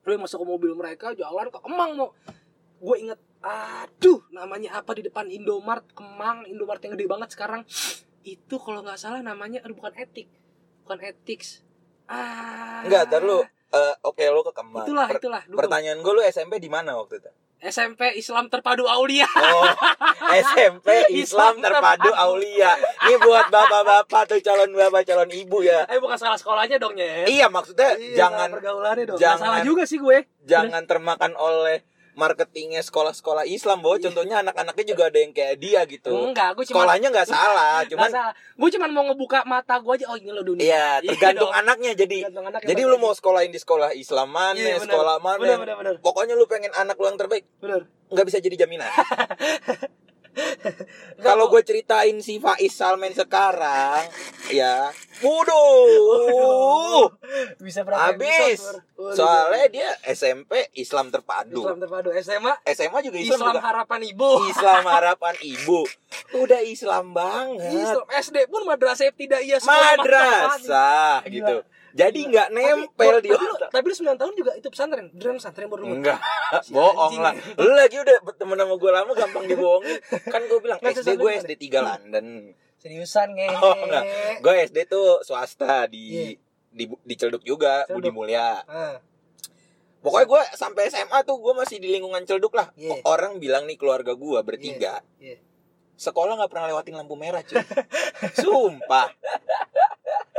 Lu 0.00 0.16
masuk 0.16 0.40
ke 0.40 0.46
mobil 0.48 0.72
mereka 0.72 1.12
jalan 1.12 1.46
ke 1.46 1.58
Kemang 1.60 1.92
mau 1.94 2.10
gue 2.78 2.96
inget 2.98 3.20
aduh 3.38 4.22
namanya 4.28 4.76
apa 4.76 4.90
di 4.92 5.02
depan 5.04 5.26
Indomart 5.26 5.86
Kemang 5.90 6.42
Indomart 6.44 6.78
yang 6.80 6.94
gede 6.94 7.06
banget 7.06 7.28
sekarang 7.30 7.62
itu 8.22 8.56
kalau 8.56 8.80
nggak 8.80 8.96
salah 8.96 9.20
namanya 9.20 9.60
aduh 9.60 9.74
bukan 9.74 9.94
etik 9.94 10.26
bukan 10.82 10.98
ethics 11.00 11.62
ah 12.06 12.82
Enggak, 12.82 13.06
ntar 13.06 13.20
lu 13.20 13.42
eh, 13.68 13.94
oke 14.00 14.22
lu 14.24 14.40
ke 14.42 14.52
Kemang. 14.52 14.84
itulah 14.84 15.06
Per- 15.06 15.18
itulah 15.18 15.42
dulu 15.44 15.56
Pertanyaan 15.56 15.98
gue 15.98 16.12
lu 16.12 16.22
SMP 16.24 16.56
di 16.56 16.66
mana 16.66 16.94
waktu 16.94 17.18
itu? 17.18 17.30
SMP 17.60 18.14
Islam 18.14 18.46
Terpadu 18.46 18.86
Aulia 18.86 19.26
Oh, 19.26 19.66
SMP 20.32 20.88
Islam 21.12 21.58
Islam 21.58 21.66
Terpadu. 21.74 22.10
Aulia. 22.12 22.70
Ini 23.02 23.18
buat 23.18 23.50
bapak-bapak 23.50 24.22
tuh 24.26 24.38
calon 24.40 24.70
bapak 24.72 25.02
calon 25.04 25.26
ibu 25.28 25.60
ya. 25.60 25.82
eh 25.84 25.98
bukan 25.98 26.14
salah 26.14 26.34
sekolahnya 26.34 26.78
dong 26.78 26.94
ya 26.94 27.26
Iya 27.26 27.46
maksudnya 27.48 27.98
jangan 28.14 28.48
pergaulannya 28.52 29.04
dong 29.04 29.18
jangan- 29.18 29.36
Nggak 29.36 29.50
salah 29.52 29.60
juga 29.62 29.82
sih 29.84 29.98
gue 29.98 30.18
jangan 30.42 30.82
termakan 30.84 31.34
oleh 31.34 31.82
marketingnya 32.18 32.82
sekolah-sekolah 32.82 33.46
Islam 33.46 33.78
bahwa 33.78 33.96
contohnya 34.02 34.42
anak-anaknya 34.42 34.84
juga 34.90 35.02
ada 35.06 35.18
yang 35.22 35.30
kayak 35.30 35.54
dia 35.62 35.80
gitu. 35.86 36.10
enggak 36.10 36.58
gue 36.58 36.64
cuma 36.66 36.82
Sekolahnya 36.82 37.08
nggak 37.14 37.28
salah, 37.30 37.86
cuman 37.86 38.10
salah. 38.10 38.32
gue 38.34 38.68
cuman 38.74 38.90
mau 38.90 39.04
ngebuka 39.06 39.46
mata 39.46 39.78
gue 39.78 39.92
aja 39.94 40.06
oh 40.10 40.16
ini 40.18 40.30
lo 40.34 40.42
dunia 40.42 40.66
iya 40.66 40.86
tergantung 40.98 41.54
anaknya 41.54 41.94
jadi. 41.94 42.26
Tergantung 42.26 42.46
anak 42.50 42.60
Jadi 42.66 42.80
lu 42.82 42.96
mau 42.98 43.14
sekolahin 43.14 43.54
di 43.54 43.60
sekolah 43.62 43.94
Islam 43.94 44.28
mana, 44.34 44.58
Iya, 44.58 44.82
sekolah 44.82 45.22
mana. 45.22 45.38
Benar, 45.38 45.58
benar, 45.62 45.76
benar. 45.78 45.94
Pokoknya 46.02 46.34
lu 46.34 46.50
pengen 46.50 46.74
anak 46.74 46.98
lu 46.98 47.06
yang 47.06 47.16
terbaik, 47.16 47.46
bener 47.62 47.86
nggak 48.08 48.26
bisa 48.26 48.38
jadi 48.40 48.56
jaminan. 48.64 48.88
Kalau 51.28 51.44
gue 51.52 51.60
ceritain 51.60 52.16
si 52.24 52.40
Faiz 52.40 52.72
Salmen 52.72 53.12
sekarang, 53.12 54.08
ya, 54.48 54.88
waduh, 55.20 57.12
bisa 57.60 57.84
berapa 57.84 58.16
habis. 58.16 58.64
Soalnya 59.12 59.66
dia 59.68 59.88
SMP 60.08 60.72
Islam 60.74 61.12
terpadu. 61.12 61.62
Islam 61.62 61.78
terpadu 61.78 62.08
SMA 62.18 62.52
SMA 62.72 62.98
juga 63.04 63.18
Islam, 63.20 63.38
Islam 63.38 63.54
juga. 63.54 63.62
harapan 63.62 64.00
ibu 64.08 64.30
Islam 64.48 64.82
harapan 64.96 65.34
ibu. 65.44 65.80
Udah 66.34 66.60
Islam 66.64 67.12
banget. 67.12 67.76
Islam 67.76 68.06
SD 68.08 68.36
pun 68.48 68.62
madrasah 68.64 69.12
tidak 69.12 69.40
iya 69.44 69.60
Madrasah 69.60 71.22
Gila. 71.28 71.62
Jadi 71.98 72.20
nggak 72.24 72.48
nempel 72.48 73.10
tapi, 73.12 73.26
di 73.26 73.30
otak. 73.32 73.68
tapi 73.68 73.84
lu 73.84 73.94
9 73.98 74.14
tahun 74.14 74.32
juga 74.32 74.52
itu 74.54 74.68
pesantren 74.68 75.10
Beneran 75.10 75.36
pesantren 75.36 75.66
baru 75.66 75.82
Enggak, 75.90 76.20
Si 76.64 76.70
bohong 76.70 77.18
lah. 77.18 77.34
Lu 77.58 77.74
lagi 77.74 77.98
udah 77.98 78.16
berteman 78.22 78.54
sama 78.54 78.74
gue 78.76 78.90
lama 78.92 79.12
gampang 79.12 79.44
dibohongin. 79.44 79.98
Kan 80.32 80.42
gue 80.44 80.58
bilang 80.58 80.78
Nggak, 80.78 80.94
SD 80.96 81.10
gue 81.16 81.30
SD 81.36 81.52
3 81.68 81.82
London. 81.82 82.26
seriusan 82.78 83.34
nge 83.34 83.46
Oh 83.58 83.74
enggak. 83.82 84.04
Gue 84.38 84.54
SD 84.64 84.78
tuh 84.86 85.18
swasta 85.20 85.84
di 85.84 86.04
Iya. 86.06 86.38
di 86.70 86.84
di 86.86 87.14
Celduk 87.14 87.42
juga, 87.42 87.82
Celduk. 87.82 87.98
Budi 87.98 88.10
Mulya. 88.14 88.62
Ah, 88.62 89.02
Pokoknya 89.98 90.26
gue 90.28 90.42
sampai 90.54 90.86
SMA 90.86 91.26
tuh 91.26 91.42
gue 91.42 91.50
masih 91.52 91.82
di 91.82 91.90
lingkungan 91.90 92.22
Celduk 92.22 92.54
lah. 92.54 92.70
Iya. 92.72 93.02
Orang 93.02 93.42
bilang 93.42 93.66
nih 93.66 93.74
keluarga 93.74 94.14
gue 94.14 94.38
bertiga. 94.40 95.02
iya. 95.18 95.42
Sekolah 95.98 96.32
nggak 96.34 96.48
pernah 96.48 96.66
lewatin 96.68 96.94
lampu 96.94 97.14
merah 97.14 97.42
cuy. 97.42 97.58
Sumpah. 98.32 99.10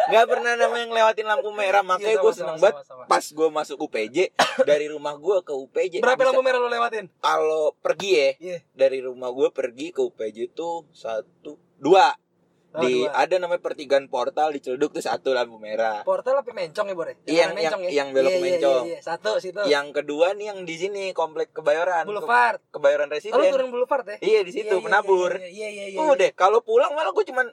Nggak 0.10 0.26
pernah 0.26 0.52
namanya 0.56 0.86
ngelewatin 0.88 1.28
lampu 1.28 1.50
merah. 1.52 1.84
Makanya 1.84 2.10
Iya, 2.10 2.18
gue 2.18 2.32
sama, 2.32 2.40
seneng 2.40 2.58
banget 2.58 2.76
pas 3.06 3.26
gue 3.28 3.48
masuk 3.52 3.78
UPJ 3.84 4.18
dari 4.64 4.86
rumah 4.88 5.14
gue 5.16 5.38
ke 5.42 5.52
UPJ 5.52 5.94
Berapa 6.00 6.18
bisa- 6.18 6.30
lampu 6.32 6.42
merah 6.42 6.58
lo 6.58 6.66
lewatin? 6.68 7.06
kalau 7.20 7.76
pergi 7.76 8.10
ya 8.12 8.30
Iya. 8.40 8.58
dari 8.72 9.00
rumah 9.00 9.30
gue 9.30 9.50
pergi 9.50 9.90
ke 9.90 10.00
UPJ 10.00 10.50
tuh 10.52 10.88
satu 10.90 11.58
dua 11.76 12.14
Oh, 12.70 12.86
di 12.86 13.02
dua. 13.02 13.10
ada 13.18 13.42
namanya 13.42 13.66
pertigaan 13.66 14.06
portal 14.06 14.54
di 14.54 14.62
Celduk 14.62 14.94
tuh 14.94 15.02
satu 15.02 15.34
lampu 15.34 15.58
merah 15.58 16.06
Portal 16.06 16.38
apa 16.38 16.54
mencong 16.54 16.86
ya, 16.86 16.94
Bor? 16.94 17.10
ya? 17.10 17.16
Iya, 17.20 17.34
yang- 17.34 17.50
arah 17.50 17.58
mencong 17.58 17.82
yang- 17.82 17.96
yang 17.98 18.08
belok 18.14 18.30
ke 18.30 18.38
iya, 18.38 18.46
Mencong. 18.46 18.84
Iya, 18.86 18.94
iya. 18.94 19.00
Satu 19.02 19.32
situ. 19.38 19.62
yang 19.66 19.88
kedua 19.90 20.28
nih 20.32 20.46
yang 20.48 20.60
di 20.64 20.76
sini 20.78 21.04
komplek 21.12 21.50
kebayoran 21.50 22.06
Ke- 22.06 22.14
Boulevard. 22.14 22.62
kebayoran 22.70 23.06
Oh, 23.06 23.10
lu 23.10 23.18
residen 23.18 23.42
turun 23.50 23.70
Boulevard 23.70 24.06
ya? 24.06 24.18
iya 24.22 24.40
di 24.44 24.52
situ 24.54 24.70
Iya, 24.70 24.78
iya, 24.78 24.86
penabur 24.86 25.32
Iya, 25.34 25.50
iya, 25.50 25.86
iya. 25.90 25.98
Oh 25.98 26.14
deh, 26.14 26.30
kalau 26.32 26.62
pulang 26.62 26.94
malah 26.94 27.10
gue 27.10 27.26
cuman 27.26 27.50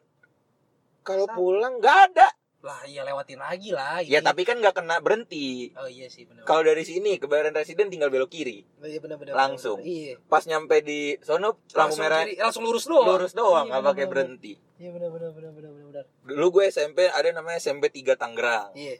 kalau 1.00 1.24
pulang 1.30 1.80
nggak 1.80 1.96
ada. 2.12 2.28
Lah, 2.60 2.82
iya 2.82 3.04
lewatin 3.04 3.36
lagi 3.36 3.70
lah. 3.70 4.00
Ya 4.00 4.18
Iya. 4.18 4.20
tapi 4.22 4.42
kan 4.42 4.56
nggak 4.56 4.74
kena 4.74 4.98
berhenti. 4.98 5.70
Oh 5.74 5.86
iya 5.86 6.08
sih 6.08 6.24
benar. 6.24 6.42
Kalau 6.42 6.62
dari 6.62 6.82
sini 6.82 7.14
ke 7.16 7.24
Bayaran 7.24 7.52
Residen 7.52 7.86
tinggal 7.86 8.08
belok 8.08 8.28
kiri. 8.28 8.64
iya 8.80 8.98
benar 8.98 9.16
benar. 9.16 9.36
langsung. 9.36 9.78
benar. 9.78 9.86
Iya. 9.86 10.12
Pas 10.26 10.42
nyampe 10.42 10.76
di 10.80 11.14
sono 11.20 11.60
lampu 11.70 11.94
merah 11.96 12.24
kiri, 12.24 12.34
langsung 12.36 12.64
lurus 12.64 12.84
doang. 12.84 13.06
lurus 13.06 13.32
doang, 13.32 13.64
Iya, 13.64 13.70
nggak 13.70 13.82
benar, 13.82 13.92
pakai 13.92 14.06
berhenti. 14.08 14.52
Iya 14.76 14.90
benar 14.90 15.08
benar 15.10 15.30
benar 15.30 15.50
benar 15.52 15.70
benar. 15.72 16.04
Dulu 16.24 16.46
gue 16.50 16.64
SMP 16.66 17.06
ada 17.06 17.28
namanya 17.30 17.56
SMP 17.56 17.86
3 17.86 18.16
Tangerang. 18.16 18.72
Iya. 18.72 18.98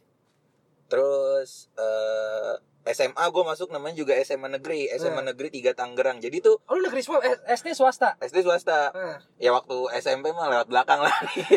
Terus 0.86 1.66
eh, 1.74 2.54
SMA 2.86 3.24
gue 3.26 3.42
masuk 3.42 3.68
namanya 3.68 3.96
juga 3.96 4.14
SMA 4.16 4.46
Negeri, 4.48 4.86
SMA 4.92 5.18
Hmm. 5.18 5.28
Negeri 5.28 5.48
3 5.50 5.72
Tangerang. 5.72 6.18
Jadi 6.18 6.38
tuh 6.38 6.62
Oh 6.62 6.72
lu 6.72 6.82
negeri 6.82 7.00
semua 7.00 7.18
eh, 7.20 7.34
SD 7.48 7.72
swasta. 7.72 8.14
SD 8.18 8.40
swasta. 8.40 8.90
Nah, 8.90 9.18
Ya 9.36 9.50
waktu 9.50 9.74
SMP 9.96 10.30
mah 10.30 10.46
lewat 10.48 10.66
belakang 10.66 11.00
lah 11.00 11.10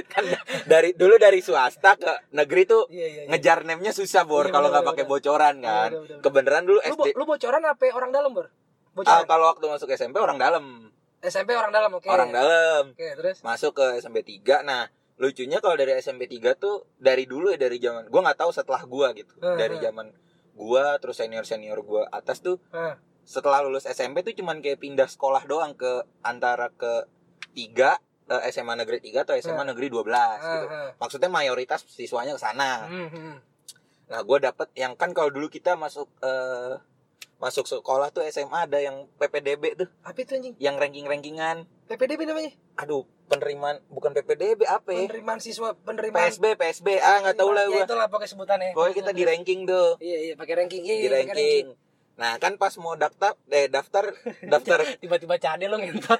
kan 0.09 0.25
dari 0.65 0.91
dulu 0.91 1.15
dari 1.15 1.39
swasta 1.39 1.93
ke 1.95 2.09
negeri 2.31 2.65
tuh 2.65 2.85
iya 2.87 3.05
iya. 3.05 3.21
iya. 3.21 3.29
ngejar 3.29 3.61
name-nya 3.61 3.91
susah 3.91 4.23
bor 4.23 4.43
Iya, 4.43 4.51
kalau 4.51 4.67
nggak 4.67 4.81
bener, 4.81 4.91
pakai 4.91 5.05
bocoran 5.05 5.55
Iya, 5.55 5.63
kan 5.63 5.89
bener, 5.89 6.01
bener. 6.03 6.19
kebenaran 6.19 6.63
dulu 6.63 6.77
Lu, 6.77 6.87
SD 6.87 6.99
bo- 6.99 7.15
lu 7.15 7.23
bocoran 7.25 7.61
apa 7.63 7.85
orang 7.89 8.11
dalam, 8.11 8.31
Bor? 8.31 8.45
Ah, 8.45 8.51
Bocoran. 8.91 9.23
kalau 9.25 9.45
waktu 9.47 9.65
masuk 9.67 9.87
SMP 9.91 10.17
orang 10.17 10.35
dalam 10.35 10.65
SMP 11.19 11.51
orang 11.51 11.69
dalam, 11.69 11.91
oke. 11.93 12.07
orang 12.07 12.29
dalam 12.29 12.83
Oke, 12.91 13.07
terus 13.13 13.37
masuk 13.41 13.71
ke 13.73 13.99
SMP 13.99 14.23
3 14.23 14.61
nah 14.61 14.87
lucunya 15.15 15.59
kalau 15.59 15.75
dari 15.75 15.93
SMP 15.95 16.25
3 16.25 16.55
tuh 16.55 16.87
dari 16.95 17.23
dulu 17.23 17.49
ya 17.49 17.59
dari 17.59 17.75
zaman 17.77 18.07
gua 18.07 18.23
nggak 18.25 18.39
tahu 18.39 18.51
setelah 18.51 18.81
gua 18.83 19.11
gitu 19.11 19.35
Hmm, 19.37 19.55
dari 19.55 19.75
hmm. 19.77 19.83
Gua 20.59 20.99
terus 20.99 21.15
senior 21.15 21.41
senior 21.41 21.79
gua 21.81 22.03
atas 22.09 22.43
tuh 22.43 22.59
Nah, 22.69 22.99
setelah 23.23 23.61
lulus 23.61 23.85
SMP 23.85 24.19
tuh 24.19 24.35
cuman 24.35 24.59
kayak 24.59 24.77
pindah 24.77 25.07
sekolah 25.07 25.45
doang 25.45 25.71
ke 25.73 25.87
antara 26.19 26.67
ke 26.69 27.07
tiga 27.51 27.95
eh, 28.25 28.51
SMA 28.51 28.75
negeri 28.75 28.99
3 28.99 29.23
atau 29.23 29.33
SMA 29.35 29.55
Hmm. 29.57 29.69
negeri 29.69 29.87
12 29.87 30.03
gitu 30.37 30.67
maksudnya 30.97 31.29
mayoritas 31.29 31.81
siswanya 31.87 32.35
ke 32.35 32.41
sana 32.41 32.85
Hmm, 32.85 33.07
hmm. 33.07 33.35
Nah, 34.09 34.25
gue 34.25 34.37
dapet 34.39 34.73
yang 34.73 34.93
kan 34.93 35.13
kalau 35.13 35.29
dulu 35.29 35.45
kita 35.47 35.73
masuk 35.73 36.09
eh 36.19 36.73
masuk 37.39 37.65
sekolah 37.65 38.11
tuh 38.11 38.21
SMA 38.25 38.67
ada 38.67 38.77
yang 38.77 39.07
PPDB 39.15 39.75
tuh, 39.75 39.87
Apa 40.03 40.19
itu 40.19 40.35
anjing? 40.35 40.55
yang 40.57 40.75
ranking-rankingan. 40.75 41.63
PPDB 41.85 42.23
namanya? 42.23 42.51
Aduh, 42.77 43.01
penerimaan 43.25 43.79
bukan 43.87 44.11
PPDB 44.11 44.63
apa 44.63 44.91
ya? 44.91 45.07
Penerimaan 45.07 45.39
siswa, 45.39 45.71
penerimaan 45.73 46.27
PSB, 46.27 46.53
PSB, 46.53 46.87
ah 46.97 47.23
nggak 47.23 47.35
tahu 47.35 47.49
lah 47.49 47.65
Ya 47.65 47.71
gue. 47.73 47.83
itulah 47.87 48.07
pakai 48.07 48.27
sebutannya. 48.27 48.71
Pokoknya 48.71 48.93
kita 48.93 49.11
di 49.11 49.23
ranking 49.23 49.63
tuh, 49.63 49.95
Iya, 49.97 50.17
iya, 50.21 50.33
pakai 50.35 50.53
ranking. 50.57 50.83
Iya, 50.83 50.93
di 50.93 50.99
iya, 50.99 51.09
pakai 51.09 51.25
ranking. 51.31 51.67
Nah, 52.19 52.35
kan 52.35 52.53
pas 52.55 52.75
mau 52.75 52.93
daftar, 52.93 53.31
eh 53.47 53.65
daftar, 53.65 54.11
daftar 54.51 54.83
Tiba-tiba 54.99 55.39
cade 55.39 55.65
lo 55.65 55.79
ngentot. 55.79 56.19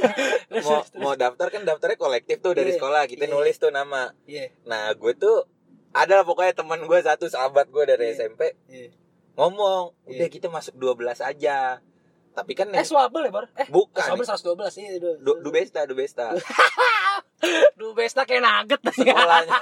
Terus, 0.48 0.64
mau 0.64 0.80
mau 0.98 1.14
daftar 1.14 1.52
kan 1.52 1.62
daftarnya 1.62 2.00
kolektif 2.00 2.40
tuh 2.40 2.56
dari 2.56 2.72
Iya, 2.72 2.80
sekolah, 2.80 3.04
kita 3.04 3.28
iya. 3.28 3.32
nulis 3.32 3.56
tuh 3.56 3.68
nama. 3.68 4.16
Iya, 4.24 4.48
Nah, 4.64 4.88
gue 4.90 5.12
tuh 5.12 5.44
ada 5.92 6.16
lah 6.16 6.24
pokoknya 6.24 6.56
teman 6.56 6.80
gue 6.82 6.98
satu 6.98 7.28
sahabat 7.28 7.68
gue 7.68 7.84
dari 7.84 8.10
Iya. 8.10 8.24
SMP 8.24 8.56
iya. 8.66 8.88
Ngomong, 9.34 9.94
udah 10.04 10.14
Iya. 10.20 10.30
kita 10.30 10.46
masuk 10.46 10.74
12 10.74 11.18
aja. 11.18 11.78
Tapi 12.30 12.52
kan 12.52 12.66
Eh, 12.68 12.82
swabel 12.82 13.26
ya, 13.26 13.30
Bor? 13.30 13.46
Eh, 13.54 13.66
bukan 13.68 14.00
swabel 14.00 14.26
112. 14.26 14.74
Iya, 14.76 14.98
du, 14.98 15.10
Du, 15.18 15.32
Dubesta, 15.40 15.86
Dubesta. 15.86 16.34
du 17.76 17.92
Besta 17.92 18.24
kayak 18.24 18.40
nugget 18.40 18.80
Sekolahnya. 18.82 19.52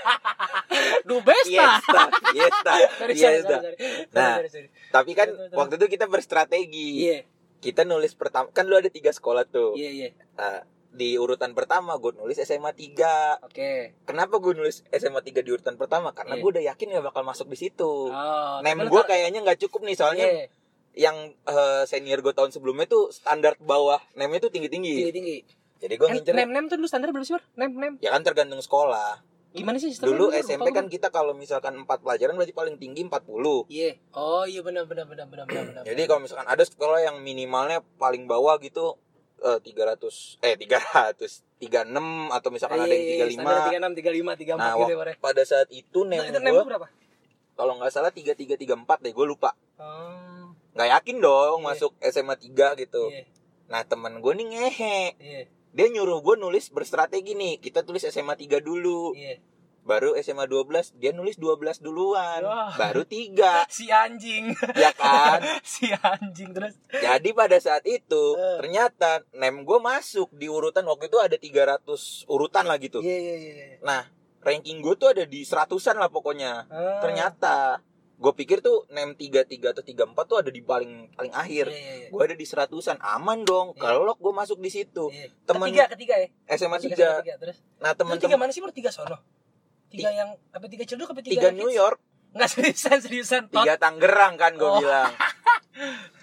Du 1.09 1.21
Besta. 1.21 1.83
Sorry, 1.83 2.33
Fiesta. 2.33 2.73
sorry, 2.73 3.15
sorry. 3.43 3.75
Nah. 4.11 4.39
Sorry, 4.39 4.49
sorry, 4.49 4.49
sorry. 4.49 4.69
Tapi 4.89 5.11
kan 5.13 5.29
waktu 5.53 5.75
itu 5.77 5.87
kita 5.91 6.07
berstrategi. 6.07 6.89
Iya, 7.03 7.19
Kita 7.59 7.83
nulis 7.83 8.11
pertama, 8.13 8.51
kan 8.51 8.65
lu 8.65 8.75
ada 8.75 8.89
tiga 8.89 9.11
sekolah 9.11 9.45
tuh. 9.45 9.75
iya, 9.75 9.91
iya. 9.91 10.09
Nah, 10.35 10.67
di 10.93 11.17
urutan 11.17 11.57
pertama 11.57 11.97
gue 11.97 12.13
nulis 12.13 12.37
SMA 12.37 12.77
3 12.77 13.49
Oke. 13.49 13.97
Kenapa 14.05 14.37
gue 14.37 14.53
nulis 14.53 14.85
SMA 14.89 15.25
3 15.25 15.41
di 15.41 15.51
urutan 15.51 15.81
pertama? 15.81 16.13
Karena 16.13 16.37
Iya. 16.37 16.43
gue 16.45 16.51
udah 16.53 16.65
yakin 16.69 16.87
gak 16.93 17.07
bakal 17.09 17.23
masuk 17.25 17.49
di 17.49 17.57
situ. 17.57 18.13
Oh, 18.13 18.57
lu 18.61 18.87
gue 18.87 19.03
kayaknya 19.09 19.41
nggak 19.41 19.59
cukup 19.65 19.89
nih 19.89 19.97
soalnya 19.97 20.29
Iya, 20.29 20.47
yang 20.93 21.17
eh, 21.33 21.83
senior 21.89 22.21
gue 22.21 22.37
tahun 22.37 22.53
sebelumnya 22.53 22.85
tuh 22.85 23.09
standar 23.09 23.57
bawah 23.57 23.99
name-nya 24.13 24.45
tuh 24.45 24.53
tinggi-tinggi. 24.53 24.97
tinggi-tinggi. 25.01 25.39
Jadi 25.83 25.95
gue 25.99 26.09
ngincer 26.13 26.33
Nem 26.37 26.51
nem 26.53 26.65
tuh 26.69 26.77
dulu 26.79 26.87
standar 26.87 27.11
berapa 27.11 27.25
sih? 27.25 27.35
Nem 27.57 27.73
nem. 27.73 27.93
ya 27.99 28.13
kan 28.13 28.23
tergantung 28.23 28.61
sekolah. 28.61 29.25
Gimana 29.53 29.77
sih 29.77 29.93
sistemnya? 29.93 30.17
Dulu 30.17 30.27
SMP 30.33 30.69
kan 30.73 30.89
kita 30.89 31.13
kalau 31.13 31.37
misalkan 31.37 31.77
4 31.77 31.89
pelajaran 32.01 32.37
berarti 32.37 32.57
paling 32.57 32.77
tinggi 32.81 33.05
40. 33.05 33.69
Iya. 33.69 34.01
Oh, 34.13 34.45
iya 34.45 34.61
benar 34.61 34.89
benar 34.89 35.05
benar 35.05 35.29
benar 35.29 35.45
benar. 35.45 35.83
Jadi 35.85 36.03
kalau 36.05 36.21
misalkan 36.25 36.49
ada 36.49 36.65
sekolah 36.65 37.05
yang 37.05 37.21
minimalnya 37.21 37.85
paling 37.97 38.25
bawah 38.25 38.57
gitu 38.61 38.97
eh 39.43 39.59
300 39.59 40.39
eh 40.41 40.55
300 40.57 41.43
36 41.59 41.95
atau 42.33 42.49
misalkan 42.49 42.79
ada 42.81 42.91
yang 42.91 43.31
35. 43.31 43.39
Standar 43.39 43.59
36, 43.95 44.35
35, 44.35 44.57
34 44.57 44.57
Nah, 44.57 44.75
gitu 44.77 44.93
ya, 44.93 45.05
ya. 45.05 45.15
pada 45.19 45.43
saat 45.43 45.69
itu 45.69 45.83
Itu, 45.85 46.01
name 46.03 46.25
itu 46.25 46.39
gue 46.39 46.51
lu 46.53 46.65
berapa? 46.65 46.87
kalau 47.53 47.73
nggak 47.77 47.91
salah 47.91 48.11
33 48.11 48.57
34 48.57 48.99
deh 48.99 49.13
gue 49.13 49.27
lupa. 49.29 49.51
Oh. 49.77 50.51
Nggak 50.73 50.89
yakin 50.91 51.17
dong 51.19 51.59
Iya. 51.61 51.67
masuk 51.69 51.93
SMA 52.01 52.35
3 52.35 52.75
gitu. 52.77 53.05
Iya, 53.09 53.23
Nah, 53.69 53.83
temen 53.83 54.19
gue 54.19 54.33
nih 54.35 54.47
ngehe. 54.49 55.01
iya, 55.17 55.41
Dia 55.71 55.87
nyuruh 55.89 56.21
gue 56.21 56.37
nulis 56.37 56.69
berstrategi 56.69 57.33
nih. 57.33 57.57
Kita 57.57 57.81
tulis 57.81 58.03
SMA 58.03 58.35
3 58.35 58.59
dulu. 58.59 59.13
iya. 59.15 59.37
Baru 59.83 60.15
SMA 60.15 60.47
12 60.47 60.95
dia 60.95 61.11
nulis 61.11 61.35
12 61.35 61.79
duluan. 61.79 62.39
Wah. 62.41 62.71
Baru 62.73 63.03
3. 63.03 63.67
Si 63.69 63.91
anjing. 63.91 64.55
ya 64.75 64.91
kan? 64.93 65.43
si 65.65 65.91
anjing 65.91 66.51
terus. 66.51 66.79
Jadi 66.89 67.31
pada 67.33 67.59
saat 67.59 67.83
itu 67.83 68.25
Eh. 68.33 68.59
ternyata 68.59 69.27
name 69.33 69.63
gue 69.63 69.79
masuk 69.79 70.31
di 70.31 70.47
urutan 70.47 70.85
waktu 70.85 71.07
itu 71.07 71.19
ada 71.19 71.35
300 71.35 71.83
urutan 72.27 72.65
lah 72.65 72.79
gitu. 72.79 72.99
Iya, 72.99 73.17
iya, 73.17 73.35
iya. 73.37 73.53
iya. 73.53 73.77
Nah, 73.81 74.07
ranking 74.41 74.79
gue 74.79 74.95
tuh 74.95 75.11
ada 75.11 75.25
di 75.25 75.43
seratusan 75.43 75.97
lah 75.97 76.09
pokoknya. 76.09 76.67
Ah. 76.67 77.01
Ternyata 77.01 77.83
gue 78.15 78.33
pikir 78.33 78.63
tuh 78.63 78.87
name 78.89 79.19
33 79.19 79.51
atau 79.69 79.83
34 79.83 80.15
tuh 80.25 80.39
ada 80.39 80.49
di 80.49 80.63
paling 80.63 81.11
paling 81.13 81.35
akhir. 81.35 81.67
iya, 81.69 81.93
iya. 81.97 82.09
Gue 82.09 82.23
ada 82.23 82.39
di 82.39 82.47
seratusan, 82.47 83.03
aman 83.03 83.43
dong. 83.43 83.75
Iya. 83.75 83.83
Kalau 83.83 84.15
gue 84.15 84.31
masuk 84.33 84.63
di 84.63 84.71
situ. 84.71 85.11
Iya. 85.11 85.27
Temen- 85.43 85.67
Ketiga, 85.69 85.85
ketiga 85.91 86.15
ya. 86.17 86.29
SMA 86.49 86.79
Tiga, 86.79 87.19
3. 87.19 87.27
tiga, 87.27 87.35
terus. 87.37 87.59
Nah, 87.77 87.91
Lu 87.91 88.15
tiga 88.15 88.31
teman-teman 88.31 88.39
mana 88.39 88.53
sih, 88.53 88.63
Bor? 88.63 88.71
Tiga 88.71 88.95
sono. 88.95 89.19
Tiga 89.93 90.11
yang 90.11 90.31
apa 90.49 90.67
tiga 90.67 90.85
cilduk 90.85 91.13
apa 91.13 91.21
tiga 91.21 91.33
tiga? 91.45 91.49
New 91.53 91.69
York, 91.69 92.01
Enggak 92.33 92.49
seriusan, 92.49 92.99
seriusan. 92.99 93.43
Tot. 93.47 93.61
tiga 93.61 93.77
Tangerang 93.77 94.35
kan 94.35 94.57
gue 94.57 94.65
Oh. 94.65 94.81
bilang. 94.81 95.13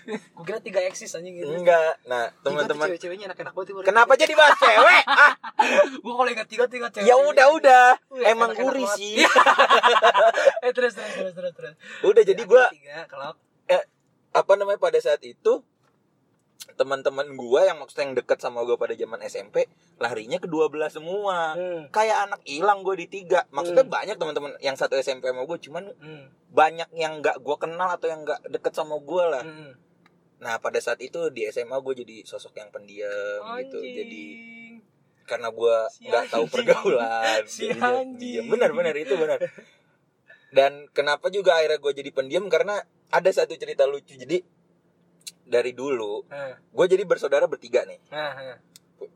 Gue 0.10 0.42
kira 0.42 0.58
tiga 0.58 0.82
eksis 0.82 1.14
anjing 1.14 1.38
gitu. 1.38 1.54
Enggak. 1.54 2.02
Nah, 2.10 2.34
teman-teman 2.42 2.90
cewek-ceweknya 2.90 3.30
enak-enak 3.30 3.54
banget. 3.54 3.86
Kenapa 3.86 4.18
jadi 4.18 4.34
bahas 4.34 4.58
cewek? 4.58 5.04
Ah, 5.22 5.34
Gue 6.02 6.14
kalau 6.18 6.30
ingat 6.30 6.48
tiga 6.50 6.66
tiga 6.66 6.90
cewek. 6.90 7.06
ya 7.06 7.14
udah 7.14 7.48
udah. 7.54 7.86
Emang 8.26 8.58
gurih 8.58 8.90
sih. 8.98 9.22
eh 10.66 10.72
terus 10.74 10.98
terus 10.98 11.14
terus 11.14 11.34
terus 11.36 11.54
terus. 11.54 11.74
Udah 12.02 12.24
jadi 12.26 12.42
gue 12.42 12.64
kalau 13.06 13.38
apa 14.30 14.52
namanya 14.56 14.78
pada 14.78 14.98
saat 14.98 15.22
itu 15.22 15.62
teman-teman 16.74 17.34
gua 17.34 17.64
yang 17.64 17.78
maksudnya 17.78 18.06
yang 18.06 18.16
dekat 18.16 18.38
sama 18.38 18.62
gua 18.62 18.76
pada 18.76 18.92
zaman 18.92 19.20
SMP 19.22 19.66
larinya 19.96 20.36
ke 20.36 20.46
12 20.46 20.70
semua 20.92 21.54
hmm. 21.54 21.90
kayak 21.90 22.18
anak 22.26 22.42
hilang 22.44 22.82
gue 22.82 22.96
di 22.98 23.08
tiga 23.10 23.44
maksudnya 23.50 23.82
Hmm. 23.82 23.92
banyak 23.92 24.16
teman-teman 24.16 24.52
yang 24.60 24.74
satu 24.74 24.96
SMP 24.96 25.26
sama 25.26 25.44
gue 25.44 25.58
cuman 25.60 25.84
Hmm. 25.94 26.26
banyak 26.50 26.90
yang 26.94 27.18
nggak 27.18 27.40
gua 27.40 27.56
kenal 27.56 27.90
atau 27.90 28.06
yang 28.06 28.22
nggak 28.22 28.44
deket 28.50 28.72
sama 28.72 28.96
gua 28.98 29.24
lah 29.30 29.44
Hmm. 29.44 29.74
nah 30.38 30.56
pada 30.58 30.78
saat 30.78 31.00
itu 31.00 31.20
di 31.30 31.44
SMA 31.46 31.78
gue 31.78 31.94
jadi 31.98 32.16
sosok 32.24 32.56
yang 32.56 32.70
pendiam 32.70 33.42
gitu 33.60 33.76
Anjing. 33.76 33.96
jadi 33.96 34.26
karena 35.26 35.50
gua 35.50 35.86
Si 35.88 36.04
nggak 36.04 36.26
tahu 36.28 36.42
anjing. 36.42 36.54
pergaulan 36.54 37.42
Si 37.50 37.66
pendiam. 37.70 38.46
benar 38.48 38.72
benar 38.72 38.94
itu 38.94 39.14
benar 39.14 39.38
dan 40.50 40.90
kenapa 40.90 41.30
juga 41.30 41.54
akhirnya 41.56 41.78
gue 41.78 41.94
jadi 41.94 42.10
pendiam 42.10 42.46
karena 42.48 42.82
ada 43.10 43.30
satu 43.30 43.54
cerita 43.54 43.86
lucu 43.86 44.16
jadi 44.16 44.42
dari 45.50 45.74
dulu 45.74 46.24
Nah, 46.26 46.54
gue 46.56 46.86
jadi 46.88 47.04
bersaudara 47.04 47.44
bertiga 47.44 47.84
nih 47.84 47.98
nah, 48.08 48.32
nah. 48.32 48.58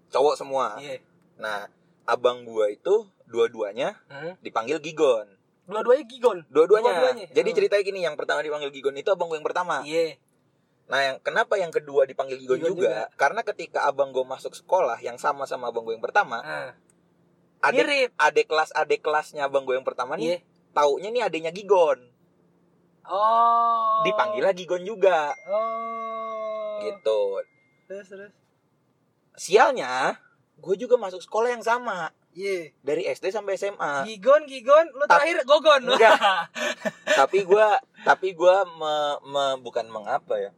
cowok 0.10 0.36
semua 0.36 0.76
Iya. 0.78 1.00
nah 1.36 1.70
abang 2.04 2.44
gua 2.44 2.68
itu 2.68 3.06
dua-duanya 3.24 3.96
Hmm. 4.06 4.36
dipanggil 4.40 4.78
Gigon 4.78 5.30
Dua-duanya 5.64 6.04
gigon. 6.04 6.44
dua-duanya 6.50 6.92
Dua-duanya. 6.92 7.26
jadi 7.30 7.48
Hmm. 7.48 7.56
ceritanya 7.56 7.84
gini 7.84 8.00
yang 8.02 8.16
pertama 8.16 8.42
dipanggil 8.42 8.68
Gigon 8.70 8.94
itu 8.94 9.08
abang 9.08 9.28
gue 9.28 9.38
yang 9.38 9.46
pertama 9.46 9.80
Iya. 9.82 10.20
Nah, 10.84 11.00
yang 11.02 11.18
kenapa 11.18 11.56
yang 11.56 11.72
kedua 11.72 12.04
dipanggil 12.04 12.36
Gigon 12.36 12.60
Gigon 12.60 12.76
juga? 12.76 13.08
Karena 13.16 13.40
ketika 13.42 13.88
abang 13.88 14.12
gue 14.12 14.22
masuk 14.22 14.52
sekolah 14.52 15.00
yang 15.00 15.16
sama 15.16 15.48
sama 15.48 15.72
abang 15.72 15.82
gue 15.82 15.96
yang 15.96 16.04
pertama, 16.04 16.44
Ah, 16.44 16.76
adik 17.64 17.80
mirip. 17.80 18.10
adik 18.14 18.46
kelas 18.46 18.76
adik 18.76 19.00
kelasnya 19.00 19.48
abang 19.48 19.64
gue 19.64 19.72
yang 19.72 19.88
pertama 19.88 20.20
nih, 20.20 20.44
taunya 20.72 21.08
nih 21.08 21.24
adiknya 21.24 21.50
Gigon. 21.50 22.12
Oh. 23.04 24.04
Dipanggilnya 24.04 24.52
Gigon 24.52 24.84
juga, 24.84 25.32
Oh. 25.46 26.13
Gitu. 26.86 27.20
Terus 27.86 28.08
terus. 28.08 28.34
Sialnya, 29.34 30.18
gue 30.56 30.76
juga 30.76 30.96
masuk 30.96 31.20
sekolah 31.20 31.50
yang 31.50 31.62
sama 31.62 32.14
Iya. 32.32 32.74
dari 32.80 33.06
SD 33.06 33.30
sampai 33.30 33.56
SMA. 33.56 34.06
Gigon, 34.06 34.46
Gigon, 34.46 34.90
lu 34.92 35.04
Tap- 35.04 35.22
terakhir 35.22 35.42
Gogon. 35.44 35.84
Tapi 37.20 37.44
gua 37.44 37.78
tapi 38.02 38.34
gua 38.34 38.66
me, 38.66 38.94
me- 39.24 39.60
bukan 39.60 39.86
mengapa 39.86 40.36
ya 40.38 40.52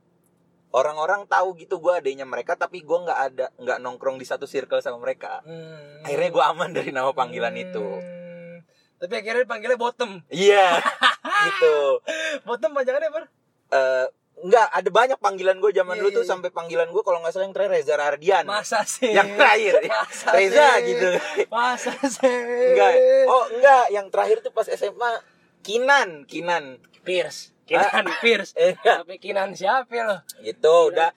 orang-orang 0.72 1.24
tahu 1.26 1.54
gitu 1.56 1.78
gua 1.78 2.00
adanya 2.00 2.24
mereka 2.24 2.56
tapi 2.56 2.82
gua 2.82 3.04
nggak 3.04 3.20
ada 3.22 3.46
nggak 3.56 3.78
nongkrong 3.80 4.16
di 4.16 4.26
satu 4.26 4.44
circle 4.44 4.80
sama 4.80 4.98
mereka 4.98 5.40
Hmm. 5.42 6.02
akhirnya 6.02 6.32
gua 6.32 6.44
aman 6.50 6.72
dari 6.72 6.90
nama 6.90 7.12
panggilan 7.12 7.54
itu 7.54 7.86
Hmm. 7.86 8.66
Tapi 8.96 9.14
akhirnya 9.16 9.44
dipanggilnya 9.44 9.76
bottom. 9.76 10.24
iya 10.28 10.80
gitu 11.46 12.02
Bottom 12.42 12.72
panjangannya 12.72 13.10
apa? 13.10 13.22
Eh, 13.70 14.06
nggak 14.36 14.68
ada 14.68 14.90
banyak 14.92 15.18
panggilan 15.18 15.58
gue 15.58 15.72
zaman 15.72 15.96
Iya, 15.96 16.00
dulu 16.04 16.10
iya, 16.12 16.18
tuh 16.20 16.24
iya. 16.24 16.32
sampai 16.36 16.50
panggilan 16.52 16.92
gue 16.92 17.02
kalau 17.02 17.24
nggak 17.24 17.32
salah 17.32 17.46
yang 17.48 17.56
terakhir 17.56 17.72
Reza 17.72 17.94
Ardian 17.96 18.44
Masa 18.46 18.80
sih? 18.84 19.10
yang 19.10 19.32
terakhir 19.32 19.74
Masa 19.88 20.28
Reza 20.30 20.68
sih? 20.76 20.82
gitu 20.86 21.08
Masa 21.48 21.92
sih? 22.04 22.42
enggak 22.76 22.92
oh 23.26 23.46
enggak 23.50 23.86
yang 23.90 24.08
terakhir 24.12 24.38
tuh 24.40 24.52
pas 24.52 24.68
SMA 24.68 25.12
Kinan 25.62 26.28
Kinan 26.28 26.78
Pierce. 27.02 27.56
Kinan 27.66 28.06
Pierce. 28.22 28.54
Eh, 28.54 28.76
enggak 28.76 28.98
Tapi 29.02 29.16
Kinan 29.18 29.50
siapa 29.54 29.94
lo? 29.98 30.18
gitu 30.42 30.92
udah 30.92 31.10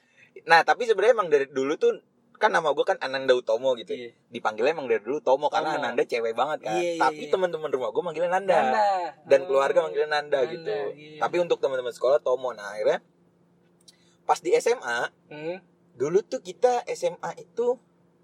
nah 0.47 0.63
tapi 0.63 0.87
sebenarnya 0.87 1.13
emang 1.13 1.29
dari 1.29 1.45
dulu 1.45 1.75
tuh 1.75 1.99
kan 2.39 2.49
nama 2.49 2.71
gue 2.71 2.83
kan 2.83 2.97
Ananda 2.99 3.33
Utomo 3.33 3.75
gitu 3.75 3.91
Iya. 3.91 4.15
dipanggilnya 4.29 4.73
emang 4.73 4.87
dari 4.87 4.99
dulu 4.99 5.19
Tomo 5.19 5.47
karena 5.47 5.71
Tomo. 5.71 5.79
Ananda 5.81 6.03
cewek 6.03 6.33
banget 6.33 6.59
kan 6.63 6.75
Iya, 6.75 6.91
iya, 6.93 7.01
tapi 7.01 7.23
iya. 7.23 7.31
teman-teman 7.31 7.69
rumah 7.69 7.91
gue 7.91 8.01
manggilnya 8.01 8.31
Nanda, 8.33 8.57
Nanda. 8.57 8.89
dan 9.25 9.41
keluarga 9.45 9.79
manggilnya 9.81 10.11
Nanda, 10.13 10.39
Nanda, 10.39 10.51
gitu 10.51 10.77
iya. 10.95 11.19
tapi 11.19 11.37
untuk 11.37 11.59
teman-teman 11.59 11.91
sekolah 11.91 12.19
Tomo 12.19 12.51
nah 12.51 12.71
akhirnya 12.71 13.03
pas 14.25 14.39
di 14.39 14.55
SMA 14.55 14.99
Hmm. 15.27 15.59
dulu 15.93 16.23
tuh 16.23 16.39
kita 16.39 16.87
SMA 16.89 17.37
itu 17.37 17.77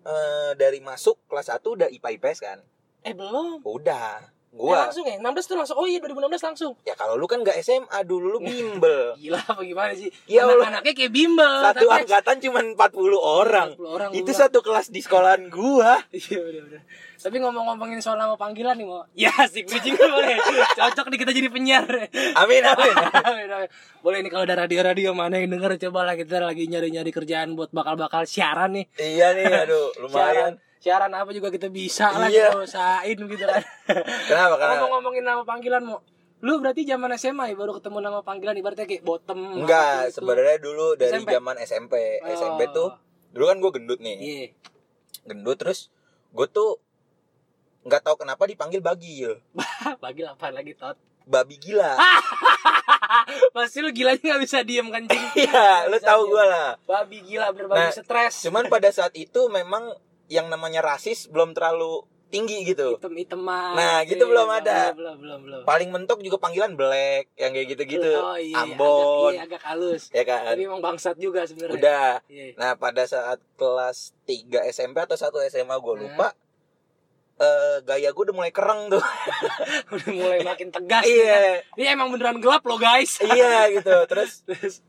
eh, 0.02 0.52
dari 0.54 0.78
masuk 0.78 1.24
kelas 1.24 1.48
1 1.50 1.64
udah 1.66 1.88
IPA 1.88 2.08
IPS 2.14 2.38
kan 2.40 2.58
Eh 3.00 3.12
belum. 3.12 3.60
udah 3.62 4.32
Eh, 4.54 4.58
gua 4.60 4.86
langsung 4.86 5.02
ya? 5.02 5.18
16 5.18 5.44
tuh 5.44 5.56
langsung. 5.56 5.76
Oh 5.76 5.84
iya 5.84 5.98
2016 5.98 6.38
langsung. 6.44 6.72
ya 6.80 6.94
kalau 6.94 7.14
lu 7.14 7.26
kan 7.26 7.42
nggak 7.42 7.58
SMA 7.58 7.98
dulu 8.02 8.26
lu 8.30 8.40
bimbel 8.40 9.12
Gila 9.20 9.40
apa 9.40 9.60
gimana 9.60 9.90
sih? 9.92 10.06
Ya. 10.24 10.46
Anak-anaknya 10.46 10.94
kayak 10.94 11.10
bimbel. 11.10 11.54
satu 11.64 11.84
tapi- 11.84 11.98
angkatan 12.00 12.36
cuma 12.40 12.58
40 12.62 12.78
orang 13.18 13.68
40 13.74 13.90
orang 13.90 14.10
itu 14.12 14.24
gua. 14.24 14.38
satu 14.40 14.58
kelas 14.60 14.86
di 14.88 15.00
sekolahan 15.00 15.42
gua 15.48 15.98
Iya 16.14 16.38
udah 16.40 16.62
udah. 16.70 16.82
Tapi 17.16 17.40
ngomong-ngomongin 17.40 17.98
soal 17.98 18.14
nama 18.14 18.36
panggilan 18.36 18.76
nih 18.76 18.84
mau. 18.84 19.02
Ya 19.12 19.32
asik 19.34 19.64
bridging 19.64 19.96
boleh. 19.96 20.36
Cocok 20.72 21.08
nih 21.08 21.18
kita 21.18 21.32
jadi 21.32 21.48
penyiar. 21.48 21.88
amin 22.36 22.62
amin 22.62 22.94
Amin, 23.26 23.48
amin. 23.48 23.68
boleh 23.98 24.18
nih 24.20 24.30
kalau 24.30 24.44
ada 24.44 24.54
radio-radio 24.56 25.10
mana 25.10 25.34
yang 25.34 25.48
denger 25.48 25.80
coba 25.82 26.04
lah 26.04 26.14
kita 26.14 26.38
lagi 26.38 26.64
nyari-nyari 26.64 27.10
kerjaan 27.10 27.52
buat 27.52 27.68
bakal-bakal 27.70 28.22
siaran 28.24 28.76
nih. 28.76 28.86
iya 28.98 29.32
nih 29.32 29.44
aduh 29.48 29.90
lumayan 29.98 30.54
siaran 30.54 30.54
apa 30.92 31.30
juga 31.32 31.48
kita 31.48 31.72
bisa 31.72 32.12
lah 32.12 32.28
Iya. 32.28 32.52
kita 32.52 32.60
usahain 32.60 33.16
gitu 33.16 33.44
kan. 33.44 33.62
kenapa 34.28 34.54
kenapa 34.60 34.74
Ngomong-ngomongin 34.84 35.24
nama 35.24 35.42
panggilan 35.42 35.82
mau. 35.84 35.98
Lu 36.44 36.60
berarti 36.60 36.84
zaman 36.84 37.08
SMA 37.16 37.44
ya 37.52 37.54
baru 37.56 37.72
ketemu 37.80 38.04
nama 38.04 38.20
panggilan 38.20 38.52
ibaratnya 38.60 38.84
kayak 38.84 39.00
bottom. 39.00 39.64
Enggak, 39.64 40.12
gitu. 40.12 40.20
sebenarnya 40.20 40.58
dulu 40.60 40.86
dari 40.92 41.16
SMP. 41.16 41.30
zaman 41.32 41.56
SMP. 41.64 41.94
Oh. 42.20 42.28
SMP 42.36 42.60
tuh 42.68 42.88
dulu 43.32 43.44
kan 43.48 43.56
gue 43.64 43.70
gendut 43.80 44.00
nih. 44.04 44.16
Iya. 44.20 44.46
Gendut 45.24 45.56
terus 45.56 45.88
gue 46.36 46.46
tuh 46.52 46.76
nggak 47.88 48.04
tahu 48.04 48.16
kenapa 48.20 48.44
dipanggil 48.44 48.84
Bagil. 48.84 49.40
Bagi 50.04 50.22
apa 50.28 50.52
lagi 50.52 50.76
tot. 50.76 51.00
Babi 51.24 51.56
gila. 51.56 51.96
Pasti 53.56 53.80
lu 53.80 53.88
gilanya 53.96 54.20
nggak 54.20 54.42
bisa 54.44 54.60
diem 54.60 54.84
kan. 54.92 55.08
Iya, 55.32 55.88
lu 55.88 55.96
tahu 55.96 56.28
gue 56.28 56.44
lah. 56.44 56.76
Babi 56.84 57.24
gila 57.24 57.48
bener 57.56 57.72
babi 57.72 57.80
Nah, 57.80 57.92
stres. 57.96 58.44
Cuman 58.44 58.68
pada 58.68 58.92
saat 58.92 59.16
itu 59.16 59.48
memang 59.48 59.96
yang 60.26 60.48
namanya 60.48 60.80
rasis 60.80 61.26
belum 61.26 61.52
terlalu 61.52 62.02
tinggi 62.26 62.66
gitu. 62.66 62.98
hitam 62.98 63.14
hitaman 63.14 63.78
Nah, 63.78 64.02
gitu 64.02 64.26
belum 64.26 64.48
ada. 64.50 64.90
belum 64.90 65.16
belum 65.16 65.40
belum 65.40 65.62
Paling 65.62 65.86
mentok 65.88 66.18
juga 66.18 66.34
panggilan 66.36 66.74
black 66.74 67.30
yang 67.34 67.54
kayak 67.54 67.68
gitu-gitu. 67.70 68.10
oh, 68.10 68.34
iya, 68.34 68.58
Ambon. 68.60 69.30
agak, 69.30 69.30
iya, 69.30 69.42
agak 69.46 69.62
halus 69.62 70.02
Ya 70.10 70.22
kan? 70.24 70.42
tapi 70.50 70.66
emang 70.66 70.82
bangsat 70.82 71.14
juga 71.14 71.46
sebenarnya 71.46 71.78
Udah. 71.78 72.10
iya. 72.26 72.50
Nah, 72.54 72.74
pada 72.74 73.04
saat 73.04 73.38
kelas 73.54 74.18
3 74.24 74.66
SMP 74.66 74.98
atau 74.98 75.14
1 75.14 75.30
SMA 75.48 75.76
gue 75.76 75.94
lupa 76.00 76.34
eh 77.34 77.82
gaya 77.82 78.10
gue 78.10 78.22
udah 78.24 78.36
mulai 78.36 78.50
kereng 78.50 78.86
tuh. 78.88 79.02
udah 79.94 80.10
mulai 80.12 80.40
makin 80.42 80.70
tegas 80.70 81.02
Iya. 81.02 81.62
kan. 81.62 81.76
ini 81.76 81.86
emang 81.88 82.08
beneran 82.08 82.38
gelap 82.38 82.62
loh 82.62 82.78
guys 82.78 83.18
iya 83.28 83.70
gitu. 83.70 83.94
Terus 84.06 84.42
Terus, 84.48 84.82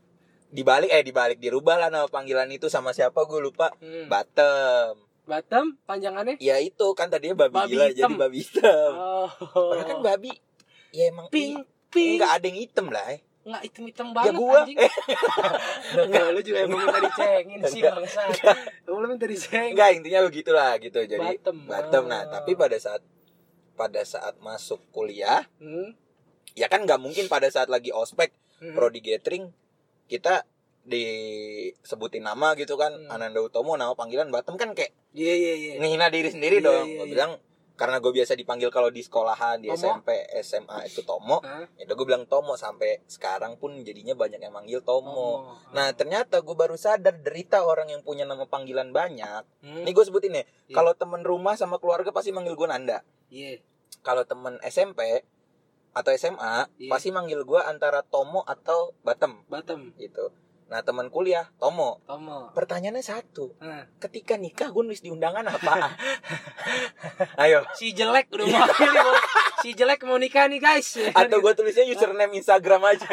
dibalik 0.48 0.86
eh 0.88 1.02
dibalik 1.02 1.38
dirubah 1.38 1.74
lah 1.76 1.88
nama 1.88 2.06
panggilan 2.06 2.46
itu 2.48 2.66
sama 2.66 2.90
siapa 2.90 3.22
gue 3.22 3.38
lupa 3.40 3.70
hmm. 3.76 4.06
Batem 4.06 4.94
Batam 5.26 5.74
panjangannya 5.84 6.38
ya 6.38 6.56
itu 6.56 6.86
kan 6.94 7.10
tadinya 7.10 7.34
babi, 7.34 7.52
Babi 7.52 7.70
gila 7.74 7.86
hitam. 7.90 8.10
jadi 8.10 8.14
babi 8.16 8.38
hitam 8.40 8.90
oh 8.94 9.28
padahal 9.52 9.84
kan 9.84 9.98
babi 10.00 10.30
ya 10.90 11.10
emang 11.10 11.26
pink 11.28 11.66
pink 11.90 12.22
nggak 12.22 12.32
ada 12.32 12.44
yang 12.46 12.58
hitam 12.58 12.86
lah 12.88 13.04
eh. 13.10 13.20
nggak 13.42 13.62
hitam 13.62 13.82
hitam 13.86 14.06
ya 14.06 14.14
banget 14.14 14.34
gua 14.34 14.58
anjing. 14.58 14.78
Enggak, 16.06 16.24
lu 16.30 16.40
juga 16.42 16.58
emang 16.62 16.78
minta 16.82 16.98
dicengin 16.98 17.60
sih 17.66 17.78
Enggak. 17.78 17.94
bangsa 17.98 18.22
lu 18.86 19.06
minta 19.06 19.26
dicengin 19.26 19.70
enggak 19.74 19.90
intinya 19.94 20.20
begitulah 20.26 20.70
gitu 20.78 20.98
jadi 21.02 21.22
Batem. 21.22 21.56
Batem 21.66 22.04
nah 22.06 22.22
Oh. 22.22 22.30
tapi 22.32 22.54
pada 22.54 22.74
saat 22.76 23.02
pada 23.74 24.02
saat 24.02 24.34
masuk 24.40 24.82
kuliah 24.90 25.46
hmm. 25.58 25.94
ya 26.54 26.66
kan 26.66 26.82
nggak 26.82 26.98
mungkin 26.98 27.26
pada 27.26 27.46
saat 27.46 27.66
lagi 27.66 27.90
ospek 27.90 28.30
Hmm. 28.56 28.72
prodi 28.72 29.04
gathering 29.04 29.52
kita 30.08 30.48
disebutin 30.86 32.22
nama 32.22 32.54
gitu 32.54 32.74
kan 32.74 32.92
Hmm. 32.92 33.10
Ananda 33.10 33.38
Utomo 33.38 33.74
nama 33.74 33.92
panggilan 33.92 34.30
Batem 34.30 34.54
kan 34.54 34.72
kayak 34.72 34.94
iya 35.12 35.34
iya 35.34 35.54
iya 35.54 35.72
ngehina 35.76 36.06
diri 36.08 36.28
sendiri 36.28 36.58
Iya, 36.58 36.64
dong. 36.64 36.86
iya, 36.86 36.96
gue 36.96 37.06
iya. 37.06 37.12
bilang 37.12 37.32
karena 37.76 38.00
gue 38.00 38.08
biasa 38.08 38.32
dipanggil 38.32 38.72
kalau 38.72 38.88
di 38.88 39.04
sekolahan, 39.04 39.60
di 39.60 39.68
Tomo? 39.68 39.76
SMP, 39.76 40.08
SMA 40.40 40.88
itu 40.88 41.04
Tomo. 41.04 41.44
Hah? 41.44 41.68
Ya 41.76 41.84
gue 41.84 42.06
bilang 42.08 42.24
Tomo 42.24 42.56
sampai 42.56 43.04
sekarang 43.04 43.60
pun 43.60 43.84
jadinya 43.84 44.16
banyak 44.16 44.40
yang 44.40 44.48
manggil 44.50 44.80
Tomo. 44.80 45.12
Oh. 45.44 45.60
Nah 45.70 45.92
ternyata 45.92 46.40
gue 46.40 46.56
baru 46.56 46.72
sadar 46.74 47.20
derita 47.20 47.60
orang 47.60 47.92
yang 47.92 48.00
punya 48.00 48.24
nama 48.24 48.48
panggilan 48.48 48.88
banyak. 48.90 49.44
Hmm. 49.60 49.84
Gue 49.84 50.04
sebutin 50.04 50.32
ya. 50.32 50.44
Iya. 50.64 50.72
Kalau 50.72 50.96
temen 50.96 51.20
rumah 51.20 51.52
sama 51.52 51.76
keluarga 51.76 52.08
pasti 52.10 52.32
manggil 52.32 52.56
gue 52.56 52.64
Nanda. 52.64 53.04
iya 53.28 53.60
Kalau 54.00 54.24
temen 54.24 54.56
SMP 54.64 55.20
atau 55.92 56.10
SMA 56.14 56.72
Iya. 56.78 56.88
pasti 56.88 57.12
manggil 57.12 57.44
gue 57.44 57.60
antara 57.60 58.00
Tomo 58.00 58.40
atau 58.42 58.96
Batem 59.02 59.44
Batam 59.46 59.92
gitu. 59.96 60.32
Nah 60.66 60.82
teman 60.82 61.06
kuliah 61.08 61.46
Tomo. 61.56 62.02
Tomo 62.02 62.50
Pertanyaannya 62.50 63.00
satu. 63.00 63.54
nah. 63.58 63.86
Ketika 63.98 64.34
nikah 64.34 64.68
gue 64.68 64.82
nulis 64.82 64.98
di 64.98 65.08
undangan 65.08 65.46
apa? 65.46 65.94
Ayo. 67.42 67.62
si 67.72 67.92
jelek 67.92 68.26
udah 68.28 68.46
mau 68.46 68.66
si 69.62 69.72
jelek 69.72 70.02
mau 70.02 70.18
nikah 70.18 70.46
nih 70.46 70.58
guys 70.58 70.98
atau 71.10 71.38
gue 71.38 71.52
tulisnya 71.54 71.86
username 71.86 72.34
Instagram 72.34 72.82
aja 72.84 73.08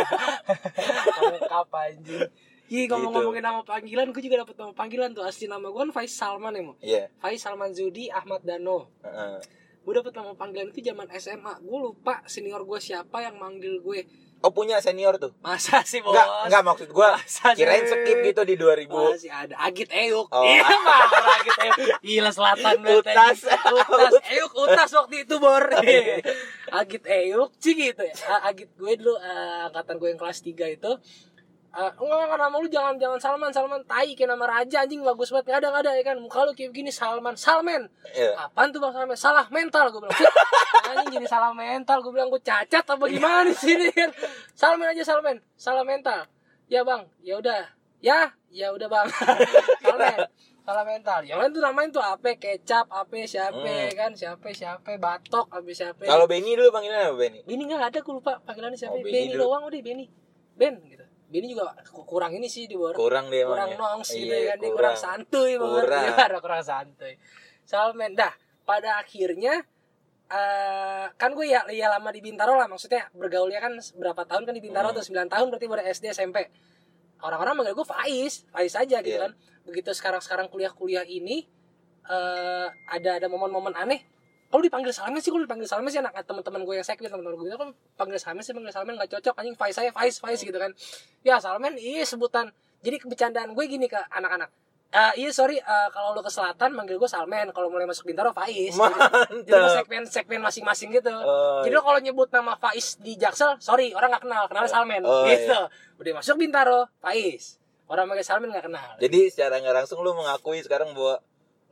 kapan 1.41 1.93
anjing 1.93 2.27
Iya 2.63 2.87
Gitu. 2.87 2.89
ngomong-ngomongin 2.89 3.43
nama 3.43 3.61
panggilan, 3.61 4.09
gue 4.09 4.23
juga 4.23 4.41
dapet 4.41 4.55
nama 4.57 4.73
panggilan 4.73 5.13
tuh 5.13 5.21
asli 5.21 5.45
nama 5.45 5.67
gue 5.67 5.77
kan 5.77 5.91
Faiz 5.93 6.09
Salman 6.09 6.51
ya 6.51 6.63
mau. 6.63 6.75
iya 6.81 7.03
Faiz 7.19 7.37
Salman 7.37 7.69
Zudi 7.69 8.09
Ahmad 8.09 8.41
Dano. 8.41 8.89
heeh. 9.03 9.37
Gue 9.83 9.93
dapet 9.93 10.09
nama 10.11 10.31
panggilan 10.33 10.71
itu 10.71 10.79
zaman 10.81 11.05
SMA. 11.13 11.59
Gue 11.59 11.79
lupa 11.83 12.23
senior 12.25 12.63
gue 12.63 12.79
siapa 12.79 13.19
yang 13.19 13.35
manggil 13.35 13.77
gue. 13.77 14.07
Oh 14.43 14.51
punya 14.51 14.77
senior 14.83 15.15
tuh 15.15 15.31
Masa 15.39 15.79
sih 15.87 16.03
bos? 16.03 16.11
enggak 16.11 16.27
enggak 16.51 16.61
maksud 16.67 16.89
gue 16.91 17.09
kirain 17.55 17.87
skip 17.87 18.17
gitu 18.21 18.41
di 18.43 18.55
2000 18.59 18.91
Masih 18.91 19.31
ada 19.31 19.55
Agit 19.63 19.89
Eyuk. 19.89 20.27
Oh. 20.29 20.43
Iya 20.43 20.67
mah 20.67 20.99
Agit 21.39 21.57
Eyuk. 21.63 21.97
Gila 22.03 22.31
selatan 22.35 22.77
Utas. 22.83 23.39
Utas. 23.47 24.11
Eyuk 24.27 24.53
utas 24.53 24.89
waktu 24.91 25.15
itu 25.23 25.35
bor. 25.39 25.63
Agit 26.73 27.03
Eyuk 27.07 27.55
sih 27.57 27.73
gitu 27.73 28.03
ya. 28.03 28.15
Agit 28.43 28.69
gue 28.75 28.93
dulu 28.99 29.15
eh, 29.17 29.67
angkatan 29.71 29.95
gue 29.97 30.09
yang 30.11 30.19
kelas 30.19 30.43
3 30.43 30.75
itu 30.75 30.91
Eh, 31.73 31.89
enggak 31.97 32.17
enggak 32.21 32.37
nama 32.37 32.55
lu 32.55 32.69
jangan 32.69 32.93
jangan 32.95 33.17
Salman 33.17 33.49
Salman. 33.49 33.81
Tai 33.83 34.05
kayak 34.05 34.29
nama 34.29 34.45
raja 34.45 34.85
anjing 34.85 35.01
bagus 35.01 35.33
banget. 35.33 35.45
Nggak 35.49 35.57
ada 35.57 35.67
nggak 35.67 35.83
ada 35.83 35.91
ya 35.93 36.03
kan? 36.03 36.15
Muka 36.21 36.39
lu 36.45 36.53
kayak 36.53 36.69
begini 36.69 36.93
Salman 36.93 37.33
Salman. 37.33 37.89
Iya. 38.13 38.37
apaan 38.39 38.69
tuh 38.69 38.77
bang 38.77 38.93
Salman? 38.93 39.17
Salah 39.17 39.45
mental 39.49 39.89
gue 39.89 39.99
bilang. 39.99 40.13
Anjing 40.93 41.09
jadi 41.11 41.25
salah 41.25 41.49
mental. 41.49 41.97
Gue 41.99 42.13
bilang 42.13 42.29
gue 42.29 42.37
cacat 42.39 42.85
apa 42.85 43.03
gimana 43.07 43.49
di 43.49 43.55
sini? 43.55 43.89
Kan 43.89 44.13
Salman 44.59 44.87
aja 44.87 45.01
Salman. 45.01 45.41
Salah 45.55 45.81
mental. 45.81 46.29
Ya 46.69 46.85
bang. 46.85 47.09
Ya 47.19 47.41
udah. 47.41 47.65
Ya? 47.99 48.37
Ya 48.47 48.69
udah 48.69 48.87
bang. 48.87 49.07
Salman. 49.81 50.19
Salah 50.61 50.85
mental. 50.85 51.19
Yang 51.25 51.37
lain 51.41 51.51
tuh 51.51 51.61
namain 51.61 51.89
tuh 51.89 51.99
apa 51.99 52.37
kecap 52.37 52.85
apa 52.87 53.11
siapa 53.25 53.57
Hmm. 53.57 53.89
kan? 53.91 54.11
Siapa 54.13 54.47
siapa 54.53 54.93
batok 54.95 55.49
apa 55.49 55.67
siapa 55.73 56.05
kalau 56.05 56.23
Benny 56.23 56.53
dulu 56.53 56.69
panggilannya 56.69 57.09
apa 57.09 57.17
Benny? 57.17 57.39
Benny 57.43 57.63
nggak 57.65 57.89
ada 57.89 57.99
gue 57.99 58.13
lupa 58.13 58.37
panggilannya 58.39 58.77
siapa. 58.77 58.93
Oh, 58.93 59.01
Benny 59.01 59.27
Benny 59.27 59.35
doang 59.35 59.65
udah 59.65 59.81
Benny. 59.81 60.05
Ben 60.53 60.77
gitu 60.85 61.02
Bini 61.33 61.49
juga 61.49 61.73
ku- 61.83 62.05
kurang 62.05 62.29
ini 62.31 62.45
sih 62.45 62.63
di 62.63 62.77
bawah 62.77 62.93
kurang 62.93 63.27
dia 63.27 63.43
kurang 63.43 63.67
emang 63.67 63.73
ya. 63.73 63.77
nongs 63.97 64.09
gitu 64.11 64.29
Iya, 64.29 64.37
ya 64.37 64.45
kan 64.47 64.57
dia 64.59 64.71
kurang 64.71 64.95
santuy 64.95 65.51
banget 65.57 65.81
Kurang. 65.81 66.03
Iya, 66.05 66.37
kurang 66.39 66.63
santuy 66.69 67.13
Salmen 67.63 68.13
dah 68.13 68.33
pada 68.61 68.89
akhirnya 68.97 69.53
eh 70.29 71.05
kan 71.11 71.29
gue 71.31 71.45
ya, 71.45 71.61
ya 71.69 71.89
lama 71.89 72.09
di 72.09 72.19
Bintaro 72.19 72.53
lah 72.53 72.65
maksudnya 72.65 73.09
bergaulnya 73.11 73.59
kan 73.59 73.73
berapa 73.93 74.21
tahun 74.23 74.43
kan 74.43 74.53
di 74.53 74.61
Bintaro 74.61 74.89
Hmm. 74.89 74.97
tuh 74.97 75.03
9 75.03 75.25
tahun 75.27 75.47
berarti 75.47 75.65
dari 75.67 75.89
SD 75.89 76.05
SMP 76.11 76.37
orang-orang 77.19 77.53
manggil 77.55 77.73
gue 77.73 77.83
Faiz 77.83 78.45
Faiz 78.47 78.73
aja 78.73 78.97
gitu 78.99 79.09
Iya. 79.11 79.25
kan 79.25 79.31
begitu 79.63 79.89
sekarang-sekarang 79.91 80.47
kuliah-kuliah 80.47 81.03
ini 81.03 81.45
eh 82.03 82.67
ada 82.67 83.09
ada 83.15 83.27
momen-momen 83.27 83.73
aneh 83.73 84.01
kalau 84.53 84.61
dipanggil 84.61 84.93
Salmen 84.93 85.17
sih 85.17 85.33
kalau 85.33 85.49
dipanggil 85.49 85.65
Salmen 85.65 85.89
sih 85.89 85.97
anak 85.97 86.13
teman-teman 86.29 86.61
gue 86.61 86.77
yang 86.77 86.85
sekbid 86.85 87.09
teman-teman 87.09 87.41
gue 87.41 87.45
bilang 87.49 87.57
kan 87.57 87.69
panggil 87.97 88.21
Salmen 88.21 88.45
sih 88.45 88.53
panggil 88.53 88.69
Salmen 88.69 88.93
nggak 89.01 89.09
cocok 89.17 89.33
anjing 89.41 89.57
Faiz 89.57 89.73
saya 89.73 89.89
Faiz 89.89 90.21
Faiz 90.21 90.37
gitu 90.45 90.53
kan. 90.53 90.69
Ya 91.25 91.41
Salmen 91.41 91.73
iya 91.81 92.05
sebutan. 92.05 92.53
Jadi 92.85 93.01
bercandaan 93.01 93.57
gue 93.57 93.65
gini 93.65 93.89
ke 93.89 93.97
anak-anak. 94.13 94.53
Eh, 94.93 95.25
iya 95.25 95.33
sorry 95.33 95.57
eh, 95.57 95.87
kalau 95.89 96.13
lo 96.13 96.21
ke 96.21 96.29
selatan 96.29 96.69
manggil 96.77 97.01
gue 97.01 97.09
Salmen 97.09 97.49
kalau 97.49 97.73
mulai 97.73 97.89
masuk 97.89 98.05
Bintaro 98.05 98.29
Faiz. 98.29 98.77
Jadi 99.49 99.57
lo 99.57 99.69
segmen 99.73 100.05
segmen 100.05 100.39
masing-masing 100.45 100.93
gitu. 101.01 101.09
Oh, 101.09 101.65
jadi 101.65 101.73
lo 101.73 101.81
kalau 101.81 101.97
nyebut 101.97 102.29
nama 102.29 102.53
Faiz 102.61 103.01
di 103.01 103.17
Jaksel 103.17 103.57
sorry 103.57 103.89
orang 103.97 104.13
nggak 104.13 104.21
kenal. 104.29 104.45
Kenal 104.45 104.69
Salmen 104.69 105.01
Oh, 105.01 105.25
gitu. 105.25 105.49
udah 105.97 106.13
masuk 106.21 106.37
Bintaro 106.37 106.85
Faiz. 107.01 107.57
Orang 107.89 108.05
manggil 108.05 108.21
Salmen 108.21 108.53
nggak 108.53 108.69
kenal. 108.69 109.01
Jadi 109.01 109.33
secara 109.33 109.57
nggak 109.57 109.81
langsung 109.81 109.97
lu 110.05 110.13
mengakui 110.13 110.61
sekarang 110.61 110.93
bahwa 110.93 111.17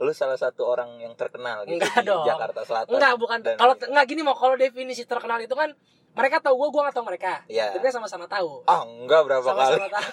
lu 0.01 0.11
salah 0.11 0.33
satu 0.33 0.65
orang 0.65 0.97
yang 0.97 1.13
terkenal 1.13 1.61
gitu 1.63 1.77
Enggak 1.77 2.01
di 2.01 2.09
dong. 2.09 2.25
Jakarta 2.25 2.65
Selatan 2.65 2.91
Enggak, 2.97 3.13
bukan. 3.15 3.37
Kalau 3.53 3.73
enggak 3.77 4.05
gini 4.09 4.21
mau 4.21 4.33
kalau 4.33 4.57
definisi 4.57 5.05
terkenal 5.05 5.37
itu 5.37 5.53
kan 5.53 5.69
mereka 6.11 6.43
tahu 6.43 6.59
gue, 6.59 6.67
gue 6.73 6.81
nggak 6.83 6.95
tahu 6.97 7.05
mereka. 7.07 7.39
Iya. 7.47 7.71
Tapi 7.71 7.87
kan 7.87 7.93
sama-sama 7.95 8.25
tahu. 8.27 8.65
ah 8.67 8.81
enggak 8.83 9.21
berapa 9.23 9.45
kali 9.45 9.77
Sama-sama 9.79 9.87
tahu. 9.87 10.11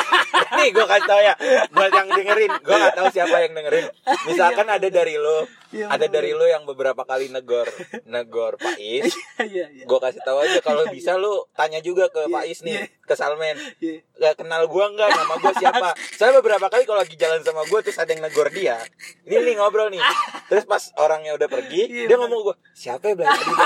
nih 0.58 0.68
gue 0.70 0.86
kasih 0.86 1.04
tau 1.04 1.20
ya 1.20 1.34
buat 1.68 1.90
yang 1.90 2.08
dengerin 2.08 2.52
gue 2.62 2.76
nggak 2.78 2.94
tahu 2.94 3.08
siapa 3.10 3.36
yang 3.42 3.52
dengerin 3.52 3.86
misalkan 4.28 4.66
ada 4.70 4.88
dari 4.88 5.14
lo 5.18 5.44
Iya, 5.74 5.86
ada 5.88 5.98
bener. 6.00 6.14
dari 6.14 6.30
lo 6.32 6.46
yang 6.46 6.62
beberapa 6.62 7.02
kali 7.02 7.26
negor 7.28 7.66
negor 8.04 8.54
Pak 8.56 8.76
Is 8.76 9.10
Iya, 9.44 9.66
iya. 9.68 9.84
gue 9.84 9.98
kasih 10.00 10.22
tahu 10.22 10.38
aja 10.40 10.58
kalau 10.60 10.86
bisa 10.88 11.14
lo 11.14 11.50
tanya 11.52 11.78
juga 11.78 12.06
ke 12.06 12.22
Iya, 12.22 12.30
Pak 12.30 12.44
Is 12.46 12.60
nih 12.62 12.74
iya. 12.76 12.84
ke 13.00 13.14
Salmen 13.14 13.56
Iya. 13.76 13.98
gak 14.16 14.34
kenal 14.38 14.62
gue 14.64 14.84
nggak 14.88 15.08
nama 15.10 15.34
gue 15.36 15.52
siapa 15.54 15.88
saya 16.18 16.30
beberapa 16.32 16.66
kali 16.68 16.84
kalau 16.84 17.00
lagi 17.00 17.14
jalan 17.14 17.42
sama 17.42 17.62
gue 17.64 17.78
terus 17.80 17.98
ada 17.98 18.08
yang 18.08 18.22
negor 18.22 18.46
dia 18.48 18.78
ini 19.24 19.34
nih 19.36 19.54
ngobrol 19.56 19.88
nih 19.88 19.98
terus 20.48 20.62
pas 20.64 20.80
orangnya 20.96 21.34
udah 21.34 21.48
pergi 21.48 21.82
Iya, 21.84 22.06
dia 22.06 22.16
ngomong 22.16 22.40
gue 22.44 22.54
siapa 22.72 23.04
ya 23.04 23.14
belakang 23.16 23.42
gue 23.44 23.58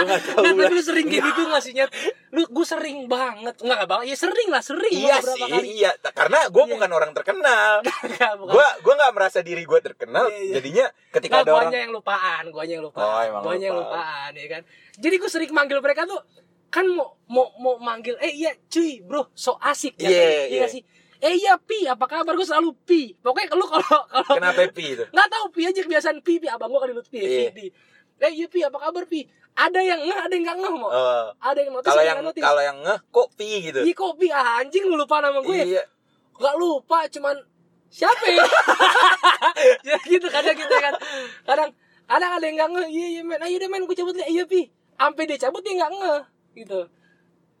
nggak 0.00 0.22
tahu 0.24 0.38
Nah, 0.40 0.52
Blas." 0.52 0.62
tapi 0.62 0.72
lu 0.72 0.82
sering 0.82 1.06
kayak 1.06 1.24
gitu 1.24 1.40
nggak 1.42 1.60
sih 1.60 1.72
Nyet? 1.72 1.90
Lu 2.30 2.46
gue 2.46 2.64
sering 2.64 3.04
banget. 3.04 3.52
Enggak 3.58 3.76
enggak 3.76 3.88
banget. 3.90 4.04
Ya 4.06 4.16
sering 4.16 4.48
lah, 4.48 4.62
sering 4.62 4.92
iya 4.94 5.16
sih 5.18 5.42
kali. 5.42 5.66
iya 5.76 5.90
karena 6.10 6.38
gue 6.46 6.56
Iya. 6.60 6.72
bukan 6.72 6.90
orang 6.90 7.12
terkenal 7.12 7.72
gue 8.40 8.66
gue 8.80 8.94
nggak 8.94 9.12
merasa 9.12 9.38
diri 9.40 9.62
gue 9.62 9.80
terkenal 9.80 10.24
Iya, 10.26 10.38
iya. 10.38 10.52
jadinya 10.56 10.86
ketika 11.10 11.39
Ada 11.40 11.50
orang 11.50 11.64
guanya 11.66 11.78
yang 11.80 11.92
lupaan, 11.92 12.44
guanya 12.48 12.74
yang 12.74 12.84
lupaan. 12.84 13.08
Oh, 13.08 13.20
emang 13.22 13.42
guanya 13.42 13.66
yang 13.66 13.78
lupaan. 13.78 14.30
ya 14.32 14.46
kan. 14.48 14.62
Jadi 14.94 15.14
gue 15.16 15.28
sering 15.28 15.50
manggil 15.50 15.78
mereka 15.78 16.04
tuh 16.04 16.20
kan 16.68 16.86
mau 16.86 17.18
mau 17.26 17.50
mau 17.56 17.74
manggil 17.76 18.14
eh 18.16 18.30
iya 18.32 18.54
cuy 18.64 19.00
bro 19.00 19.26
so 19.32 19.58
asik. 19.58 19.96
Ya 19.96 20.06
Iya, 20.06 20.18
kan? 20.18 20.30
iya. 20.46 20.58
nggak 20.58 20.70
sih. 20.70 20.82
Eh 21.20 21.34
iya 21.36 21.54
pi 21.56 21.84
apa 21.84 22.04
kabar? 22.04 22.32
Gue 22.32 22.44
selalu 22.44 22.72
pi. 22.80 23.12
Pokoknya 23.14 23.52
lu 23.52 23.64
kalau 23.64 23.84
kalau 24.12 24.32
kenapa 24.32 24.70
pi 24.70 24.84
itu? 24.90 25.04
Nggak 25.06 25.28
tahu 25.28 25.44
pi 25.50 25.60
aja 25.64 25.80
kebiasaan 25.80 26.18
pi 26.20 26.32
pi. 26.36 26.46
Abang 26.46 26.68
gua 26.68 26.80
kan 26.80 26.90
di 26.90 27.02
pi 27.04 27.18
Iya. 27.18 27.50
pi. 27.50 27.66
Eh 28.18 28.32
iya 28.34 28.46
pi 28.46 28.60
apa 28.60 28.78
kabar 28.78 29.04
pi? 29.04 29.24
Ada 29.50 29.80
yang 29.80 30.00
ngeh 30.00 30.18
ada 30.20 30.30
yang 30.30 30.44
nggak 30.46 30.58
ngeh 30.58 30.72
mau 30.72 30.88
Oh, 30.88 31.26
ada 31.36 31.58
yang 31.58 31.74
notice 31.74 31.90
kalau 31.90 32.00
yang 32.00 32.16
nggak 32.16 32.28
notice. 32.30 32.44
kalau 32.44 32.62
yang 32.62 32.78
ngeh 32.78 32.98
kok 33.04 33.28
pi 33.34 33.48
gitu? 33.62 33.80
Iya 33.82 33.92
kok 33.92 34.12
pi? 34.14 34.26
Ah, 34.30 34.60
anjing 34.60 34.84
lu 34.84 34.94
lupa 34.94 35.16
nama 35.18 35.38
gue. 35.38 35.58
Iya. 35.58 35.82
Nggak 36.38 36.54
lupa 36.56 36.98
cuman 37.10 37.36
siapa 37.90 38.24
ya? 38.26 38.44
Ya 39.90 39.96
gitu 40.06 40.26
kadang 40.30 40.56
gitu 40.56 40.74
kan. 40.78 40.94
Kadang 41.44 41.68
kadang 42.06 42.30
ada 42.38 42.44
yang 42.46 42.56
nggak 42.56 42.70
ngeh 42.72 42.88
iya 42.88 43.06
iya 43.18 43.22
men. 43.26 43.42
Ayo 43.42 43.58
deh 43.58 43.68
men 43.68 43.84
gue 43.84 43.96
cabut 43.98 44.14
lihat 44.14 44.30
iya 44.30 44.44
pi. 44.46 44.70
Sampai 44.96 45.26
dia 45.26 45.36
cabut 45.36 45.60
dia 45.60 45.74
nggak 45.76 45.92
ngeh 45.92 46.20
gitu. 46.64 46.80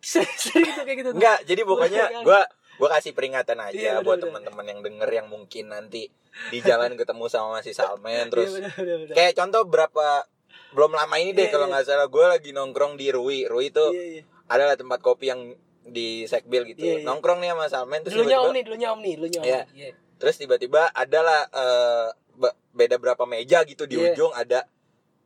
Sering 0.00 0.64
gitu 0.64 0.80
kayak 0.80 0.98
gitu 1.04 1.10
enggak 1.12 1.38
jadi 1.44 1.60
pokoknya 1.60 2.04
Iya, 2.08 2.24
gue 2.24 2.40
gue 2.80 2.88
kasih 2.88 3.12
peringatan 3.12 3.60
aja 3.60 3.76
Iya, 3.76 3.92
bener, 4.00 4.06
buat 4.08 4.18
teman-teman 4.24 4.64
yang 4.64 4.80
denger 4.80 5.10
yang 5.12 5.26
mungkin 5.28 5.68
nanti 5.68 6.08
di 6.48 6.58
jalan 6.64 6.96
ketemu 6.96 7.28
sama 7.28 7.60
si 7.60 7.76
Salmen 7.76 8.28
terus 8.32 8.48
Iya, 8.48 8.64
bener, 8.64 8.72
bener, 8.80 8.96
bener. 9.04 9.14
kayak 9.18 9.32
contoh 9.36 9.68
berapa 9.68 10.24
belum 10.72 10.96
lama 10.96 11.16
ini 11.20 11.36
deh 11.36 11.50
Iya, 11.50 11.52
kalau 11.52 11.68
iya. 11.68 11.72
nggak 11.76 11.84
salah 11.84 12.08
gue 12.08 12.24
lagi 12.24 12.50
nongkrong 12.56 12.96
di 12.96 13.12
Rui. 13.12 13.44
Rui 13.44 13.68
itu 13.68 13.84
iya 13.92 14.04
iya. 14.18 14.22
adalah 14.48 14.74
tempat 14.80 15.04
kopi 15.04 15.28
yang 15.28 15.52
di 15.84 16.24
Sekbil 16.24 16.72
gitu. 16.72 16.80
Iya, 16.80 16.96
iya. 17.02 17.04
nongkrong 17.04 17.44
nih 17.44 17.52
sama 17.52 17.66
Salmen 17.68 18.00
terus 18.00 18.16
dulunya 18.16 18.38
om 18.40 18.52
nih 18.56 18.62
dulunya 18.64 18.88
om 18.88 19.00
nih 19.04 19.14
dulunya 19.20 19.40
om 19.44 19.46
Iya. 19.76 19.90
Terus 20.20 20.36
tiba-tiba 20.36 20.92
adalah 20.92 21.48
eh, 21.48 22.08
be- 22.34 22.56
beda 22.70 22.96
berapa 22.96 23.24
meja 23.24 23.64
gitu 23.64 23.84
di 23.84 23.96
Iya. 23.96 24.12
ujung 24.12 24.30
ada 24.30 24.68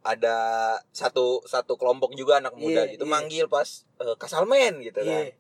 ada 0.01 0.37
satu 0.91 1.43
satu 1.43 1.75
kelompok 1.75 2.13
juga 2.13 2.39
anak 2.39 2.55
muda 2.55 2.85
Iya, 2.85 2.93
gitu 2.93 3.05
iya. 3.05 3.11
manggil 3.11 3.47
pas 3.47 3.67
eh, 3.99 4.15
ke 4.15 4.27
Salmen 4.27 4.79
gitu 4.81 4.97
kan 4.97 5.27
Iya. 5.27 5.35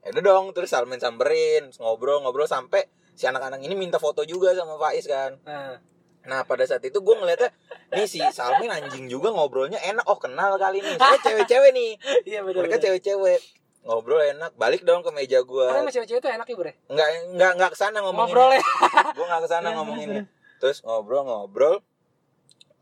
Ya 0.00 0.08
udah 0.12 0.22
dong 0.24 0.46
terus 0.52 0.70
Salmen 0.70 0.96
samperin 0.96 1.68
ngobrol-ngobrol 1.74 2.46
sampai 2.46 2.86
si 3.12 3.24
anak-anak 3.24 3.58
ini 3.58 3.74
minta 3.74 3.96
foto 3.96 4.22
juga 4.22 4.52
sama 4.52 4.76
Faiz 4.76 5.04
kan 5.04 5.34
Nah, 5.42 5.76
nah 6.22 6.40
pada 6.42 6.62
saat 6.62 6.80
itu 6.80 6.96
gue 6.96 7.14
ngeliatnya 7.14 7.50
nih 7.88 8.04
si 8.04 8.22
Salmen 8.28 8.66
anjing 8.68 9.06
juga 9.06 9.28
ngobrolnya 9.28 9.78
enak 9.80 10.02
oh 10.04 10.16
kenal 10.16 10.54
kali 10.56 10.78
nih 10.78 10.94
saya 10.96 11.18
cewek-cewek 11.26 11.70
nih 11.70 11.90
iya 12.24 12.40
benar. 12.40 12.62
mereka 12.62 12.78
cewek-cewek 12.78 13.38
ngobrol 13.86 14.18
enak 14.18 14.52
balik 14.58 14.82
dong 14.82 15.06
ke 15.06 15.10
meja 15.14 15.40
gue 15.46 15.66
Karena 15.70 15.90
cewek-cewek 15.94 16.20
itu 16.20 16.28
enak 16.28 16.46
ya, 16.50 16.56
Bre. 16.58 16.72
nggak 16.90 17.08
nggak 17.38 17.52
nggak 17.56 17.70
ke 17.70 17.78
sana 17.78 17.98
ngomongin 18.02 18.34
Ngobrol 18.34 18.50
ya. 18.52 18.64
gue 19.16 19.26
nggak 19.30 19.42
ke 19.46 19.48
sana 19.48 19.68
Iya, 19.70 19.76
ngomonginnya 19.78 20.22
terus 20.56 20.78
ngobrol-ngobrol 20.82 21.84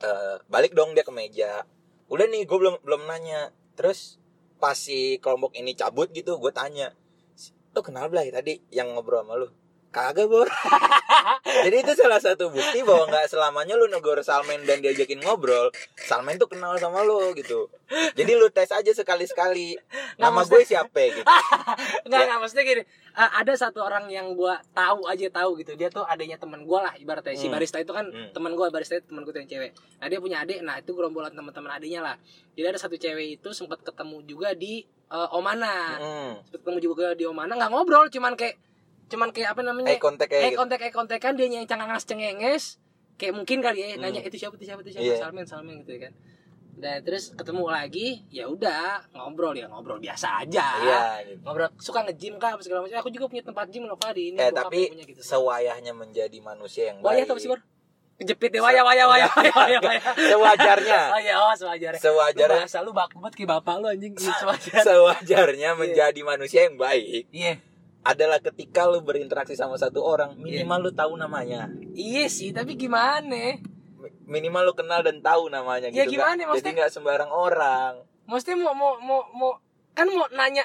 eh, 0.01 0.37
balik 0.49 0.73
dong 0.73 0.95
dia 0.95 1.03
ke 1.03 1.11
meja. 1.11 1.67
Udah 2.07 2.27
nih 2.29 2.45
gue 2.47 2.59
belum 2.59 2.79
belum 2.87 3.09
nanya. 3.09 3.51
Terus 3.75 4.23
pas 4.63 4.79
si 4.79 5.19
kelompok 5.19 5.53
ini 5.59 5.75
cabut 5.75 6.09
gitu 6.15 6.39
gue 6.39 6.53
tanya 6.55 6.95
lo 7.75 7.83
kenal 7.83 8.07
Blay 8.07 8.31
tadi 8.31 8.63
yang 8.71 8.95
ngobrol 8.95 9.27
sama 9.27 9.35
lu 9.35 9.51
kagak 9.95 10.27
bor 10.27 10.51
jadi 11.65 11.77
itu 11.81 11.93
salah 11.95 12.19
satu 12.19 12.51
bukti 12.51 12.83
bahwa 12.83 13.07
nggak 13.07 13.31
selamanya 13.31 13.75
lu 13.75 13.87
negor 13.87 14.19
Salmen 14.21 14.67
dan 14.67 14.83
diajakin 14.83 15.23
ngobrol 15.23 15.71
Salmen 15.97 16.35
tuh 16.35 16.51
kenal 16.51 16.75
sama 16.77 17.01
lu 17.01 17.31
gitu 17.33 17.71
jadi 18.13 18.35
lu 18.35 18.51
tes 18.51 18.69
aja 18.69 18.91
sekali 18.91 19.25
sekali 19.25 19.79
nama 20.17 20.43
gue 20.43 20.63
siapa 20.63 21.01
gitu 21.09 21.23
Enggak, 22.05 22.21
Ya. 22.21 22.25
enggak 22.27 22.39
maksudnya 22.39 22.65
gini. 22.65 22.83
eh, 23.15 23.31
ada 23.33 23.53
satu 23.55 23.81
orang 23.81 24.05
yang 24.07 24.35
gua 24.35 24.59
tahu 24.71 25.07
aja 25.07 25.27
tahu 25.31 25.57
gitu. 25.57 25.73
Dia 25.75 25.89
tuh 25.89 26.03
adanya 26.03 26.35
teman 26.35 26.63
gua 26.63 26.85
lah 26.85 26.95
ibaratnya. 26.95 27.33
Si 27.33 27.47
Hmm. 27.47 27.55
barista 27.55 27.79
itu 27.79 27.91
kan 27.91 28.05
Hmm. 28.05 28.31
teman 28.31 28.53
gua, 28.53 28.69
barista 28.69 28.99
itu 28.99 29.07
teman 29.07 29.23
tuh 29.23 29.33
yang 29.33 29.47
cewek. 29.47 29.71
Nah, 29.73 30.07
dia 30.07 30.19
punya 30.19 30.43
adik. 30.43 30.61
Nah, 30.61 30.77
itu 30.77 30.91
gerombolan 30.93 31.31
teman-teman 31.31 31.73
adiknya 31.73 32.03
lah. 32.03 32.17
Jadi 32.53 32.67
ada 32.67 32.77
satu 32.77 32.95
cewek 32.95 33.39
itu 33.39 33.49
sempat 33.51 33.81
ketemu 33.81 34.19
juga 34.25 34.53
di 34.53 34.83
eh, 35.07 35.29
Omana. 35.31 35.75
Hmm. 35.97 36.33
Sempat 36.45 36.61
ketemu 36.61 36.79
juga 36.83 37.07
di 37.15 37.25
Omana 37.25 37.53
nggak 37.55 37.71
ngobrol, 37.71 38.07
cuman 38.09 38.35
kayak 38.35 38.59
cuman 39.07 39.29
kayak 39.31 39.53
apa 39.53 39.61
namanya? 39.63 39.89
eye 39.89 39.99
contact 39.99 40.29
kayak 40.29 40.43
eh 40.43 40.49
gitu 40.49 40.59
kontak 40.59 40.81
eh 40.81 40.91
kontekan 40.91 41.33
dia 41.35 41.47
yang 41.47 41.65
cengenges 41.65 42.05
cengenges 42.05 42.65
kayak 43.15 43.33
mungkin 43.33 43.59
kali 43.61 43.79
ya 43.79 43.89
Hmm. 43.95 44.03
nanya 44.03 44.21
itu 44.21 44.37
siapa 44.37 44.55
itu 44.55 44.65
siapa 44.65 44.81
itu 44.81 44.91
siapa 44.91 45.05
Iya. 45.05 45.17
Salmen 45.19 45.45
Salmen 45.45 45.75
gitu 45.81 45.95
ya 45.95 46.09
kan 46.09 46.15
dan 46.75 46.99
terus 47.01 47.31
ketemu 47.31 47.65
lagi 47.69 48.27
ya 48.29 48.45
udah 48.45 49.07
ngobrol 49.13 49.53
ya 49.53 49.71
ngobrol 49.71 49.97
biasa 49.97 50.43
aja 50.43 50.67
iya 50.81 51.03
gitu. 51.23 51.39
ngobrol 51.41 51.71
suka 51.79 52.03
nge-gym 52.03 52.35
kah 52.35 52.51
apa 52.51 52.61
segala 52.61 52.83
macam 52.83 52.99
aku 52.99 53.09
juga 53.09 53.31
punya 53.31 53.43
tempat 53.43 53.71
gym 53.71 53.85
loh 53.85 53.95
di 54.11 54.35
ini 54.35 54.37
Eh 54.37 54.51
tapi 54.51 54.91
punya 54.91 55.07
gitu 55.07 55.23
sewayahnya 55.23 55.93
menjadi 55.93 56.35
manusia 56.41 56.91
yang 56.91 56.99
wayah 56.99 57.23
baik. 57.23 57.27
tuh 57.27 57.35
apa 57.35 57.41
sih 57.41 57.49
Bor? 57.49 57.61
kejepit 58.15 58.51
ya 58.51 58.61
wayah 58.61 58.83
wayah 58.83 59.07
wayah 59.07 59.31
wayah 59.39 59.55
wayah 59.55 59.81
wayah 59.81 60.03
Sewajarnya. 60.17 61.01
oh 61.15 61.21
iya 61.21 61.35
oh 61.37 61.51
sewajarnya 61.53 61.95
lu 61.95 62.05
Sewajarnya. 62.05 62.59
bahasa 62.61 62.79
lu 62.81 62.91
baku 62.91 63.17
banget 63.19 63.35
kayak 63.37 63.51
bapak 63.53 63.75
lu 63.79 63.87
anjing 63.87 64.13
Iya, 64.13 64.35
sewajarnya 64.35 64.83
Sewajarnya 64.85 65.71
menjadi 65.75 66.21
manusia 66.23 66.67
yang 66.67 66.75
baik 66.77 67.31
iya 67.31 67.55
adalah 68.05 68.37
ketika 68.39 68.85
lu 68.85 69.01
berinteraksi 69.01 69.53
sama 69.53 69.75
satu 69.75 69.99
orang 69.99 70.37
minimal 70.37 70.79
lu 70.79 70.93
tahu 70.93 71.17
namanya. 71.17 71.73
iya 71.91 72.29
sih 72.29 72.51
tapi 72.51 72.75
gimana 72.75 73.57
Mi- 73.97 74.13
Minimal 74.31 74.63
lu 74.63 74.75
kenal 74.75 75.01
dan 75.01 75.19
tahu 75.19 75.49
namanya 75.49 75.89
Ya, 75.89 76.05
gitu. 76.05 76.15
gimana, 76.15 76.37
maksudnya? 76.43 76.61
Jadi 76.63 76.77
nggak 76.77 76.93
sembarang 76.93 77.29
orang. 77.29 78.05
Maksudnya 78.25 78.57
mau 78.59 78.73
mau 78.73 78.93
mau 78.99 79.21
mau 79.31 79.53
kan 79.91 80.05
mau 80.07 80.29
nanya 80.31 80.65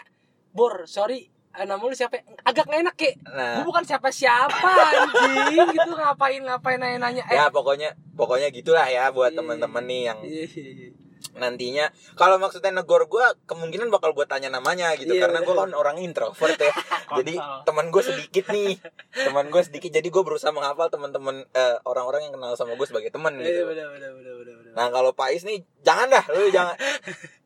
Bor, 0.50 0.84
sorry, 0.84 1.28
eh, 1.50 1.64
nama 1.64 1.78
lu 1.78 1.94
siapa? 1.94 2.20
Agak 2.42 2.66
gak 2.66 2.82
enak 2.82 2.96
kayak 2.96 3.16
Nah, 3.24 3.56
Gue 3.56 3.70
bukan 3.70 3.84
siapa-siapa 3.84 4.72
anjing 4.92 5.70
gitu 5.70 5.92
ngapain 5.94 6.42
ngapain 6.42 6.76
nanya-nanya 6.76 7.24
eh, 7.26 7.38
ya 7.38 7.48
pokoknya 7.48 7.90
pokoknya 8.14 8.50
gitulah 8.50 8.84
ya 8.86 9.08
buat 9.10 9.30
Iya, 9.30 9.40
teman-teman 9.40 9.84
nih 9.86 10.02
yang 10.04 10.20
iya, 10.22 10.44
iya, 10.46 10.72
iya. 10.76 10.90
Nantinya. 11.36 11.92
Kalau 12.16 12.40
maksudnya 12.40 12.72
negor 12.72 13.08
gua 13.08 13.36
kemungkinan 13.48 13.92
bakal 13.92 14.12
gua 14.16 14.26
tanya 14.26 14.52
namanya 14.52 14.96
gitu. 14.96 15.16
Iya, 15.16 15.28
karena 15.28 15.40
gua 15.44 15.68
kan 15.68 15.72
orang 15.76 15.98
introvert 16.00 16.56
ya. 16.60 16.72
Jadi 17.20 17.36
teman 17.66 17.90
gue 17.90 18.04
sedikit 18.06 18.46
nih. 18.54 18.78
Teman 19.14 19.50
gue 19.50 19.62
sedikit. 19.66 19.90
Jadi 19.90 20.08
gue 20.14 20.22
berusaha 20.22 20.54
menghafal 20.54 20.94
teman-teman 20.94 21.42
eh, 21.42 21.78
orang-orang 21.90 22.30
yang 22.30 22.34
kenal 22.38 22.54
sama 22.54 22.78
gue 22.78 22.86
sebagai 22.86 23.10
teman 23.10 23.34
Iya 23.42 23.50
gitu. 23.50 23.62
benar 23.74 23.88
benar 23.90 24.12
benar 24.14 24.34
benar 24.38 24.56
benar. 24.62 24.74
nah 24.78 24.88
kalau 24.94 25.12
Pak 25.18 25.34
Is 25.34 25.42
nih 25.42 25.66
jangan 25.82 26.06
dah. 26.14 26.24
Lu 26.30 26.54
jangan. 26.54 26.78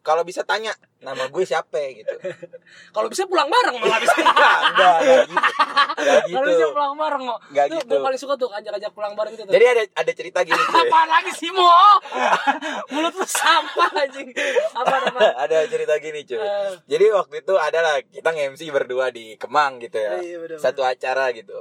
Kalau 0.03 0.27
bisa 0.27 0.43
tanya 0.43 0.75
nama 1.04 1.24
gue 1.26 1.44
siapa 1.44 1.78
gitu 1.94 2.16
Kalau 2.96 3.08
bisa 3.08 3.24
pulang 3.24 3.46
bareng 3.46 3.76
malah 3.76 4.00
bisa. 4.00 4.16
enggak 4.24 4.58
enggak 4.66 4.98
enggak 5.04 5.20
gitu 5.26 5.36
enggak 5.94 6.22
Kalau 6.34 6.48
gitu 6.48 6.56
bisa 6.56 6.68
pulang 6.72 6.94
bareng 6.96 7.24
kok. 7.24 7.39
Nggak 7.46 7.66
Tuh, 7.66 7.76
gitu. 7.76 7.88
Gue 7.89 8.00
paling 8.02 8.20
suka 8.20 8.34
tuh 8.36 8.50
ajak-ajak 8.50 8.92
pulang 8.92 9.13
bareng 9.13 9.34
gitu 9.34 9.44
tuh. 9.44 9.52
jadi 9.52 9.66
ada 9.70 9.84
ada 9.94 10.12
cerita 10.12 10.39
gini 10.41 10.58
cuy 10.58 10.80
Apaan 10.82 11.10
lagi 11.10 11.32
sih 11.34 11.49
Mo? 11.49 11.70
Mulut 12.89 13.14
lu 13.14 13.26
sampah 13.26 13.89
anjing. 13.97 14.30
Apa 14.74 14.95
apa? 15.06 15.20
ada 15.39 15.58
cerita 15.66 15.93
gini 15.97 16.24
cuy 16.24 16.39
Eh. 16.39 16.72
jadi 16.86 17.06
waktu 17.14 17.36
itu 17.39 17.54
adalah 17.54 17.99
kita 18.01 18.30
nge-MC 18.30 18.62
berdua 18.70 19.10
di 19.10 19.36
Kemang 19.36 19.80
gitu 19.80 19.97
ya 19.97 20.18
Iya, 20.18 20.38
bener, 20.39 20.58
satu 20.58 20.82
acara 20.82 21.30
gitu 21.32 21.60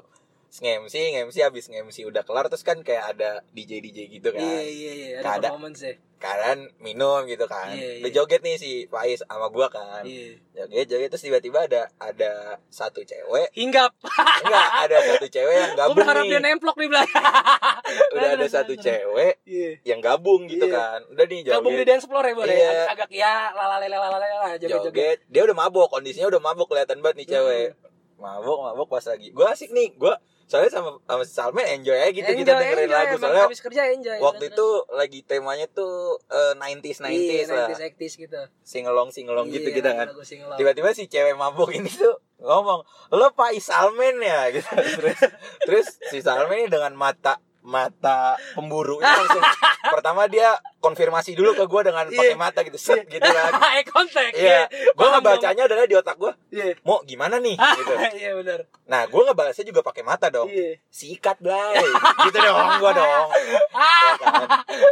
nge-MC 0.54 0.94
nge-MC 1.14 1.36
habis 1.40 1.64
nge-MC 1.66 2.04
udah 2.04 2.20
kelar 2.20 2.44
terus 2.46 2.60
kan 2.60 2.76
kayak 2.78 3.16
ada 3.16 3.30
DJ 3.50 3.80
DJ 3.80 4.10
gitu 4.10 4.28
kan 4.28 4.42
Iya 4.42 4.60
iya 4.62 4.92
iya 4.92 5.16
ada 5.22 5.48
performance 5.48 5.80
ya. 5.80 5.94
kalian 6.18 6.58
minum 6.78 7.24
gitu 7.24 7.46
kan 7.46 7.72
Iya, 7.72 7.98
udah 7.98 8.06
iya. 8.06 8.14
joget 8.14 8.40
nih 8.40 8.54
si 8.54 8.70
Faiz 8.84 9.22
sama 9.22 9.48
gua 9.48 9.66
kan 9.66 10.04
Iya. 10.04 10.36
joget 10.54 10.86
joget 10.88 11.08
terus 11.08 11.24
tiba-tiba 11.24 11.64
ada 11.64 11.88
ada 11.96 12.32
satu 12.68 13.00
cewek 13.00 13.48
Hinggap. 13.52 13.96
enggak 14.38 14.66
ada 14.82 14.96
satu 15.02 15.26
cewek 15.26 15.54
yang 15.56 15.72
gabung 15.80 15.96
berharap 15.96 16.22
dia 16.22 16.36
nih 16.36 16.42
nemplok 16.46 16.76
di 16.76 16.86
belakang. 16.86 17.24
udah 18.14 18.30
ada 18.34 18.46
satu 18.46 18.74
cewek 18.74 19.34
Iya. 19.42 19.70
yang 19.84 19.98
gabung 19.98 20.44
gitu 20.46 20.64
Iya. 20.64 20.76
kan 20.76 21.00
udah 21.08 21.24
nih 21.24 21.40
joget 21.42 21.56
Gabung 21.58 21.74
di 21.74 21.84
dance 21.86 22.04
floor 22.04 22.24
ya 22.24 22.34
boleh. 22.34 22.54
Iya. 22.54 22.80
Agak, 22.88 23.08
ya 23.08 23.34
lalalele 23.50 23.96
lalalele 23.96 24.36
joget-joget. 24.58 24.84
joget 24.84 25.18
dia 25.26 25.42
udah 25.42 25.56
mabok 25.56 25.88
kondisinya 25.88 26.28
udah 26.28 26.40
mabok 26.40 26.68
kelihatan 26.68 27.00
banget 27.00 27.16
nih 27.18 27.28
cewek 27.30 27.68
mabok 28.16 28.58
mabok 28.62 28.86
pas 28.88 29.04
lagi 29.04 29.32
gua 29.32 29.50
asik 29.50 29.72
nih 29.72 29.96
gua 29.96 30.14
soalnya 30.52 30.68
sama 30.68 31.00
sama 31.08 31.24
Salman 31.24 31.64
enjoy 31.80 31.96
aja 31.96 32.12
gitu 32.12 32.28
kita 32.44 32.52
dengerin 32.60 32.92
lagu 32.92 33.16
emang 33.16 33.20
soalnya 33.24 33.44
habis 33.48 33.60
kerja 33.64 33.88
enjoy. 33.88 34.20
waktu 34.20 34.44
itu 34.52 34.68
lagi 34.92 35.24
temanya 35.24 35.64
tuh 35.72 36.20
eh, 36.28 36.52
90s 36.60 37.00
90s 37.00 37.08
iya, 37.08 37.44
lah 37.48 37.68
90s 37.72 37.80
80s 37.96 38.14
gitu. 38.20 38.40
singelong 38.60 39.08
singelong 39.08 39.48
gitu 39.48 39.72
Iya, 39.72 39.76
gitu 39.80 39.88
kan 39.88 40.06
lagu 40.12 40.20
singelong. 40.20 40.60
tiba-tiba 40.60 40.92
si 40.92 41.08
cewek 41.08 41.40
mabuk 41.40 41.72
ini 41.72 41.88
tuh 41.88 42.20
ngomong 42.36 42.84
lo 43.16 43.32
Pak 43.32 43.56
Salmen 43.64 44.20
ya 44.20 44.44
gitu 44.54 44.68
terus 45.00 45.20
terus 45.64 45.86
si 46.12 46.20
Salmen 46.20 46.60
ini 46.60 46.68
dengan 46.68 46.92
mata 46.92 47.40
mata 47.62 48.34
pemburu. 48.52 48.98
Ini 48.98 49.06
langsung 49.06 49.42
pertama 49.94 50.26
dia 50.26 50.50
konfirmasi 50.78 51.32
dulu 51.32 51.54
ke 51.54 51.64
gue 51.64 51.80
dengan 51.84 52.04
pakai 52.04 52.28
Iya. 52.28 52.36
mata 52.36 52.60
gitu. 52.60 52.74
Set 52.74 53.06
gitu 53.06 53.22
kan. 53.22 53.50
Eye 53.72 53.82
contact. 53.82 54.34
iya. 54.34 54.66
Gue 54.66 54.92
Paham 54.92 55.08
dong. 55.12 55.22
ngebacanya 55.22 55.62
adalah 55.64 55.84
di 55.84 55.94
otak 55.94 56.16
gue 56.16 56.32
Iya. 56.50 56.74
mau 56.82 57.00
gimana 57.02 57.38
nih? 57.38 57.54
Gitu. 57.78 57.92
Iya 58.16 58.30
benar. 58.36 58.60
nah 58.82 59.06
gue 59.06 59.22
ngebalasnya 59.22 59.64
juga 59.64 59.80
pakai 59.80 60.02
mata 60.02 60.26
dong. 60.28 60.46
Iya. 60.46 60.76
sikat 60.86 61.38
blay. 61.38 61.80
Gitu 62.22 62.36
dong 62.36 62.68
gue 62.76 62.92
dong. 62.92 63.26
Ya 63.72 64.12
kan? 64.18 64.46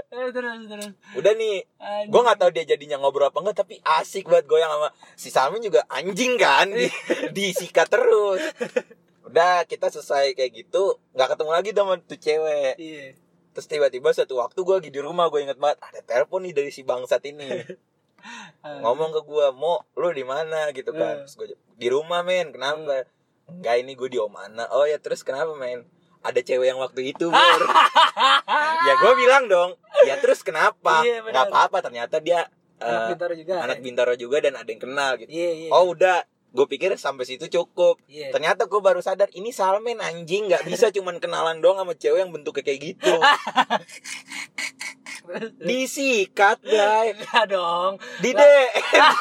Terus 0.08 0.30
terus. 0.32 0.90
udah 1.12 1.32
nih 1.34 1.66
gue 2.06 2.20
nggak 2.22 2.38
tahu 2.38 2.50
dia 2.50 2.64
jadinya 2.64 2.96
ngobrol 2.96 3.28
apa 3.28 3.38
enggak 3.38 3.58
tapi 3.58 3.76
asik 3.98 4.26
banget 4.26 4.46
goyang 4.46 4.70
sama 4.70 4.88
si 5.14 5.28
Salmin 5.28 5.60
juga 5.60 5.82
anjing 5.86 6.34
kan. 6.36 6.70
Di, 6.70 6.86
disikat 7.30 7.86
terus 7.86 8.40
udah 9.30 9.62
kita 9.64 9.86
selesai 9.88 10.34
kayak 10.34 10.50
gitu 10.66 10.98
nggak 11.14 11.28
ketemu 11.38 11.50
lagi 11.54 11.70
sama 11.70 11.94
tuh 12.02 12.18
cewek. 12.18 12.74
Iya. 12.76 13.06
terus 13.50 13.66
tiba-tiba 13.66 14.14
suatu 14.14 14.38
waktu 14.38 14.58
gue 14.62 14.74
lagi 14.78 14.90
di 14.94 15.00
rumah 15.02 15.26
gue 15.26 15.42
inget 15.42 15.58
banget 15.58 15.78
ada 15.82 16.00
telepon 16.06 16.46
nih 16.46 16.54
dari 16.54 16.70
si 16.70 16.82
bangsat 16.82 17.22
ini. 17.26 17.46
Ngomong 18.84 19.10
ke 19.10 19.20
gue 19.26 19.46
mau 19.56 19.82
lu 19.98 20.12
di 20.12 20.22
mana? 20.22 20.70
gitu 20.70 20.90
kan. 20.92 21.22
Eh. 21.22 21.26
terus 21.26 21.34
gue 21.34 21.46
di 21.78 21.88
rumah 21.90 22.22
men 22.22 22.50
kenapa? 22.54 23.06
Enggak 23.50 23.74
ini 23.82 23.98
gue 23.98 24.08
di 24.10 24.18
Omana 24.22 24.70
oh 24.70 24.86
ya 24.86 24.98
terus 25.02 25.22
kenapa 25.22 25.54
men? 25.54 25.86
Ada 26.20 26.44
cewek 26.44 26.66
yang 26.70 26.78
waktu 26.78 27.10
itu 27.16 27.26
Bor. 27.32 27.60
ya 28.86 28.92
gue 28.98 29.12
bilang 29.18 29.46
dong 29.48 29.74
ya 30.06 30.14
terus 30.22 30.42
kenapa? 30.42 31.02
Iya, 31.02 31.22
nggak 31.26 31.46
apa-apa 31.50 31.78
ternyata 31.82 32.18
dia 32.18 32.46
Anak 32.80 32.96
eh, 32.96 33.08
pintar 33.12 33.30
juga. 33.36 33.54
anak 33.60 33.78
bintaro 33.84 34.14
juga 34.16 34.40
dan 34.40 34.56
ada 34.56 34.68
yang 34.68 34.80
kenal 34.80 35.10
gitu. 35.20 35.28
Iya 35.28 35.50
iya. 35.52 35.70
oh 35.74 35.92
udah 35.92 36.24
gue 36.50 36.66
pikir 36.66 36.90
sampai 36.94 37.22
situ 37.24 37.46
cukup 37.46 38.02
Iya. 38.04 38.30
ternyata 38.30 38.66
gue 38.66 38.78
baru 38.78 38.98
sadar 38.98 39.30
ini 39.30 39.50
Salmen 39.50 39.98
anjing 39.98 40.46
nggak 40.46 40.64
bisa 40.64 40.90
cuman 40.96 41.16
kenalan 41.16 41.58
doang 41.58 41.78
sama 41.78 41.94
cewek 41.94 42.20
yang 42.20 42.30
bentuknya 42.30 42.64
kayak 42.64 42.80
gitu 42.90 43.14
disikat 45.60 46.58
guys 46.60 47.14
Enggak 47.14 47.44
dong. 47.48 47.92
di 48.18 48.34
DM 48.34 48.72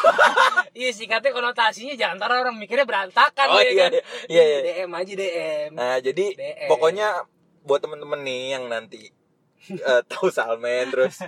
Iya 0.79 0.89
sikatnya 0.89 1.29
konotasinya 1.29 1.93
jangan 1.93 2.17
ntar 2.17 2.31
orang 2.31 2.55
mikirnya 2.55 2.81
berantakan 2.83 3.47
Oh, 3.47 3.59
ya 3.59 3.67
iya, 3.67 3.73
kan. 3.79 3.91
iya, 4.25 4.43
iya. 4.43 4.57
DM 4.63 4.91
aja 4.91 5.13
DM. 5.13 5.69
Nah, 5.75 5.97
jadi 5.99 6.25
DM. 6.33 6.65
pokoknya 6.65 7.07
buat 7.61 7.77
temen-temen 7.79 8.21
nih 8.21 8.43
yang 8.49 8.63
nanti 8.65 9.11
eh, 9.69 10.01
tahu 10.07 10.31
Salmen 10.31 10.89
terus 10.89 11.19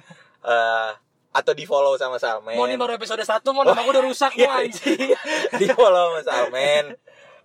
eh, 0.41 0.91
atau 1.31 1.51
di 1.55 1.63
follow 1.63 1.95
sama 1.95 2.19
Salmen. 2.19 2.59
Mau 2.59 2.67
nih 2.67 2.75
baru 2.75 2.99
episode 2.99 3.23
1 3.23 3.39
mau 3.55 3.63
nama 3.63 3.79
gue 3.79 3.93
udah 3.95 4.03
rusak 4.03 4.35
Iya, 4.35 4.47
mau 4.51 4.59
anjing. 4.59 5.09
di 5.63 5.65
follow 5.71 6.05
sama 6.11 6.21
Salmen. 6.27 6.85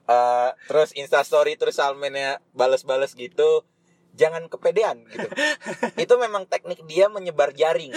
Eh, 0.07 0.51
terus 0.71 0.91
Insta 0.95 1.23
story 1.23 1.55
terus 1.59 1.79
Salmennya 1.79 2.43
bales-bales 2.55 3.15
gitu. 3.15 3.63
Jangan 4.17 4.49
kepedean 4.49 5.05
gitu. 5.07 5.29
Itu 6.03 6.15
memang 6.17 6.45
teknik 6.45 6.81
dia 6.85 7.07
menyebar 7.07 7.53
jaring. 7.53 7.93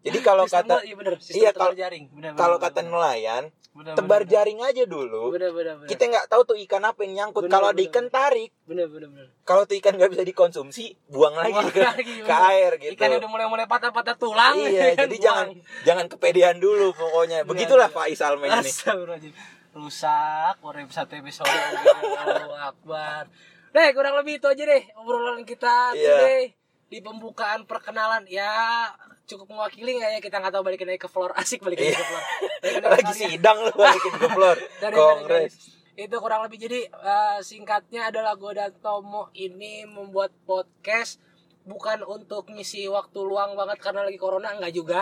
Jadi 0.00 0.18
kalau 0.20 0.46
Sistem 0.46 0.70
kata 0.70 0.76
iya 0.82 0.94
bener, 0.94 1.14
iya, 1.28 1.50
kalau- 1.50 1.74
jaring. 1.74 2.04
Bener, 2.10 2.30
bener, 2.30 2.38
kalau 2.38 2.56
bener, 2.56 2.66
kata 2.70 2.80
bener. 2.80 2.92
nelayan, 2.92 3.44
Bener, 3.72 3.94
tebar 3.96 4.22
bener, 4.22 4.30
jaring 4.30 4.58
aja 4.62 4.84
dulu. 4.84 5.32
Bener 5.32 5.50
bener 5.50 5.74
bener. 5.76 5.88
Kita 5.88 6.02
nggak 6.04 6.26
tahu 6.28 6.42
tuh 6.44 6.56
ikan 6.62 6.84
apa 6.84 7.00
yang 7.02 7.12
nyangkut. 7.16 7.42
Bener, 7.42 7.52
Kalau 7.52 7.68
ada 7.70 7.82
ikan 7.82 8.06
tarik, 8.06 8.50
bener 8.62 8.86
bener 8.86 9.08
bener. 9.10 9.28
kalau 9.42 9.62
tuh 9.64 9.74
ikan 9.80 9.98
nggak 9.98 10.10
bisa 10.12 10.22
dikonsumsi, 10.22 10.84
buang 11.08 11.34
lagi 11.34 11.52
Buang 11.52 11.70
ke, 11.70 11.80
lagi, 11.82 12.12
ke 12.22 12.34
air 12.52 12.70
gitu. 12.78 12.92
Ikan 12.94 13.18
udah 13.18 13.30
mulai-mulai 13.30 13.66
patah-patah 13.66 14.14
tulang. 14.14 14.54
iya, 14.54 14.94
kan, 14.94 15.02
jadi 15.04 15.16
buang. 15.16 15.24
jangan 15.24 15.46
jangan 15.82 16.06
kepedean 16.06 16.56
dulu 16.62 16.94
pokoknya. 16.94 17.42
Begitulah 17.42 17.90
Bener. 17.90 17.98
Pak 17.98 18.06
ini. 18.14 19.30
Rusak 19.72 20.60
baru 20.60 20.84
satu 20.84 21.16
episode 21.16 21.48
Allahu 21.48 22.52
Akbar 22.52 23.24
Deh 23.72 23.88
kurang 23.90 24.14
lebih 24.14 24.36
itu 24.36 24.46
aja 24.46 24.62
deh 24.62 24.82
Obrolan 24.94 25.42
kita 25.42 25.92
Iya. 25.92 26.16
today 26.18 26.42
Di 26.86 26.98
pembukaan 26.98 27.64
perkenalan 27.64 28.24
Ya 28.26 28.88
cukup 29.22 29.48
mewakili 29.48 29.96
nggak 29.96 30.10
ya 30.10 30.20
kita 30.20 30.36
nggak 30.36 30.52
tahu 30.52 30.62
balikin 30.62 30.84
lagi 30.84 30.98
ke 30.98 31.08
floor 31.08 31.32
asik 31.34 31.60
balikin 31.60 31.88
lagi 31.88 31.96
ke 31.96 32.04
floor 32.04 32.22
Balikin 32.60 32.82
Iya. 32.82 32.82
lagi 32.82 32.82
ke 32.82 32.88
Lagi 32.92 33.02
floor, 33.02 33.16
ya. 33.16 33.28
sidang 33.30 33.58
lu 33.58 33.72
balikin 33.72 34.14
ke 34.14 34.28
floor. 34.28 34.56
Dari- 34.82 34.96
Kongres. 34.96 35.54
itu 35.94 36.16
kurang 36.18 36.40
lebih 36.42 36.58
jadi 36.58 36.80
eh, 36.84 37.38
singkatnya 37.40 38.08
adalah 38.08 38.32
gue 38.34 38.48
dan 38.50 38.72
Tomo 38.78 39.28
ini 39.34 39.84
membuat 39.84 40.32
podcast 40.42 41.20
bukan 41.62 42.00
untuk 42.02 42.48
ngisi 42.48 42.88
waktu 42.88 43.18
luang 43.18 43.52
banget 43.52 43.76
karena 43.78 44.00
lagi 44.02 44.16
corona 44.16 44.50
enggak 44.50 44.72
juga 44.72 45.00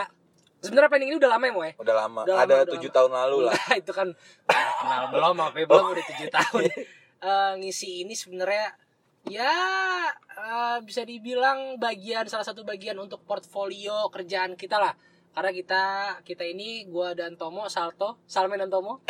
sebenarnya 0.59 0.91
planning 0.91 1.09
ini 1.09 1.17
udah 1.17 1.31
lama 1.31 1.43
ya 1.43 1.51
Mo 1.51 1.61
ya 1.61 1.73
Udah 1.75 1.95
lama. 1.97 2.21
Udah 2.21 2.35
lama, 2.37 2.43
Ada 2.45 2.55
tujuh 2.69 2.89
tahun 2.89 3.07
lalu 3.09 3.37
lah. 3.47 3.55
Itu 3.81 3.91
kan 3.91 4.07
kenal 4.77 5.03
belum 5.09 5.35
apa 5.41 5.57
belum 5.57 5.85
udah 5.89 6.05
tujuh 6.05 6.27
tahun 6.37 6.61
Eh, 7.21 7.53
ngisi 7.55 8.01
ini 8.01 8.11
sebenarnya 8.11 8.73
ya 9.23 9.53
eh, 10.33 10.77
bisa 10.81 11.01
dibilang 11.03 11.77
bagian 11.77 12.25
salah 12.25 12.41
satu 12.41 12.61
bagian 12.63 12.97
untuk 12.97 13.21
portfolio 13.21 14.09
kerjaan 14.09 14.53
kita 14.55 14.75
lah. 14.75 14.97
Karena 15.31 15.51
kita 15.51 15.83
kita 16.21 16.43
ini 16.43 16.83
gua 16.85 17.13
dan 17.13 17.37
Tomo 17.37 17.63
Salto 17.67 18.19
Salmen 18.25 18.57
dan 18.57 18.67
Tomo. 18.67 19.05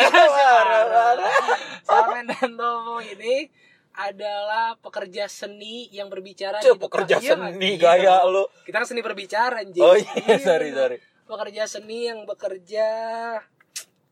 Salmen 1.81 2.27
dan 2.27 2.51
Tomo 2.51 2.99
ini 2.99 3.47
adalah 3.91 4.75
pekerja 4.77 5.27
seni 5.27 5.87
yang 5.89 6.07
berbicara 6.07 6.59
Cuk, 6.59 6.75
depan- 6.77 6.83
pekerja 6.85 7.15
Iya, 7.17 7.31
seni 7.33 7.69
iya. 7.69 7.79
gaya 7.81 8.15
lu. 8.23 8.47
kita 8.63 8.75
kan 8.77 8.87
seni 8.87 9.01
berbicara 9.01 9.59
anjing. 9.59 9.83
Oh 9.83 9.95
iya, 9.95 10.35
sorry 10.47 10.71
sorry. 10.71 10.97
pekerja 11.23 11.63
seni 11.65 12.07
yang 12.07 12.23
bekerja 12.23 12.87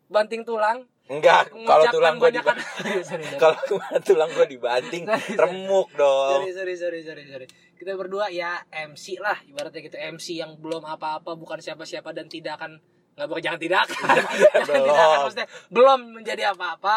banting 0.08 0.44
tulang 0.44 0.84
Enggak, 1.10 1.50
kalau 1.66 1.84
tulang 1.90 2.22
gua 2.22 2.30
banyak 2.30 2.46
dibanting, 2.46 3.34
kalau 3.42 3.58
tulang 4.06 4.30
gua 4.30 4.46
dibanting, 4.46 5.04
Sorry, 5.10 5.34
remuk 5.42 5.90
dong. 5.98 6.38
sorry 6.38 6.54
sorry 6.54 6.76
sorry 6.78 7.00
sorry 7.02 7.24
sorry. 7.26 7.48
Kita 7.74 7.98
berdua 7.98 8.30
ya 8.30 8.62
MC 8.70 9.18
lah 9.18 9.42
ibaratnya 9.42 9.82
gitu. 9.82 9.98
MC 9.98 10.38
yang 10.38 10.54
belum 10.62 10.86
apa-apa 10.86 11.34
bukan 11.34 11.58
siapa-siapa 11.58 12.14
dan 12.14 12.30
tidak 12.30 12.62
akan 12.62 12.78
nggak 13.18 13.26
bukan 13.26 13.42
jangan 13.42 13.60
tidak 13.60 13.80
akan. 13.90 14.06
Belum. 14.70 14.86
tidak 14.86 15.02
akan, 15.10 15.18
maksudnya 15.26 15.48
belum 15.68 16.00
menjadi 16.14 16.44
apa-apa 16.54 16.96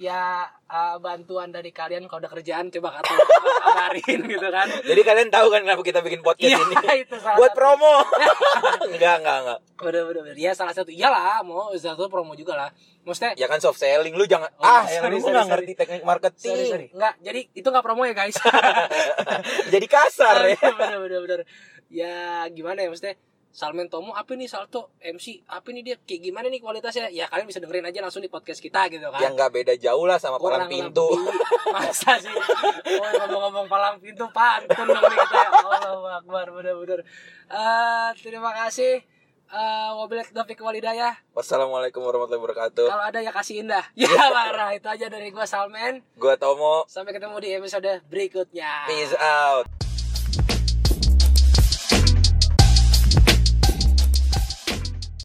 ya 0.00 0.42
uh, 0.64 0.96
bantuan 0.96 1.52
dari 1.52 1.68
kalian 1.70 2.08
kalau 2.08 2.24
ada 2.24 2.30
kerjaan 2.30 2.72
coba 2.72 2.88
kata 2.96 3.12
kabarin 3.60 4.20
gitu 4.24 4.48
kan 4.48 4.64
Jadi 4.88 5.00
kalian 5.02 5.28
tahu 5.28 5.46
kan 5.46 5.60
kenapa 5.60 5.82
kita 5.82 6.00
bikin 6.00 6.24
podcast 6.24 6.48
Iya, 6.48 6.56
ini? 6.58 6.74
itu 7.04 7.16
salah 7.16 7.36
Buat 7.36 7.52
satu. 7.52 7.58
promo. 7.60 7.94
enggak, 8.90 9.14
enggak, 9.20 9.36
enggak. 9.38 9.58
bener 9.76 10.02
bener 10.08 10.34
ya 10.34 10.52
salah 10.52 10.72
satu 10.72 10.88
iyalah 10.88 11.40
mau 11.42 11.68
salah 11.74 11.94
satu 11.94 12.08
promo 12.08 12.32
juga 12.32 12.56
lah 12.56 12.68
maksudnya 13.02 13.32
Ya 13.34 13.44
kan 13.44 13.58
soft 13.58 13.76
selling 13.76 14.12
lu 14.12 14.24
jangan 14.24 14.48
Oh, 14.54 14.64
ah 14.64 14.84
sorry, 14.84 14.96
yang 15.12 15.12
lu 15.14 15.26
nggak 15.26 15.48
ngerti 15.50 15.72
teknik 15.74 16.02
marketing. 16.02 16.48
sorry 16.50 16.64
sorry 16.66 16.86
nggak 16.90 17.14
jadi 17.20 17.40
itu 17.52 17.66
nggak 17.66 17.84
promo 17.84 18.02
ya 18.02 18.14
guys 18.14 18.40
Jadi 19.68 19.86
kasar 19.86 20.48
ya. 20.48 20.56
bener 20.70 20.98
bener 20.98 21.20
bener 21.20 21.40
ya 21.88 22.16
gimana 22.48 22.78
ya 22.78 22.88
maksudnya 22.88 23.20
Salmen 23.50 23.86
Tomo 23.86 24.14
apa 24.14 24.30
nih 24.32 24.46
Salto 24.46 24.94
MC 24.96 25.42
apa 25.44 25.68
nih 25.68 25.82
dia 25.82 25.96
kayak 25.98 26.22
gimana 26.22 26.46
nih 26.46 26.58
kualitasnya 26.58 27.10
ya 27.10 27.26
kalian 27.26 27.44
bisa 27.44 27.58
dengerin 27.58 27.82
aja 27.82 27.98
langsung 28.00 28.22
di 28.22 28.30
podcast 28.30 28.58
kita 28.58 28.86
gitu 28.86 29.06
kan 29.06 29.18
Yang 29.18 29.32
nggak 29.36 29.50
beda 29.52 29.74
jauh 29.76 30.06
lah 30.06 30.16
sama 30.16 30.38
palang 30.38 30.64
Kurang 30.64 30.70
pintu. 30.70 31.06
lebih. 31.08 31.34
masa 31.74 32.12
sih 32.16 32.30
oh 32.30 33.10
ngomong-ngomong 33.20 33.66
palang 33.66 33.98
pintu 33.98 34.26
pantun 34.30 34.86
dong 34.86 35.02
nih 35.02 35.18
kita 35.20 35.36
ya 35.36 35.50
Allah 35.60 36.14
Akbar 36.16 36.46
bener-bener 36.48 37.02
Eh, 37.46 38.08
terima 38.16 38.54
kasih 38.54 39.02
Eh, 39.50 39.90
wabillahi 39.98 40.30
taufiq 40.30 40.62
walhidayah. 40.62 41.10
Wassalamualaikum 41.34 41.98
warahmatullahi 41.98 42.38
wabarakatuh. 42.38 42.86
Kalau 42.86 43.02
ada 43.02 43.18
ya 43.18 43.34
kasihin 43.34 43.66
dah. 43.66 43.82
Ya 43.98 44.06
parah 44.06 44.70
itu 44.70 44.86
aja 44.86 45.10
dari 45.10 45.34
gua 45.34 45.42
Salmen. 45.42 46.06
Gua 46.14 46.38
Tomo. 46.38 46.86
Sampai 46.86 47.10
ketemu 47.10 47.34
di 47.42 47.58
episode 47.58 47.98
berikutnya. 48.06 48.86
Peace 48.86 49.18
out. 49.18 49.89